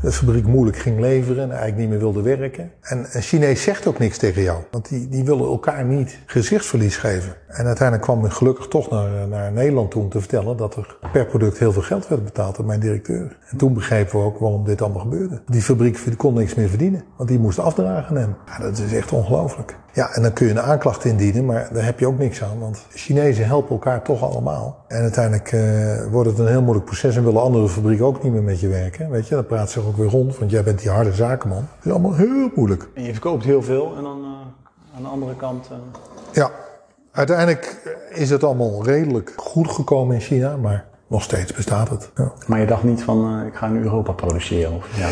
de 0.04 0.12
fabriek 0.12 0.46
moeilijk 0.46 0.76
ging 0.76 1.00
leveren 1.00 1.42
en 1.42 1.50
eigenlijk 1.50 1.78
niet 1.80 1.88
meer 1.88 1.98
wilde 1.98 2.22
werken. 2.22 2.70
En 2.80 3.06
een 3.12 3.22
Chinees 3.22 3.62
zegt 3.62 3.86
ook 3.86 3.98
niks 3.98 4.18
tegen 4.18 4.42
jou, 4.42 4.62
want 4.70 4.88
die, 4.88 5.08
die 5.08 5.24
willen 5.24 5.46
elkaar 5.46 5.84
niet 5.84 6.18
gezichtsverlies 6.26 6.96
geven. 6.96 7.34
En 7.46 7.66
uiteindelijk 7.66 8.06
kwam 8.08 8.24
ik 8.24 8.32
gelukkig 8.32 8.68
toch 8.68 8.90
naar, 8.90 9.28
naar 9.28 9.52
Nederland 9.52 9.90
toe 9.90 10.02
om 10.02 10.08
te 10.08 10.18
vertellen 10.18 10.56
dat 10.56 10.76
er 10.76 10.96
per 11.12 11.26
product 11.26 11.58
heel 11.58 11.72
veel 11.72 11.82
geld 11.82 12.08
werd 12.08 12.24
betaald 12.24 12.56
door 12.56 12.66
mijn 12.66 12.80
directeur. 12.80 13.38
En 13.48 13.56
toen 13.56 13.74
begrepen 13.74 14.18
we 14.18 14.24
ook 14.24 14.38
waarom 14.38 14.64
dit 14.64 14.82
allemaal 14.82 15.02
gebeurde. 15.02 15.42
Die 15.46 15.62
fabriek 15.62 15.98
kon 16.16 16.34
niks 16.34 16.54
meer 16.54 16.68
verdienen, 16.68 17.04
want 17.16 17.28
die 17.28 17.38
moest 17.38 17.58
afdragen 17.58 18.08
aan 18.08 18.22
hem. 18.22 18.36
Ja, 18.46 18.58
dat 18.58 18.78
is 18.78 18.92
echt 18.92 19.12
ongelooflijk. 19.12 19.76
Ja, 19.92 20.14
en 20.14 20.22
dan 20.22 20.32
kun 20.32 20.46
je 20.46 20.52
een 20.52 20.60
aanklacht 20.60 21.04
indienen, 21.04 21.44
maar 21.44 21.68
daar 21.72 21.84
heb 21.84 21.98
je 21.98 22.06
ook 22.06 22.18
niks 22.18 22.42
aan, 22.42 22.58
want 22.58 22.86
Chinezen 22.94 23.46
helpen 23.46 23.70
elkaar 23.70 24.02
toch 24.02 24.22
allemaal. 24.22 24.84
En 24.88 25.00
uiteindelijk 25.00 25.52
uh, 25.52 26.06
wordt 26.10 26.30
het 26.30 26.38
een 26.38 26.46
heel 26.46 26.62
moeilijk 26.62 26.86
proces 26.86 27.16
en 27.16 27.24
willen 27.24 27.42
andere 27.42 27.68
fabrieken 27.68 28.04
ook 28.04 28.22
niet 28.22 28.32
meer 28.32 28.42
met 28.42 28.60
je 28.60 28.68
werken. 28.68 29.10
Weet 29.10 29.28
je, 29.28 29.34
dan 29.34 29.46
praat 29.46 29.70
ze 29.70 29.80
ook 29.80 29.93
weer 29.96 30.08
rond, 30.08 30.38
want 30.38 30.50
jij 30.50 30.62
bent 30.62 30.78
die 30.78 30.90
harde 30.90 31.12
zakenman. 31.12 31.68
Het 31.76 31.84
is 31.84 31.90
allemaal 31.90 32.14
heel 32.14 32.50
moeilijk. 32.54 32.88
En 32.94 33.02
je 33.02 33.12
verkoopt 33.12 33.44
heel 33.44 33.62
veel 33.62 33.96
en 33.96 34.02
dan 34.02 34.18
uh, 34.20 34.96
aan 34.96 35.02
de 35.02 35.08
andere 35.08 35.36
kant... 35.36 35.68
Uh... 35.72 35.76
Ja, 36.32 36.50
uiteindelijk 37.12 37.96
is 38.10 38.30
het 38.30 38.44
allemaal 38.44 38.84
redelijk 38.84 39.32
goed 39.36 39.70
gekomen 39.70 40.14
in 40.14 40.20
China, 40.20 40.56
maar 40.56 40.86
nog 41.14 41.22
steeds 41.22 41.52
bestaat 41.52 41.88
het. 41.88 42.10
Ja. 42.16 42.32
Maar 42.46 42.60
je 42.60 42.66
dacht 42.66 42.82
niet 42.82 43.02
van, 43.02 43.40
uh, 43.40 43.46
ik 43.46 43.54
ga 43.54 43.66
in 43.66 43.76
Europa 43.76 44.12
produceren? 44.12 44.72
Of, 44.72 44.98
ja. 44.98 45.08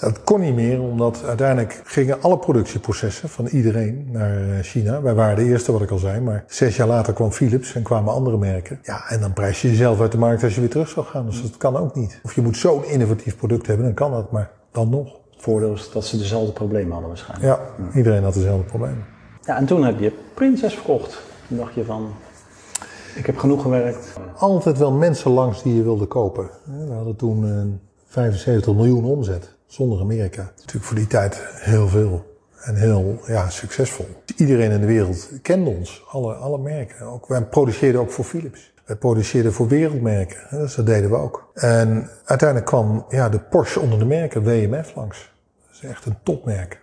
Dat 0.00 0.24
kon 0.24 0.40
niet 0.40 0.54
meer, 0.54 0.80
omdat 0.80 1.24
uiteindelijk 1.26 1.80
gingen 1.84 2.22
alle 2.22 2.38
productieprocessen 2.38 3.28
van 3.28 3.46
iedereen 3.46 4.08
naar 4.12 4.62
China. 4.62 5.02
Wij 5.02 5.14
waren 5.14 5.36
de 5.36 5.44
eerste, 5.44 5.72
wat 5.72 5.82
ik 5.82 5.90
al 5.90 5.98
zei, 5.98 6.20
maar 6.20 6.44
zes 6.46 6.76
jaar 6.76 6.86
later 6.86 7.12
kwam 7.12 7.30
Philips 7.32 7.74
en 7.74 7.82
kwamen 7.82 8.12
andere 8.12 8.38
merken. 8.38 8.78
Ja, 8.82 9.08
en 9.08 9.20
dan 9.20 9.32
prijs 9.32 9.62
je 9.62 9.68
jezelf 9.68 10.00
uit 10.00 10.12
de 10.12 10.18
markt 10.18 10.42
als 10.42 10.54
je 10.54 10.60
weer 10.60 10.70
terug 10.70 10.88
zou 10.88 11.06
gaan. 11.06 11.26
Dus 11.26 11.42
dat 11.42 11.56
kan 11.56 11.76
ook 11.76 11.94
niet. 11.94 12.20
Of 12.22 12.34
je 12.34 12.42
moet 12.42 12.56
zo'n 12.56 12.84
innovatief 12.84 13.36
product 13.36 13.66
hebben, 13.66 13.84
dan 13.84 13.94
kan 13.94 14.10
dat, 14.10 14.32
maar 14.32 14.50
dan 14.72 14.88
nog. 14.88 15.12
Het 15.30 15.44
voordeel 15.44 15.72
is 15.72 15.90
dat 15.92 16.04
ze 16.04 16.18
dezelfde 16.18 16.52
problemen 16.52 16.90
hadden 16.90 17.08
waarschijnlijk. 17.08 17.58
Ja, 17.58 17.84
ja. 17.84 17.96
iedereen 17.96 18.22
had 18.22 18.34
dezelfde 18.34 18.64
problemen. 18.64 19.04
Ja, 19.42 19.56
en 19.56 19.66
toen 19.66 19.84
heb 19.84 20.00
je 20.00 20.12
Princess 20.34 20.74
verkocht. 20.74 21.22
Toen 21.48 21.56
dacht 21.56 21.74
je 21.74 21.84
van, 21.84 22.08
ik 23.16 23.26
heb 23.26 23.38
genoeg 23.38 23.62
gewerkt. 23.62 24.12
Altijd 24.36 24.78
wel 24.78 24.92
mensen 24.92 25.30
langs 25.30 25.62
die 25.62 25.74
je 25.74 25.82
wilde 25.82 26.06
kopen. 26.06 26.50
We 26.64 26.92
hadden 26.92 27.16
toen 27.16 27.80
75 28.06 28.74
miljoen 28.74 29.04
omzet, 29.04 29.54
zonder 29.66 30.00
Amerika. 30.00 30.52
Natuurlijk 30.56 30.84
voor 30.84 30.96
die 30.96 31.06
tijd 31.06 31.40
heel 31.52 31.88
veel. 31.88 32.34
En 32.62 32.74
heel 32.74 33.18
ja, 33.26 33.50
succesvol. 33.50 34.06
Iedereen 34.36 34.70
in 34.70 34.80
de 34.80 34.86
wereld 34.86 35.30
kende 35.42 35.70
ons, 35.70 36.04
alle, 36.08 36.34
alle 36.34 36.58
merken. 36.58 37.06
Ook, 37.06 37.26
wij 37.26 37.44
produceerden 37.44 38.00
ook 38.00 38.10
voor 38.10 38.24
Philips. 38.24 38.74
Wij 38.84 38.96
produceerden 38.96 39.52
voor 39.52 39.68
wereldmerken, 39.68 40.38
dus 40.50 40.74
dat 40.74 40.86
deden 40.86 41.10
we 41.10 41.16
ook. 41.16 41.50
En 41.54 42.10
uiteindelijk 42.24 42.68
kwam 42.68 43.04
ja, 43.08 43.28
de 43.28 43.38
Porsche 43.38 43.80
onder 43.80 43.98
de 43.98 44.04
merken, 44.04 44.42
WMF, 44.42 44.94
langs. 44.94 45.32
Dat 45.66 45.76
is 45.82 45.88
echt 45.90 46.04
een 46.04 46.16
topmerk. 46.22 46.80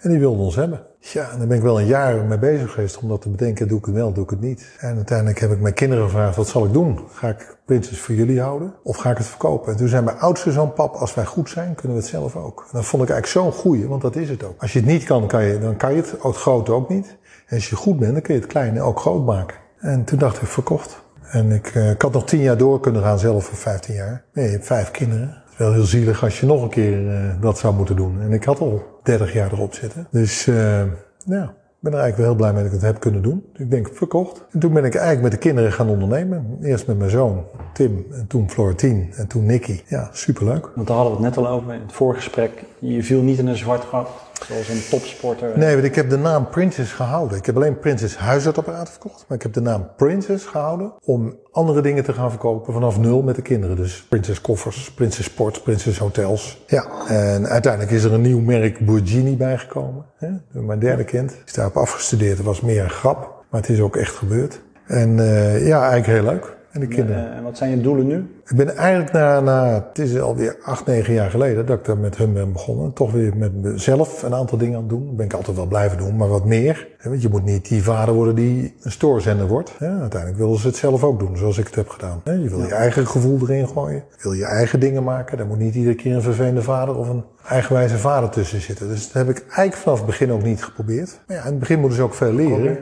En 0.00 0.10
die 0.10 0.18
wilden 0.18 0.44
ons 0.44 0.56
hebben. 0.56 0.86
Ja, 1.12 1.30
en 1.30 1.38
daar 1.38 1.46
ben 1.46 1.56
ik 1.56 1.62
wel 1.62 1.80
een 1.80 1.86
jaar 1.86 2.24
mee 2.24 2.38
bezig 2.38 2.72
geweest 2.72 2.98
om 2.98 3.08
dat 3.08 3.22
te 3.22 3.28
bedenken. 3.28 3.68
Doe 3.68 3.78
ik 3.78 3.84
het 3.84 3.94
wel, 3.94 4.12
doe 4.12 4.24
ik 4.24 4.30
het 4.30 4.40
niet. 4.40 4.66
En 4.78 4.96
uiteindelijk 4.96 5.38
heb 5.40 5.50
ik 5.50 5.60
mijn 5.60 5.74
kinderen 5.74 6.04
gevraagd, 6.04 6.36
wat 6.36 6.48
zal 6.48 6.64
ik 6.64 6.72
doen? 6.72 6.98
Ga 7.12 7.28
ik 7.28 7.56
Princess 7.64 8.00
voor 8.00 8.14
jullie 8.14 8.40
houden? 8.40 8.74
Of 8.82 8.96
ga 8.96 9.10
ik 9.10 9.16
het 9.16 9.26
verkopen? 9.26 9.72
En 9.72 9.78
toen 9.78 9.88
zei 9.88 10.04
mijn 10.04 10.18
oudste 10.18 10.52
zoon, 10.52 10.72
pap, 10.72 10.94
als 10.94 11.14
wij 11.14 11.24
goed 11.24 11.50
zijn, 11.50 11.74
kunnen 11.74 11.96
we 11.96 12.02
het 12.02 12.12
zelf 12.12 12.36
ook. 12.36 12.60
En 12.60 12.70
dat 12.72 12.84
vond 12.84 13.02
ik 13.02 13.10
eigenlijk 13.10 13.46
zo'n 13.46 13.60
goeie, 13.60 13.88
want 13.88 14.02
dat 14.02 14.16
is 14.16 14.28
het 14.28 14.44
ook. 14.44 14.60
Als 14.62 14.72
je 14.72 14.78
het 14.78 14.88
niet 14.88 15.04
kan, 15.04 15.26
kan 15.26 15.44
je, 15.44 15.58
dan 15.58 15.76
kan 15.76 15.90
je 15.90 15.96
het, 15.96 16.14
het 16.22 16.36
grote 16.36 16.72
ook 16.72 16.88
niet. 16.88 17.16
En 17.46 17.56
als 17.56 17.68
je 17.68 17.76
goed 17.76 17.98
bent, 17.98 18.12
dan 18.12 18.22
kun 18.22 18.34
je 18.34 18.40
het 18.40 18.50
kleine 18.50 18.82
ook 18.82 19.00
groot 19.00 19.24
maken. 19.24 19.56
En 19.78 20.04
toen 20.04 20.18
dacht 20.18 20.42
ik, 20.42 20.48
verkocht. 20.48 21.02
En 21.22 21.52
ik, 21.52 21.74
uh, 21.74 21.90
ik 21.90 22.02
had 22.02 22.12
nog 22.12 22.26
tien 22.26 22.40
jaar 22.40 22.56
door 22.56 22.80
kunnen 22.80 23.02
gaan 23.02 23.18
zelf 23.18 23.44
voor 23.44 23.56
15 23.56 23.94
jaar. 23.94 24.24
Nee, 24.32 24.44
je 24.44 24.50
hebt 24.50 24.66
vijf 24.66 24.90
kinderen. 24.90 25.42
Wel 25.56 25.72
heel 25.72 25.84
zielig 25.84 26.22
als 26.22 26.40
je 26.40 26.46
nog 26.46 26.62
een 26.62 26.68
keer 26.68 27.00
uh, 27.00 27.40
dat 27.40 27.58
zou 27.58 27.74
moeten 27.74 27.96
doen. 27.96 28.20
En 28.20 28.32
ik 28.32 28.44
had 28.44 28.60
al 28.60 28.82
30 29.02 29.32
jaar 29.32 29.52
erop 29.52 29.74
zitten. 29.74 30.06
Dus 30.10 30.46
uh, 30.46 30.82
ja, 31.24 31.42
ik 31.44 31.80
ben 31.80 31.92
er 31.92 31.98
eigenlijk 31.98 32.16
wel 32.16 32.26
heel 32.26 32.34
blij 32.34 32.52
mee 32.52 32.62
dat 32.62 32.72
ik 32.72 32.78
het 32.80 32.86
heb 32.86 33.00
kunnen 33.00 33.22
doen. 33.22 33.44
Dus 33.52 33.60
ik 33.60 33.70
denk, 33.70 33.90
verkocht. 33.92 34.44
En 34.50 34.60
toen 34.60 34.72
ben 34.72 34.84
ik 34.84 34.94
eigenlijk 34.94 35.22
met 35.22 35.32
de 35.32 35.48
kinderen 35.48 35.72
gaan 35.72 35.88
ondernemen. 35.88 36.58
Eerst 36.62 36.86
met 36.86 36.98
mijn 36.98 37.10
zoon 37.10 37.44
Tim, 37.72 38.06
en 38.12 38.26
toen 38.26 38.50
Florentien, 38.50 39.12
en 39.16 39.26
toen 39.26 39.46
Nicky. 39.46 39.80
Ja, 39.86 40.08
superleuk. 40.12 40.70
Want 40.74 40.86
daar 40.86 40.96
hadden 40.96 41.16
we 41.16 41.24
het 41.24 41.34
net 41.34 41.44
al 41.44 41.52
over 41.52 41.74
in 41.74 41.80
het 41.80 41.92
voorgesprek. 41.92 42.64
Je 42.78 43.02
viel 43.02 43.22
niet 43.22 43.38
in 43.38 43.46
een 43.46 43.56
zwart 43.56 43.84
gat, 43.84 44.08
zoals 44.46 44.68
een 44.68 44.82
topsporter. 44.90 45.58
Nee, 45.58 45.72
want 45.72 45.86
ik 45.86 45.94
heb 45.94 46.10
de 46.10 46.16
naam 46.16 46.48
Princess 46.48 46.92
gehouden. 46.92 47.38
Ik 47.38 47.46
heb 47.46 47.56
alleen 47.56 47.78
Princess 47.78 48.16
huisartsapparaten 48.16 48.92
verkocht. 48.92 49.24
Maar 49.28 49.36
ik 49.36 49.42
heb 49.42 49.52
de 49.52 49.60
naam 49.60 49.90
Princess 49.96 50.46
gehouden 50.46 50.92
om 51.04 51.38
andere 51.52 51.80
dingen 51.80 52.04
te 52.04 52.12
gaan 52.12 52.30
verkopen 52.30 52.72
vanaf 52.72 52.98
nul 52.98 53.22
met 53.22 53.34
de 53.34 53.42
kinderen. 53.42 53.76
Dus 53.76 54.02
Princess 54.08 54.40
koffers, 54.40 54.92
Princess 54.92 55.28
sport, 55.28 55.62
Princess 55.62 55.98
hotels. 55.98 56.64
Ja, 56.66 56.86
en 57.06 57.46
uiteindelijk 57.48 57.92
is 57.92 58.04
er 58.04 58.12
een 58.12 58.20
nieuw 58.20 58.40
merk 58.40 58.86
Burgini 58.86 59.36
bijgekomen. 59.36 60.04
Hè? 60.16 60.28
Mijn 60.50 60.78
derde 60.78 61.04
kind 61.04 61.34
is 61.46 61.52
daarop 61.52 61.76
afgestudeerd. 61.76 62.36
Het 62.36 62.46
was 62.46 62.60
meer 62.60 62.82
een 62.82 62.90
grap. 62.90 63.44
Maar 63.50 63.60
het 63.60 63.70
is 63.70 63.80
ook 63.80 63.96
echt 63.96 64.14
gebeurd. 64.14 64.60
En 64.86 65.18
uh, 65.18 65.66
ja, 65.66 65.90
eigenlijk 65.90 66.20
heel 66.20 66.32
leuk. 66.32 66.53
En 66.74 66.80
de 66.80 66.86
kinderen. 66.86 67.34
En 67.34 67.42
wat 67.42 67.56
zijn 67.56 67.70
je 67.70 67.80
doelen 67.80 68.06
nu? 68.06 68.16
Ik 68.46 68.56
ben 68.56 68.76
eigenlijk 68.76 69.12
na, 69.12 69.40
na, 69.40 69.84
het 69.88 69.98
is 69.98 70.20
alweer 70.20 70.56
acht, 70.62 70.86
negen 70.86 71.14
jaar 71.14 71.30
geleden 71.30 71.66
dat 71.66 71.78
ik 71.78 71.84
daar 71.84 71.98
met 71.98 72.16
hun 72.16 72.32
ben 72.32 72.52
begonnen. 72.52 72.92
Toch 72.92 73.12
weer 73.12 73.36
met 73.36 73.54
mezelf 73.62 74.22
een 74.22 74.34
aantal 74.34 74.58
dingen 74.58 74.74
aan 74.74 74.80
het 74.80 74.88
doen. 74.90 75.06
Dat 75.06 75.16
ben 75.16 75.26
ik 75.26 75.32
altijd 75.32 75.56
wel 75.56 75.66
blijven 75.66 75.98
doen, 75.98 76.16
maar 76.16 76.28
wat 76.28 76.44
meer. 76.44 76.88
Want 77.04 77.22
je 77.22 77.28
moet 77.28 77.44
niet 77.44 77.68
die 77.68 77.82
vader 77.82 78.14
worden 78.14 78.34
die 78.34 78.74
een 78.82 78.92
stoorzender 78.92 79.46
wordt. 79.46 79.72
Uiteindelijk 79.78 80.36
willen 80.36 80.58
ze 80.58 80.66
het 80.66 80.76
zelf 80.76 81.04
ook 81.04 81.18
doen, 81.18 81.36
zoals 81.36 81.58
ik 81.58 81.66
het 81.66 81.74
heb 81.74 81.88
gedaan. 81.88 82.20
Je 82.24 82.48
wil 82.48 82.60
je 82.60 82.74
eigen 82.74 83.06
gevoel 83.06 83.40
erin 83.42 83.68
gooien. 83.68 84.04
Je 84.16 84.22
wil 84.22 84.32
je 84.32 84.44
eigen 84.44 84.80
dingen 84.80 85.02
maken. 85.04 85.36
Daar 85.36 85.46
moet 85.46 85.58
niet 85.58 85.74
iedere 85.74 85.94
keer 85.94 86.14
een 86.14 86.22
vervelende 86.22 86.62
vader 86.62 86.96
of 86.96 87.08
een 87.08 87.24
eigenwijze 87.48 87.98
vader 87.98 88.30
tussen 88.30 88.60
zitten. 88.60 88.88
Dus 88.88 89.12
dat 89.12 89.26
heb 89.26 89.36
ik 89.36 89.42
eigenlijk 89.42 89.76
vanaf 89.76 89.98
het 89.98 90.06
begin 90.06 90.32
ook 90.32 90.42
niet 90.42 90.64
geprobeerd. 90.64 91.20
Maar 91.26 91.36
ja, 91.36 91.42
in 91.42 91.50
het 91.50 91.58
begin 91.58 91.78
moeten 91.78 91.96
ze 91.96 92.04
ook 92.04 92.14
veel 92.14 92.32
leren. 92.32 92.78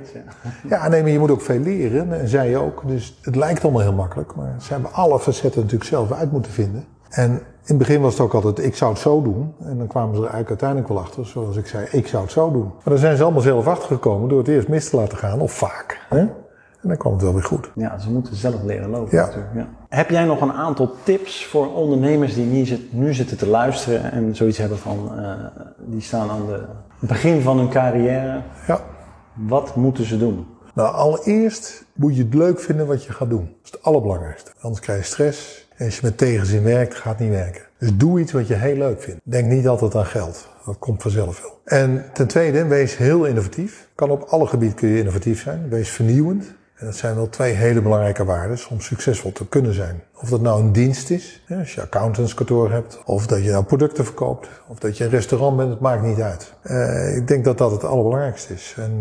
Ja, 0.68 0.88
nee, 0.88 1.02
maar 1.02 1.10
je 1.10 1.18
moet 1.18 1.30
ook 1.30 1.42
veel 1.42 1.60
leren. 1.60 2.20
En 2.20 2.28
zij 2.28 2.56
ook. 2.56 2.82
Dus 2.86 3.18
het 3.22 3.36
lijkt 3.36 3.62
allemaal 3.62 3.82
heel 3.82 3.92
makkelijk. 3.92 4.34
Maar 4.34 4.54
ze 4.60 4.72
hebben 4.72 4.92
alle 4.92 5.20
facetten 5.20 5.60
natuurlijk 5.60 5.90
zelf 5.90 6.12
uit 6.12 6.32
moeten 6.32 6.52
vinden. 6.52 6.84
En 7.12 7.30
in 7.30 7.40
het 7.64 7.78
begin 7.78 8.00
was 8.00 8.12
het 8.12 8.22
ook 8.22 8.34
altijd, 8.34 8.58
ik 8.66 8.76
zou 8.76 8.92
het 8.92 9.00
zo 9.00 9.22
doen. 9.22 9.54
En 9.64 9.78
dan 9.78 9.86
kwamen 9.86 10.14
ze 10.14 10.22
er 10.22 10.30
eigenlijk 10.30 10.48
uiteindelijk 10.48 10.88
wel 10.88 10.98
achter, 10.98 11.26
zoals 11.26 11.56
ik 11.56 11.66
zei, 11.66 11.86
ik 11.90 12.06
zou 12.06 12.22
het 12.22 12.32
zo 12.32 12.52
doen. 12.52 12.64
Maar 12.64 12.82
dan 12.84 12.98
zijn 12.98 13.16
ze 13.16 13.22
allemaal 13.22 13.42
zelf 13.42 13.66
achtergekomen 13.66 14.28
door 14.28 14.38
het 14.38 14.48
eerst 14.48 14.68
mis 14.68 14.90
te 14.90 14.96
laten 14.96 15.18
gaan, 15.18 15.40
of 15.40 15.52
vaak. 15.52 16.00
Hè? 16.08 16.18
En 16.18 16.88
dan 16.88 16.96
kwam 16.96 17.12
het 17.12 17.22
wel 17.22 17.32
weer 17.32 17.42
goed. 17.42 17.70
Ja, 17.74 17.98
ze 17.98 18.10
moeten 18.10 18.36
zelf 18.36 18.62
leren 18.62 18.90
lopen 18.90 19.16
ja. 19.16 19.24
natuurlijk. 19.24 19.54
Ja. 19.54 19.68
Heb 19.88 20.10
jij 20.10 20.24
nog 20.24 20.40
een 20.40 20.52
aantal 20.52 20.94
tips 21.02 21.46
voor 21.46 21.74
ondernemers 21.74 22.34
die 22.34 22.78
nu 22.90 23.14
zitten 23.14 23.36
te 23.36 23.46
luisteren 23.46 24.12
en 24.12 24.36
zoiets 24.36 24.58
hebben 24.58 24.78
van, 24.78 25.12
uh, 25.16 25.32
die 25.76 26.00
staan 26.00 26.30
aan 26.30 26.50
het 26.50 26.60
begin 26.98 27.40
van 27.40 27.58
hun 27.58 27.68
carrière. 27.68 28.40
Ja. 28.66 28.80
Wat 29.34 29.76
moeten 29.76 30.04
ze 30.04 30.18
doen? 30.18 30.46
Nou, 30.74 30.94
allereerst 30.94 31.84
moet 31.94 32.16
je 32.16 32.22
het 32.22 32.34
leuk 32.34 32.60
vinden 32.60 32.86
wat 32.86 33.04
je 33.04 33.12
gaat 33.12 33.30
doen. 33.30 33.44
Dat 33.44 33.64
is 33.64 33.70
het 33.70 33.82
allerbelangrijkste. 33.82 34.50
Anders 34.60 34.80
krijg 34.80 34.98
je 34.98 35.04
stress. 35.04 35.68
Als 35.84 35.94
je 35.94 36.00
met 36.02 36.18
tegenzin 36.18 36.62
werkt, 36.62 36.94
gaat 36.94 37.18
het 37.18 37.28
niet 37.28 37.36
werken. 37.38 37.62
Dus 37.78 37.96
doe 37.96 38.20
iets 38.20 38.32
wat 38.32 38.48
je 38.48 38.54
heel 38.54 38.76
leuk 38.76 39.02
vindt. 39.02 39.20
Denk 39.24 39.46
niet 39.46 39.68
altijd 39.68 39.94
aan 39.94 40.06
geld. 40.06 40.48
Dat 40.66 40.78
komt 40.78 41.02
vanzelf 41.02 41.42
wel. 41.42 41.60
En 41.64 42.04
ten 42.12 42.26
tweede, 42.26 42.66
wees 42.66 42.96
heel 42.96 43.24
innovatief. 43.24 43.88
Kan 43.94 44.10
op 44.10 44.22
alle 44.22 44.46
gebieden 44.46 44.76
kun 44.76 44.88
je 44.88 44.98
innovatief 44.98 45.42
zijn. 45.42 45.68
Wees 45.68 45.90
vernieuwend. 45.90 46.54
En 46.74 46.86
dat 46.86 46.96
zijn 46.96 47.14
wel 47.14 47.28
twee 47.28 47.52
hele 47.52 47.82
belangrijke 47.82 48.24
waarden 48.24 48.58
om 48.70 48.80
succesvol 48.80 49.32
te 49.32 49.48
kunnen 49.48 49.74
zijn. 49.74 50.02
Of 50.14 50.28
dat 50.28 50.40
nou 50.40 50.62
een 50.62 50.72
dienst 50.72 51.10
is, 51.10 51.44
als 51.58 51.74
je 51.74 51.80
accountantskantoor 51.80 52.70
hebt, 52.70 53.00
of 53.04 53.26
dat 53.26 53.44
je 53.44 53.50
nou 53.50 53.64
producten 53.64 54.04
verkoopt, 54.04 54.48
of 54.68 54.78
dat 54.78 54.96
je 54.96 55.04
een 55.04 55.10
restaurant 55.10 55.56
bent, 55.56 55.70
het 55.70 55.80
maakt 55.80 56.02
niet 56.02 56.20
uit. 56.20 56.54
Uh, 56.64 57.16
ik 57.16 57.28
denk 57.28 57.44
dat 57.44 57.58
dat 57.58 57.70
het 57.70 57.84
allerbelangrijkste 57.84 58.54
is. 58.54 58.74
En 58.76 58.98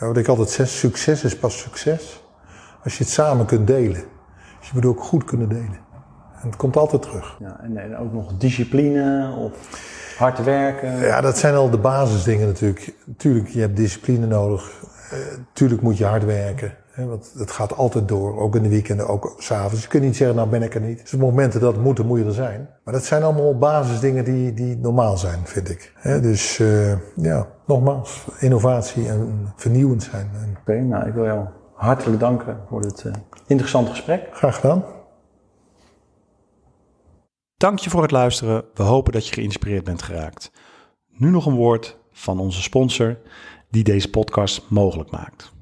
ja, 0.00 0.06
wat 0.06 0.16
ik 0.16 0.28
altijd 0.28 0.50
zeg, 0.50 0.68
succes 0.68 1.24
is 1.24 1.36
pas 1.36 1.58
succes 1.58 2.24
als 2.84 2.98
je 2.98 3.04
het 3.04 3.12
samen 3.12 3.46
kunt 3.46 3.66
delen. 3.66 4.04
Dus 4.58 4.68
je 4.68 4.74
moet 4.74 4.86
ook 4.86 5.02
goed 5.02 5.24
kunnen 5.24 5.48
delen. 5.48 5.88
En 6.42 6.46
het 6.48 6.56
komt 6.56 6.76
altijd 6.76 7.02
terug. 7.02 7.36
Ja, 7.38 7.60
en, 7.62 7.96
ook 7.96 8.12
nog 8.12 8.32
discipline 8.36 9.34
of 9.38 9.52
hard 10.18 10.44
werken. 10.44 10.98
Ja, 10.98 11.20
dat 11.20 11.38
zijn 11.38 11.54
al 11.54 11.70
de 11.70 11.78
basisdingen 11.78 12.46
natuurlijk. 12.46 12.94
Tuurlijk, 13.16 13.48
je 13.48 13.60
hebt 13.60 13.76
discipline 13.76 14.26
nodig. 14.26 14.84
Uh, 15.12 15.18
tuurlijk 15.52 15.82
moet 15.82 15.98
je 15.98 16.04
hard 16.04 16.24
werken. 16.24 16.74
Hè, 16.90 17.06
want 17.06 17.32
het 17.38 17.50
gaat 17.50 17.76
altijd 17.76 18.08
door, 18.08 18.38
ook 18.38 18.56
in 18.56 18.62
de 18.62 18.68
weekenden, 18.68 19.08
ook 19.08 19.34
s'avonds. 19.38 19.82
Je 19.82 19.88
kunt 19.88 20.02
niet 20.02 20.16
zeggen, 20.16 20.36
nou 20.36 20.48
ben 20.48 20.62
ik 20.62 20.74
er 20.74 20.80
niet. 20.80 21.00
Dus 21.00 21.14
op 21.14 21.20
momenten 21.20 21.60
dat 21.60 21.74
het 21.74 21.82
moet, 21.82 22.18
je 22.18 22.24
er 22.24 22.32
zijn. 22.32 22.68
Maar 22.84 22.94
dat 22.94 23.04
zijn 23.04 23.22
allemaal 23.22 23.58
basisdingen 23.58 24.24
die, 24.24 24.54
die 24.54 24.76
normaal 24.76 25.16
zijn, 25.16 25.38
vind 25.44 25.70
ik. 25.70 25.92
Hè, 25.96 26.20
dus 26.20 26.58
uh, 26.58 26.92
ja, 27.16 27.46
nogmaals, 27.66 28.26
innovatie 28.38 29.08
en 29.08 29.52
vernieuwend 29.56 30.02
zijn. 30.02 30.30
Oké, 30.50 30.60
okay, 30.60 30.78
nou 30.78 31.08
ik 31.08 31.14
wil 31.14 31.24
jou 31.24 31.46
hartelijk 31.74 32.20
danken 32.20 32.56
voor 32.68 32.82
dit 32.82 33.04
uh, 33.06 33.12
interessante 33.46 33.90
gesprek. 33.90 34.28
Graag 34.32 34.54
gedaan. 34.54 34.84
Dank 37.60 37.78
je 37.78 37.90
voor 37.90 38.02
het 38.02 38.10
luisteren. 38.10 38.64
We 38.74 38.82
hopen 38.82 39.12
dat 39.12 39.26
je 39.26 39.34
geïnspireerd 39.34 39.84
bent 39.84 40.02
geraakt. 40.02 40.50
Nu 41.08 41.30
nog 41.30 41.46
een 41.46 41.54
woord 41.54 41.96
van 42.12 42.38
onze 42.38 42.62
sponsor 42.62 43.18
die 43.70 43.84
deze 43.84 44.10
podcast 44.10 44.62
mogelijk 44.68 45.10
maakt. 45.10 45.52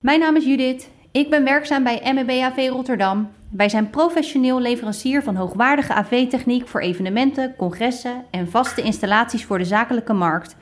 Mijn 0.00 0.20
naam 0.20 0.36
is 0.36 0.44
Judith. 0.44 0.88
Ik 1.12 1.30
ben 1.30 1.44
werkzaam 1.44 1.82
bij 1.82 2.12
MEB 2.14 2.30
AV 2.30 2.68
Rotterdam. 2.68 3.30
Wij 3.50 3.68
zijn 3.68 3.90
professioneel 3.90 4.60
leverancier 4.60 5.22
van 5.22 5.34
hoogwaardige 5.34 5.92
AV-techniek 5.92 6.68
voor 6.68 6.80
evenementen, 6.80 7.56
congressen 7.56 8.24
en 8.30 8.50
vaste 8.50 8.82
installaties 8.82 9.44
voor 9.44 9.58
de 9.58 9.64
zakelijke 9.64 10.12
markt. 10.12 10.56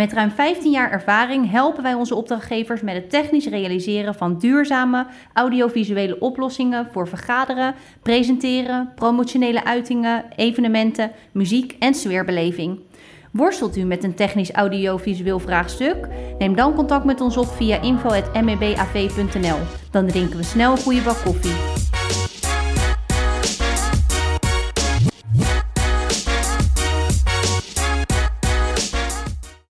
Met 0.00 0.12
ruim 0.12 0.30
15 0.30 0.70
jaar 0.70 0.90
ervaring 0.90 1.50
helpen 1.50 1.82
wij 1.82 1.94
onze 1.94 2.14
opdrachtgevers 2.14 2.80
met 2.80 2.94
het 2.94 3.10
technisch 3.10 3.46
realiseren 3.46 4.14
van 4.14 4.38
duurzame 4.38 5.06
audiovisuele 5.32 6.18
oplossingen 6.18 6.88
voor 6.92 7.08
vergaderen, 7.08 7.74
presenteren, 8.02 8.92
promotionele 8.94 9.64
uitingen, 9.64 10.24
evenementen, 10.36 11.10
muziek 11.32 11.76
en 11.78 11.94
sfeerbeleving. 11.94 12.78
Worstelt 13.30 13.76
u 13.76 13.82
met 13.82 14.04
een 14.04 14.14
technisch 14.14 14.52
audiovisueel 14.52 15.38
vraagstuk? 15.38 16.08
Neem 16.38 16.56
dan 16.56 16.74
contact 16.74 17.04
met 17.04 17.20
ons 17.20 17.36
op 17.36 17.46
via 17.46 17.80
info.mebav.nl. 17.80 19.58
Dan 19.90 20.06
drinken 20.06 20.36
we 20.36 20.44
snel 20.44 20.70
een 20.70 20.78
goede 20.78 21.02
bak 21.02 21.22
koffie. 21.24 21.89